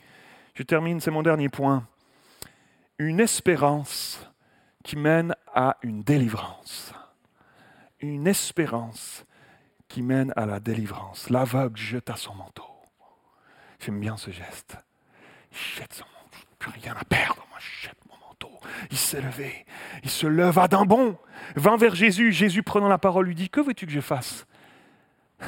Je 0.54 0.62
termine, 0.62 1.00
c'est 1.00 1.10
mon 1.10 1.22
dernier 1.22 1.48
point. 1.48 1.86
Une 2.98 3.20
espérance 3.20 4.26
qui 4.82 4.96
mène 4.96 5.34
à 5.54 5.76
une 5.82 6.02
délivrance. 6.02 6.92
Une 8.02 8.26
espérance 8.26 9.24
qui 9.86 10.02
mène 10.02 10.32
à 10.36 10.44
la 10.44 10.58
délivrance. 10.58 11.30
L'aveugle 11.30 11.76
jeta 11.76 12.16
son 12.16 12.34
manteau. 12.34 12.66
J'aime 13.78 14.00
bien 14.00 14.16
ce 14.16 14.30
geste. 14.30 14.76
Il 15.52 15.78
jette 15.78 15.94
son 15.94 16.04
manteau. 16.04 16.46
Plus 16.58 16.70
rien 16.70 16.94
à 16.98 17.04
perdre. 17.04 17.46
Moi, 17.50 17.58
je 17.60 17.86
jette 17.86 17.98
mon 18.08 18.16
manteau. 18.26 18.50
Il 18.90 18.96
s'est 18.96 19.20
levé. 19.20 19.66
Il 20.02 20.10
se 20.10 20.26
leva 20.26 20.66
d'un 20.66 20.84
bond. 20.84 21.16
Vint 21.54 21.76
vers 21.76 21.94
Jésus. 21.94 22.32
Jésus, 22.32 22.64
prenant 22.64 22.88
la 22.88 22.98
parole, 22.98 23.26
lui 23.26 23.36
dit 23.36 23.50
Que 23.50 23.60
veux-tu 23.60 23.86
que 23.86 23.92
je 23.92 24.00
fasse? 24.00 24.46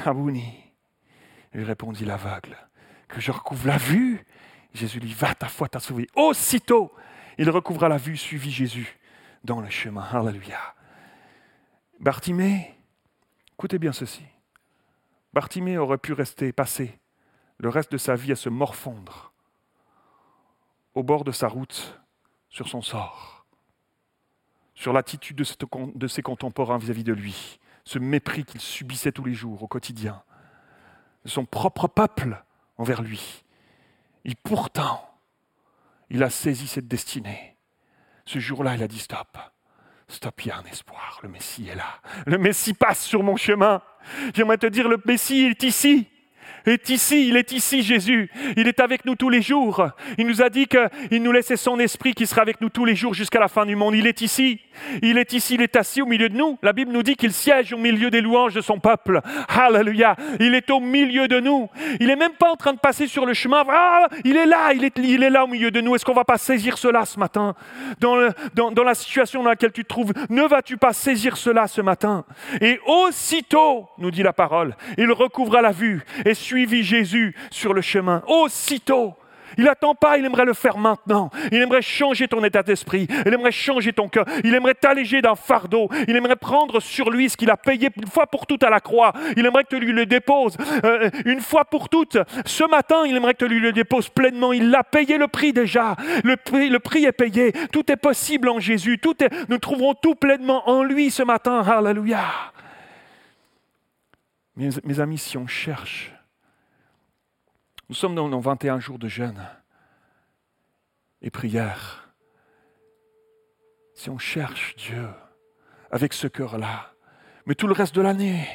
Abouni. 0.05 0.55
Il 1.55 1.63
répondit 1.63 2.05
l'aveugle 2.05 2.57
Que 3.09 3.21
je 3.21 3.33
recouvre 3.33 3.67
la 3.67 3.79
vue. 3.79 4.25
Jésus 4.75 5.01
lui 5.01 5.13
Va, 5.13 5.35
ta 5.35 5.49
foi 5.49 5.69
t'a 5.69 5.81
sauvé. 5.81 6.09
Aussitôt, 6.15 6.93
il 7.39 7.51
recouvra 7.51 7.89
la 7.89 7.97
vue, 7.97 8.17
suivit 8.17 8.51
Jésus 8.51 8.99
dans 9.43 9.61
le 9.61 9.71
chemin. 9.71 10.05
Alléluia. 10.13 10.59
Bartimée, 12.01 12.75
écoutez 13.55 13.79
bien 13.79 13.93
ceci. 13.93 14.23
Bartimée 15.33 15.79
aurait 15.79 15.99
pu 15.99 16.13
rester, 16.13 16.53
passer 16.53 16.99
le 17.59 17.69
reste 17.69 17.93
de 17.93 17.99
sa 17.99 18.15
vie 18.15 18.33
à 18.33 18.37
se 18.37 18.49
morfondre 18.49 19.33
au 20.95 21.03
bord 21.03 21.25
de 21.25 21.33
sa 21.33 21.49
route 21.49 22.01
sur 22.49 22.69
son 22.69 22.83
sort, 22.83 23.47
sur 24.75 24.93
l'attitude 24.93 25.37
de, 25.37 26.07
ses 26.09 26.23
contemporains 26.23 26.79
vis-à-vis 26.79 27.03
-vis 27.03 27.07
de 27.07 27.13
lui, 27.13 27.59
ce 27.85 27.99
mépris 27.99 28.45
qu'il 28.45 28.61
subissait 28.61 29.13
tous 29.13 29.25
les 29.25 29.35
jours 29.35 29.63
au 29.63 29.69
quotidien, 29.69 30.23
de 31.25 31.31
son 31.31 31.47
propre 31.47 31.89
peuple 31.89 32.45
envers 32.77 33.03
lui. 33.03 33.45
Et 34.25 34.35
pourtant, 34.35 35.19
il 36.11 36.23
a 36.23 36.31
saisi 36.31 36.67
cette 36.67 36.89
destinée. 36.89 37.57
Ce 38.25 38.39
jour-là, 38.39 38.75
il 38.75 38.83
a 38.83 38.89
dit 38.89 38.99
stop. 38.99 39.39
Stop, 40.09 40.45
il 40.45 40.49
y 40.49 40.51
a 40.51 40.59
un 40.59 40.65
espoir. 40.65 41.21
Le 41.23 41.29
Messie 41.29 41.69
est 41.69 41.75
là. 41.75 42.01
Le 42.27 42.39
Messie 42.39 42.75
passe 42.75 43.05
sur 43.05 43.23
mon 43.23 43.37
chemin. 43.37 43.83
J'aimerais 44.35 44.59
te 44.59 44.67
dire, 44.67 44.89
le 44.89 45.01
Messie 45.05 45.47
est 45.47 45.63
ici. 45.63 46.09
Est 46.67 46.89
ici, 46.89 47.29
il 47.29 47.37
est 47.37 47.53
ici 47.53 47.83
Jésus. 47.83 48.31
Il 48.57 48.69
est 48.69 48.81
avec 48.81 49.05
nous 49.05 49.17
tous 49.17 49.31
les 49.31 49.43
jours. 49.43 49.89
Il 50.19 50.27
nous 50.27 50.43
a 50.43 50.49
dit 50.49 50.67
qu'il 50.67 51.23
nous 51.23 51.33
laissait 51.33 51.57
son 51.57 51.79
esprit 51.79 52.15
qui 52.15 52.27
sera 52.27 52.43
avec 52.43 52.61
nous 52.61 52.71
tous 52.71 52.85
les 52.85 52.95
jours 52.95 53.15
jusqu'à 53.15 53.41
la 53.41 53.49
fin 53.49 53.67
du 53.67 53.77
monde. 53.77 53.95
Il 53.95 54.07
est 54.07 54.21
ici. 54.21 54.61
Il 55.03 55.19
est 55.19 55.33
ici, 55.33 55.55
il 55.55 55.63
est 55.63 55.77
assis 55.77 56.03
au 56.03 56.07
milieu 56.07 56.29
de 56.29 56.37
nous. 56.37 56.59
La 56.63 56.73
Bible 56.73 56.93
nous 56.93 57.03
dit 57.03 57.17
qu'il 57.17 57.33
siège 57.33 57.73
au 57.73 57.79
milieu 57.79 58.11
des 58.11 58.21
louanges 58.21 58.55
de 58.55 58.61
son 58.61 58.79
peuple. 58.79 59.21
Alléluia. 59.49 60.17
Il 60.41 60.55
est 60.55 60.71
au 60.71 60.81
milieu 60.81 61.29
de 61.29 61.41
nous. 61.41 61.69
Il 62.01 62.09
n'est 62.09 62.17
même 62.17 62.33
pas 62.33 62.51
en 62.51 62.57
train 62.57 62.73
de 62.73 62.79
passer 62.79 63.07
sur 63.07 63.27
le 63.27 63.35
chemin. 63.35 63.65
Ah, 63.69 64.09
il 64.25 64.37
est 64.37 64.47
là, 64.47 64.73
il 64.73 64.85
est, 64.85 65.31
là 65.31 65.45
au 65.45 65.49
milieu 65.49 65.71
de 65.71 65.81
nous. 65.81 65.95
Est-ce 65.95 66.05
qu'on 66.05 66.15
va 66.15 66.25
pas 66.25 66.39
saisir 66.39 66.79
cela 66.79 67.05
ce 67.05 67.19
matin? 67.19 67.55
Dans 68.01 68.85
la 68.85 68.95
situation 68.95 69.43
dans 69.43 69.51
laquelle 69.51 69.73
tu 69.73 69.83
te 69.83 69.89
trouves 69.89 70.13
Ne 70.31 70.43
vas-tu 70.43 70.77
pas 70.77 70.93
saisir 70.93 71.37
cela 71.37 71.67
ce 71.67 71.81
matin? 71.81 72.25
Et 72.61 72.79
aussitôt, 72.87 73.89
nous 73.99 74.11
dit 74.11 74.23
la 74.23 74.33
parole, 74.33 74.77
il 74.99 75.11
recouvra 75.13 75.63
la 75.63 75.73
vue 75.73 76.03
et 76.25 76.35
suivit 76.55 76.85
Jésus 76.85 77.35
sur 77.51 77.75
le 77.75 77.81
chemin. 77.81 78.23
Aussitôt. 78.29 79.15
Il 79.59 79.65
n'attend 79.65 79.95
pas, 79.95 80.19
il 80.19 80.25
aimerait 80.25 80.45
le 80.45 80.55
faire 80.55 80.79
maintenant. 80.79 81.31
Il 81.51 81.61
aimerait 81.61 81.83
changer 81.83 82.29
ton 82.29 82.43
état 82.45 82.63
d'esprit. 82.63 83.09
Il 83.27 83.33
aimerait 83.33 83.53
changer 83.53 83.93
ton 83.93 84.09
cœur. 84.09 84.25
Il 84.45 84.55
aimerait 84.55 84.75
t'alléger 84.75 85.21
d'un 85.21 85.35
fardeau. 85.35 85.89
Il 86.09 86.17
aimerait 86.17 86.37
prendre 86.37 86.81
sur 86.81 87.11
lui 87.11 87.29
ce 87.29 87.37
qu'il 87.37 87.51
a 87.51 87.57
payé 87.57 87.91
une 87.97 88.07
fois 88.07 88.27
pour 88.27 88.47
toutes 88.47 88.63
à 88.63 88.71
la 88.71 88.81
croix. 88.81 89.13
Il 89.37 89.45
aimerait 89.47 89.65
que 89.65 89.69
tu 89.69 89.81
lui 89.81 89.93
le 89.93 90.07
déposes 90.07 90.57
euh, 90.85 91.11
une 91.25 91.41
fois 91.41 91.65
pour 91.65 91.89
toutes. 91.89 92.19
Ce 92.47 92.65
matin, 92.69 93.05
il 93.07 93.17
aimerait 93.17 93.35
que 93.35 93.45
tu 93.45 93.49
lui 93.49 93.61
le 93.61 93.73
déposes 93.73 94.09
pleinement. 94.09 94.53
Il 94.53 94.71
l'a 94.71 94.85
payé 94.85 95.19
le 95.19 95.29
prix 95.29 95.53
déjà. 95.53 95.97
Le 96.23 96.37
prix, 96.37 96.69
le 96.69 96.79
prix 96.79 97.05
est 97.05 97.13
payé. 97.13 97.53
Tout 97.73 97.91
est 97.91 97.97
possible 97.97 98.49
en 98.49 98.61
Jésus. 98.61 98.99
Tout 98.99 99.23
est, 99.23 99.31
nous 99.49 99.59
trouverons 99.59 99.95
tout 99.95 100.15
pleinement 100.15 100.69
en 100.69 100.83
lui 100.83 101.11
ce 101.11 101.23
matin. 101.23 101.63
Alléluia. 101.63 102.25
Mes, 104.57 104.71
mes 104.85 105.01
amis, 105.01 105.19
si 105.19 105.37
on 105.37 105.47
cherche 105.47 106.14
nous 107.89 107.95
sommes 107.95 108.15
dans 108.15 108.29
nos 108.29 108.41
21 108.41 108.81
jours 108.81 108.99
de 108.99 109.09
jeûne 109.09 109.47
et 111.21 111.31
prière. 111.31 112.09
Si 113.95 114.11
on 114.11 114.19
cherche 114.19 114.75
Dieu 114.77 115.09
avec 115.91 116.13
ce 116.13 116.27
cœur-là, 116.27 116.93
mais 117.47 117.55
tout 117.55 117.67
le 117.67 117.73
reste 117.73 117.95
de 117.95 118.01
l'année, 118.01 118.47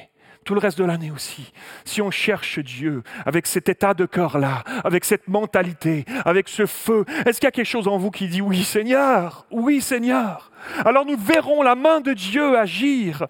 tout 0.46 0.54
le 0.54 0.60
reste 0.60 0.80
de 0.80 0.84
l'année 0.84 1.12
aussi, 1.12 1.54
si 1.86 2.02
on 2.02 2.12
cherche 2.12 2.60
Dieu 2.60 3.04
avec 3.26 3.46
cet 3.46 3.70
état 3.70 3.94
de 3.94 4.06
cœur-là, 4.06 4.64
avec 4.84 5.06
cette 5.06 5.28
mentalité, 5.28 6.06
avec 6.26 6.50
ce 6.50 6.66
feu, 6.66 7.06
est-ce 7.26 7.40
qu'il 7.40 7.48
y 7.48 7.48
a 7.48 7.52
quelque 7.52 7.66
chose 7.66 7.88
en 7.88 7.98
vous 7.98 8.12
qui 8.12 8.28
dit 8.28 8.42
oui 8.42 8.64
Seigneur, 8.64 9.46
oui 9.52 9.80
Seigneur? 9.80 10.52
Alors 10.84 11.06
nous 11.06 11.18
verrons 11.18 11.62
la 11.62 11.76
main 11.76 12.02
de 12.02 12.14
Dieu 12.14 12.58
agir. 12.58 13.28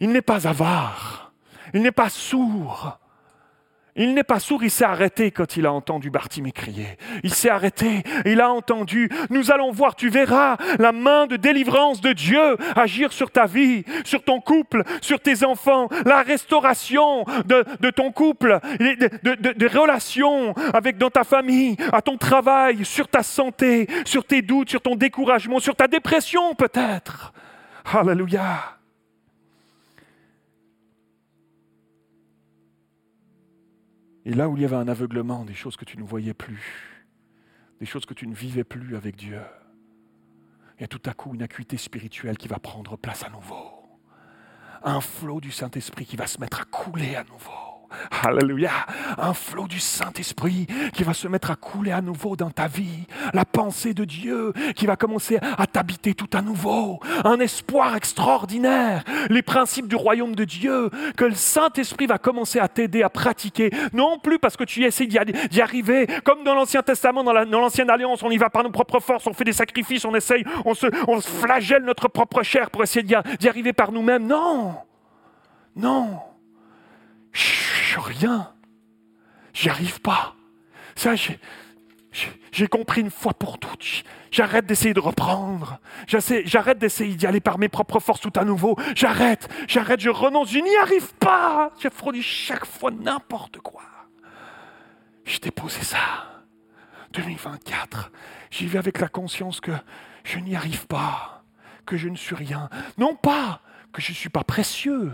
Il 0.00 0.10
n'est 0.10 0.22
pas 0.22 0.46
avare, 0.46 1.32
il 1.72 1.82
n'est 1.82 1.92
pas 1.92 2.10
sourd, 2.10 2.98
il 3.96 4.14
n'est 4.14 4.24
pas 4.24 4.40
sourd, 4.40 4.62
il 4.62 4.70
s'est 4.70 4.84
arrêté 4.84 5.30
quand 5.30 5.56
il 5.56 5.66
a 5.66 5.72
entendu 5.72 6.10
Bartimée 6.10 6.52
crier. 6.52 6.98
Il 7.22 7.32
s'est 7.32 7.48
arrêté, 7.48 8.02
il 8.24 8.40
a 8.40 8.50
entendu. 8.50 9.08
Nous 9.30 9.50
allons 9.50 9.70
voir, 9.72 9.96
tu 9.96 10.08
verras 10.08 10.56
la 10.78 10.92
main 10.92 11.26
de 11.26 11.36
délivrance 11.36 12.00
de 12.00 12.12
Dieu 12.12 12.56
agir 12.76 13.12
sur 13.12 13.30
ta 13.30 13.46
vie, 13.46 13.84
sur 14.04 14.22
ton 14.22 14.40
couple, 14.40 14.82
sur 15.00 15.20
tes 15.20 15.44
enfants, 15.44 15.88
la 16.04 16.22
restauration 16.22 17.24
de, 17.46 17.90
ton 17.90 18.12
couple, 18.12 18.60
de, 18.80 19.78
relations 19.78 20.54
avec 20.72 20.98
dans 20.98 21.10
ta 21.10 21.24
famille, 21.24 21.76
à 21.92 22.02
ton 22.02 22.16
travail, 22.16 22.84
sur 22.84 23.08
ta 23.08 23.22
santé, 23.22 23.88
sur 24.04 24.24
tes 24.24 24.42
doutes, 24.42 24.70
sur 24.70 24.80
ton 24.80 24.94
découragement, 24.94 25.58
sur 25.58 25.74
ta 25.74 25.88
dépression 25.88 26.54
peut-être. 26.54 27.32
Alléluia. 27.92 28.75
Et 34.26 34.32
là 34.32 34.48
où 34.48 34.56
il 34.56 34.62
y 34.62 34.64
avait 34.64 34.74
un 34.74 34.88
aveuglement, 34.88 35.44
des 35.44 35.54
choses 35.54 35.76
que 35.76 35.84
tu 35.84 35.96
ne 35.96 36.02
voyais 36.02 36.34
plus, 36.34 37.06
des 37.78 37.86
choses 37.86 38.04
que 38.06 38.12
tu 38.12 38.26
ne 38.26 38.34
vivais 38.34 38.64
plus 38.64 38.96
avec 38.96 39.14
Dieu, 39.14 39.40
il 40.76 40.80
y 40.80 40.84
a 40.84 40.88
tout 40.88 41.00
à 41.06 41.14
coup 41.14 41.32
une 41.32 41.44
acuité 41.44 41.76
spirituelle 41.76 42.36
qui 42.36 42.48
va 42.48 42.58
prendre 42.58 42.96
place 42.96 43.22
à 43.22 43.30
nouveau. 43.30 43.70
Un 44.82 45.00
flot 45.00 45.40
du 45.40 45.52
Saint-Esprit 45.52 46.06
qui 46.06 46.16
va 46.16 46.26
se 46.26 46.40
mettre 46.40 46.60
à 46.60 46.64
couler 46.64 47.14
à 47.14 47.22
nouveau. 47.22 47.65
Alléluia. 48.24 48.70
Un 49.18 49.34
flot 49.34 49.66
du 49.66 49.80
Saint-Esprit 49.80 50.66
qui 50.92 51.04
va 51.04 51.14
se 51.14 51.28
mettre 51.28 51.50
à 51.50 51.56
couler 51.56 51.92
à 51.92 52.00
nouveau 52.00 52.36
dans 52.36 52.50
ta 52.50 52.66
vie. 52.66 53.06
La 53.32 53.44
pensée 53.44 53.94
de 53.94 54.04
Dieu 54.04 54.52
qui 54.74 54.86
va 54.86 54.96
commencer 54.96 55.38
à 55.58 55.66
t'habiter 55.66 56.14
tout 56.14 56.30
à 56.32 56.42
nouveau. 56.42 57.00
Un 57.24 57.40
espoir 57.40 57.96
extraordinaire. 57.96 59.04
Les 59.30 59.42
principes 59.42 59.88
du 59.88 59.96
royaume 59.96 60.34
de 60.34 60.44
Dieu 60.44 60.90
que 61.16 61.24
le 61.24 61.34
Saint-Esprit 61.34 62.06
va 62.06 62.18
commencer 62.18 62.58
à 62.58 62.68
t'aider 62.68 63.02
à 63.02 63.08
pratiquer. 63.08 63.70
Non 63.92 64.18
plus 64.18 64.38
parce 64.38 64.56
que 64.56 64.64
tu 64.64 64.84
essaies 64.84 65.06
d'y 65.06 65.60
arriver. 65.60 66.06
Comme 66.24 66.44
dans 66.44 66.54
l'Ancien 66.54 66.82
Testament, 66.82 67.24
dans 67.24 67.32
l'Ancienne 67.32 67.90
Alliance, 67.90 68.22
on 68.22 68.30
y 68.30 68.36
va 68.36 68.50
par 68.50 68.62
nos 68.62 68.70
propres 68.70 69.00
forces, 69.00 69.26
on 69.26 69.32
fait 69.32 69.44
des 69.44 69.52
sacrifices, 69.52 70.04
on 70.04 70.14
essaye, 70.14 70.44
on 70.64 70.74
se, 70.74 70.86
on 71.08 71.20
flagelle 71.20 71.84
notre 71.84 72.08
propre 72.08 72.42
chair 72.42 72.70
pour 72.70 72.82
essayer 72.82 73.02
d'y 73.04 73.48
arriver 73.48 73.72
par 73.72 73.92
nous-mêmes. 73.92 74.26
Non. 74.26 74.76
Non 75.74 76.20
rien. 77.98 78.52
J'y 79.52 79.68
arrive 79.68 80.00
pas. 80.00 80.34
Ça, 80.94 81.14
j'ai 82.52 82.68
compris 82.68 83.00
une 83.00 83.10
fois 83.10 83.34
pour 83.34 83.58
toutes. 83.58 84.04
J'arrête 84.30 84.66
d'essayer 84.66 84.94
de 84.94 85.00
reprendre. 85.00 85.78
J'arrête 86.06 86.78
d'essayer 86.78 87.14
d'y 87.14 87.26
aller 87.26 87.40
par 87.40 87.58
mes 87.58 87.68
propres 87.68 88.00
forces 88.00 88.20
tout 88.20 88.32
à 88.36 88.44
nouveau. 88.44 88.76
J'arrête, 88.94 89.48
j'arrête, 89.66 90.00
je 90.00 90.10
renonce. 90.10 90.50
Je 90.50 90.58
n'y 90.58 90.76
arrive 90.76 91.14
pas. 91.14 91.72
J'ai 91.80 91.90
produit 91.90 92.22
chaque 92.22 92.66
fois 92.66 92.90
n'importe 92.90 93.58
quoi. 93.58 93.82
J'ai 95.24 95.38
déposé 95.38 95.82
ça. 95.82 95.98
2024. 97.12 98.10
J'y 98.50 98.66
vais 98.66 98.78
avec 98.78 99.00
la 99.00 99.08
conscience 99.08 99.60
que 99.60 99.72
je 100.24 100.38
n'y 100.38 100.54
arrive 100.54 100.86
pas, 100.86 101.44
que 101.84 101.96
je 101.96 102.08
ne 102.08 102.16
suis 102.16 102.34
rien. 102.34 102.68
Non 102.98 103.14
pas 103.14 103.60
que 103.92 104.02
je 104.02 104.10
ne 104.10 104.16
suis 104.16 104.28
pas 104.28 104.44
précieux, 104.44 105.12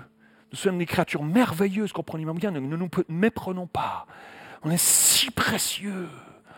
nous 0.53 0.59
sommes 0.59 0.79
des 0.79 0.87
créatures 0.87 1.23
merveilleuses, 1.23 1.93
comprenez-moi 1.93 2.35
bien, 2.35 2.51
ne 2.51 2.61
nous 2.61 2.91
méprenons 3.09 3.67
pas. 3.67 4.07
On 4.63 4.71
est 4.71 4.83
si 4.83 5.31
précieux 5.31 6.09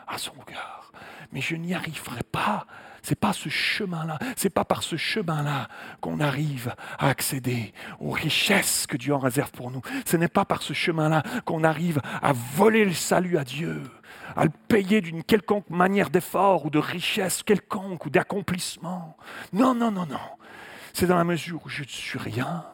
à 0.06 0.18
son 0.18 0.34
cœur. 0.46 0.92
Mais 1.32 1.40
je 1.40 1.56
n'y 1.56 1.74
arriverai 1.74 2.22
pas. 2.22 2.66
C'est 3.02 3.20
pas 3.20 3.34
ce 3.34 3.50
chemin-là, 3.50 4.18
c'est 4.34 4.48
pas 4.48 4.64
par 4.64 4.82
ce 4.82 4.96
chemin-là 4.96 5.68
qu'on 6.00 6.20
arrive 6.20 6.74
à 6.98 7.10
accéder 7.10 7.74
aux 8.00 8.10
richesses 8.10 8.86
que 8.86 8.96
Dieu 8.96 9.14
en 9.14 9.18
réserve 9.18 9.50
pour 9.50 9.70
nous. 9.70 9.82
Ce 10.06 10.16
n'est 10.16 10.28
pas 10.28 10.46
par 10.46 10.62
ce 10.62 10.72
chemin-là 10.72 11.22
qu'on 11.44 11.64
arrive 11.64 12.00
à 12.22 12.32
voler 12.32 12.86
le 12.86 12.94
salut 12.94 13.36
à 13.36 13.44
Dieu, 13.44 13.82
à 14.34 14.44
le 14.44 14.50
payer 14.68 15.02
d'une 15.02 15.22
quelconque 15.22 15.68
manière 15.68 16.08
d'effort 16.08 16.64
ou 16.64 16.70
de 16.70 16.78
richesse 16.78 17.42
quelconque 17.42 18.06
ou 18.06 18.10
d'accomplissement. 18.10 19.18
Non, 19.52 19.74
non, 19.74 19.90
non, 19.90 20.06
non. 20.06 20.16
C'est 20.94 21.06
dans 21.06 21.18
la 21.18 21.24
mesure 21.24 21.60
où 21.66 21.68
je 21.68 21.82
ne 21.82 21.88
suis 21.88 22.18
rien, 22.18 22.64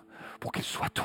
pour 0.41 0.53
qu'il 0.53 0.64
soit 0.64 0.91
tout. 0.91 1.05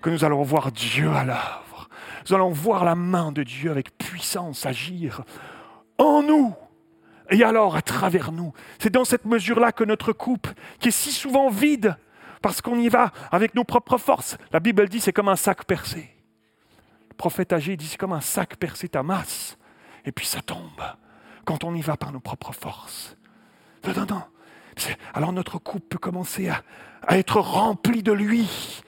Que 0.00 0.10
nous 0.10 0.24
allons 0.24 0.42
voir 0.42 0.72
Dieu 0.72 1.10
à 1.10 1.24
l'œuvre. 1.24 1.88
Nous 2.28 2.34
allons 2.34 2.50
voir 2.50 2.84
la 2.84 2.94
main 2.94 3.32
de 3.32 3.42
Dieu 3.42 3.70
avec 3.70 3.96
puissance 3.98 4.64
agir 4.66 5.22
en 5.98 6.22
nous 6.22 6.54
et 7.30 7.42
alors 7.42 7.76
à 7.76 7.82
travers 7.82 8.32
nous. 8.32 8.52
C'est 8.78 8.92
dans 8.92 9.04
cette 9.04 9.24
mesure-là 9.24 9.72
que 9.72 9.84
notre 9.84 10.12
coupe, 10.12 10.48
qui 10.78 10.88
est 10.88 10.92
si 10.92 11.12
souvent 11.12 11.48
vide, 11.48 11.96
parce 12.42 12.60
qu'on 12.60 12.78
y 12.78 12.88
va 12.88 13.12
avec 13.32 13.54
nos 13.54 13.64
propres 13.64 13.98
forces, 13.98 14.36
la 14.52 14.60
Bible 14.60 14.88
dit 14.88 15.00
c'est 15.00 15.12
comme 15.12 15.28
un 15.28 15.36
sac 15.36 15.64
percé. 15.64 16.14
Le 17.10 17.16
prophète 17.16 17.52
âgé 17.52 17.76
dit 17.76 17.86
c'est 17.86 17.96
comme 17.96 18.12
un 18.12 18.20
sac 18.20 18.56
percé, 18.56 18.88
ta 18.88 19.02
masse, 19.02 19.56
et 20.04 20.12
puis 20.12 20.26
ça 20.26 20.40
tombe 20.40 20.82
quand 21.44 21.64
on 21.64 21.74
y 21.74 21.80
va 21.80 21.96
par 21.96 22.12
nos 22.12 22.20
propres 22.20 22.52
forces. 22.52 23.16
Non, 23.84 23.92
non, 23.94 24.06
non. 24.06 24.22
Alors 25.14 25.32
notre 25.32 25.58
coupe 25.58 25.88
peut 25.88 25.98
commencer 25.98 26.48
à, 26.48 26.62
à 27.06 27.18
être 27.18 27.40
remplie 27.40 28.02
de 28.02 28.12
lui, 28.12 28.82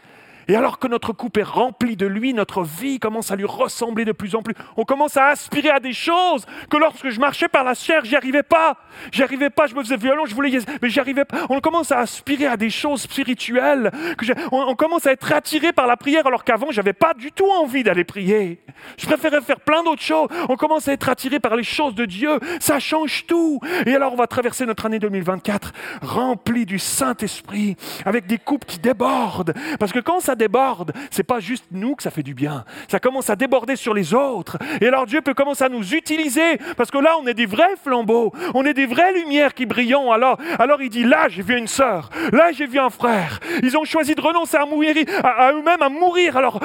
et 0.48 0.56
alors 0.56 0.78
que 0.78 0.88
notre 0.88 1.12
coupe 1.12 1.36
est 1.36 1.42
remplie 1.42 1.96
de 1.96 2.06
lui, 2.06 2.32
notre 2.32 2.62
vie 2.62 2.98
commence 2.98 3.30
à 3.30 3.36
lui 3.36 3.44
ressembler 3.44 4.06
de 4.06 4.12
plus 4.12 4.34
en 4.34 4.42
plus. 4.42 4.54
On 4.78 4.84
commence 4.84 5.18
à 5.18 5.26
aspirer 5.26 5.68
à 5.68 5.78
des 5.78 5.92
choses 5.92 6.46
que 6.70 6.78
lorsque 6.78 7.10
je 7.10 7.20
marchais 7.20 7.48
par 7.48 7.64
la 7.64 7.74
chair, 7.74 8.04
j'y 8.04 8.16
arrivais 8.16 8.42
pas. 8.42 8.78
J'y 9.12 9.22
arrivais 9.22 9.50
pas, 9.50 9.66
je 9.66 9.74
me 9.74 9.82
faisais 9.82 9.98
violent, 9.98 10.24
je 10.26 10.34
voulais, 10.34 10.58
mais 10.80 10.88
j'y 10.88 11.00
arrivais 11.00 11.26
pas. 11.26 11.46
On 11.50 11.60
commence 11.60 11.92
à 11.92 11.98
aspirer 11.98 12.46
à 12.46 12.56
des 12.56 12.70
choses 12.70 13.02
spirituelles. 13.02 13.90
Que 14.16 14.24
on, 14.50 14.74
commence 14.74 15.06
à 15.06 15.12
être 15.12 15.32
attiré 15.32 15.72
par 15.72 15.86
la 15.86 15.98
prière 15.98 16.26
alors 16.26 16.44
qu'avant, 16.44 16.70
j'avais 16.70 16.94
pas 16.94 17.12
du 17.12 17.30
tout 17.30 17.48
envie 17.50 17.82
d'aller 17.82 18.04
prier. 18.04 18.62
Je 18.96 19.06
préférais 19.06 19.42
faire 19.42 19.60
plein 19.60 19.82
d'autres 19.82 20.02
choses. 20.02 20.28
On 20.48 20.56
commence 20.56 20.88
à 20.88 20.92
être 20.92 21.10
attiré 21.10 21.40
par 21.40 21.56
les 21.56 21.62
choses 21.62 21.94
de 21.94 22.06
Dieu. 22.06 22.40
Ça 22.58 22.78
change 22.78 23.26
tout. 23.26 23.60
Et 23.84 23.94
alors, 23.94 24.14
on 24.14 24.16
va 24.16 24.26
traverser 24.26 24.64
notre 24.64 24.86
année 24.86 24.98
2024 24.98 25.72
remplie 26.00 26.64
du 26.64 26.78
Saint-Esprit 26.78 27.76
avec 28.06 28.26
des 28.26 28.38
coupes 28.38 28.64
qui 28.64 28.78
débordent. 28.78 29.52
Parce 29.78 29.92
que 29.92 29.98
quand 29.98 30.20
ça 30.20 30.36
déborde, 30.38 30.92
c'est 31.10 31.22
pas 31.22 31.40
juste 31.40 31.66
nous 31.70 31.94
que 31.94 32.02
ça 32.02 32.10
fait 32.10 32.22
du 32.22 32.34
bien. 32.34 32.64
Ça 32.88 32.98
commence 32.98 33.28
à 33.30 33.36
déborder 33.36 33.76
sur 33.76 33.92
les 33.92 34.14
autres. 34.14 34.56
Et 34.80 34.88
alors 34.88 35.06
Dieu 35.06 35.20
peut 35.20 35.34
commencer 35.34 35.64
à 35.64 35.68
nous 35.68 35.94
utiliser 35.94 36.58
parce 36.76 36.90
que 36.90 36.98
là, 36.98 37.16
on 37.20 37.26
est 37.26 37.34
des 37.34 37.46
vrais 37.46 37.76
flambeaux, 37.82 38.32
on 38.54 38.64
est 38.64 38.74
des 38.74 38.86
vraies 38.86 39.12
lumières 39.12 39.54
qui 39.54 39.66
brillons. 39.66 40.12
Alors, 40.12 40.38
alors 40.58 40.80
il 40.80 40.88
dit 40.88 41.04
là, 41.04 41.28
j'ai 41.28 41.42
vu 41.42 41.56
une 41.56 41.66
sœur, 41.66 42.10
là, 42.32 42.52
j'ai 42.52 42.66
vu 42.66 42.78
un 42.78 42.90
frère. 42.90 43.40
Ils 43.62 43.76
ont 43.76 43.84
choisi 43.84 44.14
de 44.14 44.20
renoncer 44.20 44.56
à 44.56 44.64
mourir, 44.64 44.94
à, 45.22 45.52
eux-mêmes, 45.52 45.82
à 45.82 45.88
mourir 45.88 46.36
alors 46.36 46.60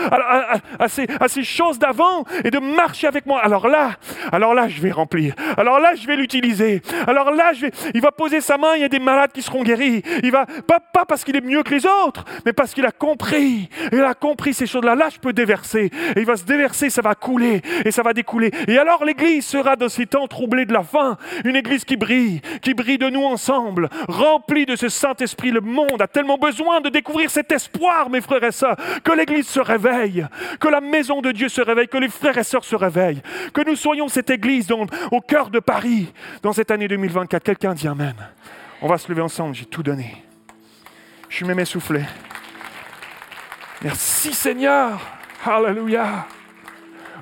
à, 0.79 0.87
ces, 0.87 1.07
à 1.19 1.27
ces 1.27 1.43
choses 1.43 1.79
d'avant 1.79 2.23
et 2.43 2.51
de 2.51 2.59
marcher 2.59 3.07
avec 3.07 3.25
moi. 3.25 3.41
Alors 3.41 3.67
là, 3.67 3.91
alors 4.31 4.53
là, 4.53 4.67
je 4.67 4.81
vais 4.81 4.91
remplir. 4.91 5.33
Alors 5.57 5.79
là, 5.79 5.95
je 5.95 6.05
vais 6.07 6.15
l'utiliser. 6.15 6.81
Alors 7.07 7.31
là, 7.31 7.53
je 7.53 7.61
vais, 7.61 7.71
il 7.93 8.01
va 8.01 8.11
poser 8.11 8.41
sa 8.41 8.57
main, 8.57 8.75
il 8.75 8.81
y 8.81 8.85
a 8.85 8.89
des 8.89 8.99
malades 8.99 9.31
qui 9.31 9.41
seront 9.41 9.63
guéris. 9.63 10.03
Il 10.23 10.31
va 10.31 10.45
pas, 10.45 10.79
pas 10.79 11.05
parce 11.05 11.23
qu'il 11.23 11.35
est 11.35 11.41
mieux 11.41 11.63
que 11.63 11.73
les 11.73 11.85
autres, 11.85 12.25
mais 12.45 12.53
parce 12.53 12.73
qu'il 12.73 12.85
a 12.85 12.91
compris. 12.91 13.62
Il 13.91 14.01
a 14.01 14.13
compris 14.13 14.53
ces 14.53 14.65
choses-là. 14.65 14.95
Là, 14.95 15.09
je 15.09 15.19
peux 15.19 15.33
déverser. 15.33 15.91
Et 16.15 16.19
il 16.19 16.25
va 16.25 16.35
se 16.35 16.43
déverser, 16.43 16.89
ça 16.89 17.01
va 17.01 17.15
couler 17.15 17.61
et 17.85 17.91
ça 17.91 18.03
va 18.03 18.13
découler. 18.13 18.51
Et 18.67 18.77
alors, 18.77 19.05
l'Église 19.05 19.45
sera 19.45 19.75
dans 19.75 19.89
ces 19.89 20.05
temps 20.05 20.27
troublés 20.27 20.65
de 20.65 20.73
la 20.73 20.83
fin, 20.83 21.17
une 21.45 21.55
Église 21.55 21.85
qui 21.85 21.97
brille, 21.97 22.41
qui 22.61 22.73
brille 22.73 22.97
de 22.97 23.09
nous 23.09 23.23
ensemble, 23.23 23.89
remplie 24.07 24.65
de 24.65 24.75
ce 24.75 24.89
Saint-Esprit. 24.89 25.51
Le 25.51 25.61
monde 25.61 26.01
a 26.01 26.07
tellement 26.07 26.37
besoin 26.37 26.81
de 26.81 26.89
découvrir 26.89 27.29
cet 27.29 27.51
espoir, 27.51 28.09
mes 28.09 28.21
frères 28.21 28.43
et 28.43 28.51
sœurs, 28.51 28.77
que 29.03 29.11
l'Église 29.11 29.47
se 29.47 29.59
réveille, 29.59 30.25
que 30.59 30.67
la 30.67 30.81
maison 30.81 31.21
de 31.21 31.31
Dieu 31.31 31.49
se 31.49 31.61
réveille, 31.61 31.87
que 31.87 31.97
les 31.97 32.09
frères 32.09 32.37
et 32.37 32.43
sœurs 32.43 32.65
se 32.65 32.75
réveillent, 32.75 33.21
que 33.53 33.61
nous 33.67 33.75
soyons 33.75 34.07
cette 34.07 34.29
Église 34.29 34.67
au 35.11 35.21
cœur 35.21 35.49
de 35.49 35.59
Paris 35.59 36.11
dans 36.41 36.53
cette 36.53 36.71
année 36.71 36.87
2024. 36.87 37.43
Quelqu'un 37.43 37.73
dit 37.73 37.87
Amen. 37.87 38.15
On 38.81 38.87
va 38.87 38.97
se 38.97 39.07
lever 39.07 39.21
ensemble, 39.21 39.55
j'ai 39.55 39.65
tout 39.65 39.83
donné. 39.83 40.23
Je 41.29 41.37
suis 41.37 41.45
même 41.45 41.59
essoufflé. 41.59 42.01
Merci 43.83 44.33
Seigneur. 44.33 45.01
Alléluia. 45.43 46.25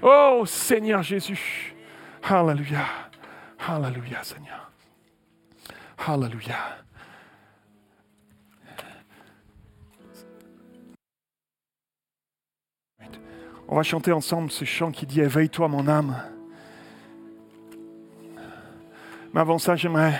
Oh 0.04 0.44
Seigneur 0.46 1.02
Jésus. 1.02 1.74
Alléluia. 2.22 2.86
Alléluia 3.68 4.24
Seigneur. 4.24 4.72
Alléluia. 5.98 6.78
On 13.68 13.76
va 13.76 13.84
chanter 13.84 14.12
ensemble 14.12 14.52
ce 14.52 14.66
chant 14.66 14.92
qui 14.92 15.08
dit 15.08 15.22
Éveille-toi 15.22 15.68
mon 15.68 15.88
âme. 15.88 16.22
Mais 19.34 19.40
avant 19.40 19.58
ça, 19.58 19.76
j'aimerais 19.76 20.20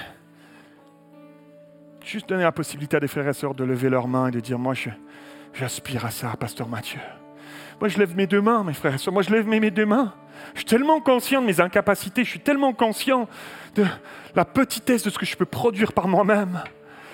juste 2.04 2.30
donner 2.30 2.44
la 2.44 2.52
possibilité 2.52 2.98
à 2.98 3.00
des 3.00 3.08
frères 3.08 3.28
et 3.28 3.34
sœurs 3.34 3.54
de 3.54 3.64
lever 3.64 3.90
leurs 3.90 4.08
mains 4.08 4.30
et 4.30 4.32
de 4.32 4.40
dire 4.40 4.58
Moi, 4.58 4.74
j'aspire 5.54 6.06
à 6.06 6.12
ça, 6.12 6.34
Pasteur 6.40 6.68
Mathieu. 6.68 7.00
Moi, 7.80 7.90
je 7.90 7.98
lève 7.98 8.16
mes 8.16 8.28
deux 8.28 8.42
mains, 8.42 8.64
mes 8.64 8.74
frères. 8.74 8.98
Moi, 9.12 9.24
je 9.24 9.32
lève 9.32 9.48
mes 9.48 9.72
deux 9.72 9.86
mains. 9.86 10.14
Je 10.54 10.60
suis 10.60 10.66
tellement 10.66 11.00
conscient 11.00 11.42
de 11.42 11.48
mes 11.48 11.60
incapacités. 11.60 12.24
Je 12.24 12.30
suis 12.30 12.40
tellement 12.40 12.74
conscient 12.74 13.28
de 13.76 13.86
la 14.36 14.46
petitesse 14.46 15.04
de 15.04 15.10
ce 15.10 15.18
que 15.18 15.26
je 15.26 15.36
peux 15.36 15.46
produire 15.46 15.94
par 15.94 16.08
moi-même. 16.08 16.62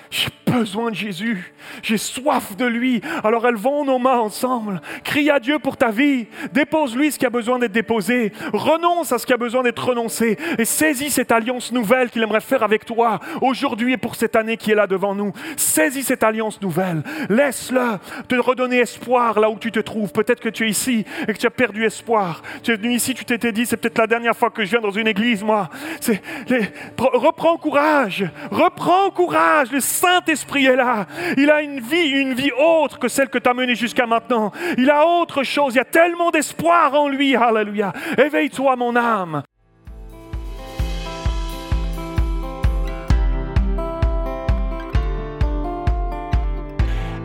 J'ai 0.10 0.30
besoin 0.52 0.92
de 0.92 0.96
Jésus. 0.96 1.54
J'ai 1.84 1.98
soif 1.98 2.56
de 2.56 2.66
lui. 2.66 3.02
Alors 3.24 3.46
élevons 3.48 3.86
nos 3.86 4.00
mains 4.00 4.20
ensemble. 4.20 4.82
Crie 5.04 5.30
à 5.30 5.40
Dieu 5.40 5.60
pour 5.60 5.78
ta 5.78 5.92
vie. 5.92 6.28
Dépose-lui 6.54 7.12
ce 7.12 7.20
qui 7.20 7.26
a 7.26 7.30
besoin 7.30 7.60
d'être 7.60 7.72
déposé. 7.72 8.32
Renonce 8.54 9.12
à 9.12 9.18
ce 9.18 9.26
qui 9.26 9.34
a 9.34 9.38
besoin 9.38 9.64
d'être 9.64 9.84
renoncé. 9.84 10.38
Et 10.58 10.66
saisis 10.66 11.12
cette 11.12 11.32
alliance 11.32 11.72
nouvelle 11.72 12.10
qu'il 12.10 12.24
aimerait 12.24 12.42
faire 12.42 12.64
avec 12.64 12.86
toi 12.86 13.20
aujourd'hui 13.42 13.94
et 13.94 13.98
pour 13.98 14.16
cette 14.16 14.36
année 14.36 14.58
qui 14.58 14.72
est 14.72 14.76
là 14.76 14.88
devant 14.88 15.14
nous. 15.14 15.34
Saisis 15.58 16.04
cette 16.04 16.24
alliance 16.24 16.62
nouvelle. 16.62 17.04
Laisse-le 17.30 17.98
te 18.28 18.36
redonner 18.36 18.80
espoir 18.80 19.40
là 19.40 19.50
où 19.50 19.60
tu 19.60 19.72
te 19.72 19.80
trouves. 19.80 20.12
Peut-être 20.12 20.40
que 20.40 20.50
tu 20.50 20.66
es 20.66 20.70
ici 20.70 21.06
et 21.28 21.34
que 21.34 21.38
tu 21.38 21.48
as 21.48 21.52
perdu 21.52 21.86
espoir. 21.86 22.42
Tu 22.64 22.72
es 22.72 22.76
venu 22.76 22.94
ici, 22.94 23.14
tu 23.14 23.26
t'étais 23.26 23.52
dit, 23.52 23.66
c'est 23.66 23.78
peut-être 23.78 23.98
la 23.98 24.08
dernière 24.08 24.36
fois 24.36 24.50
que 24.50 24.64
je 24.64 24.70
viens 24.72 24.82
dans 24.82 24.92
une 24.92 25.08
église, 25.08 25.44
moi. 25.44 25.70
Reprends 26.98 27.58
courage. 27.58 28.26
Reprends 28.52 29.10
courage. 29.12 29.68
Saint-Esprit 29.98 30.66
est 30.66 30.76
là. 30.76 31.08
Il 31.38 31.50
a 31.50 31.62
une 31.62 31.80
vie, 31.80 32.10
une 32.10 32.34
vie 32.34 32.52
autre 32.52 33.00
que 33.00 33.08
celle 33.08 33.30
que 33.30 33.38
tu 33.38 33.50
as 33.50 33.54
menée 33.54 33.76
jusqu'à 33.76 34.06
maintenant. 34.06 34.52
Il 34.78 34.90
a 34.90 35.06
autre 35.06 35.44
chose. 35.44 35.74
Il 35.74 35.78
y 35.78 35.82
a 35.82 35.86
tellement 35.86 36.30
d'espoir 36.30 36.94
en 36.94 37.08
lui. 37.08 37.36
Alléluia. 37.36 37.94
Éveille-toi, 38.18 38.76
mon 38.76 38.96
âme. 38.96 39.44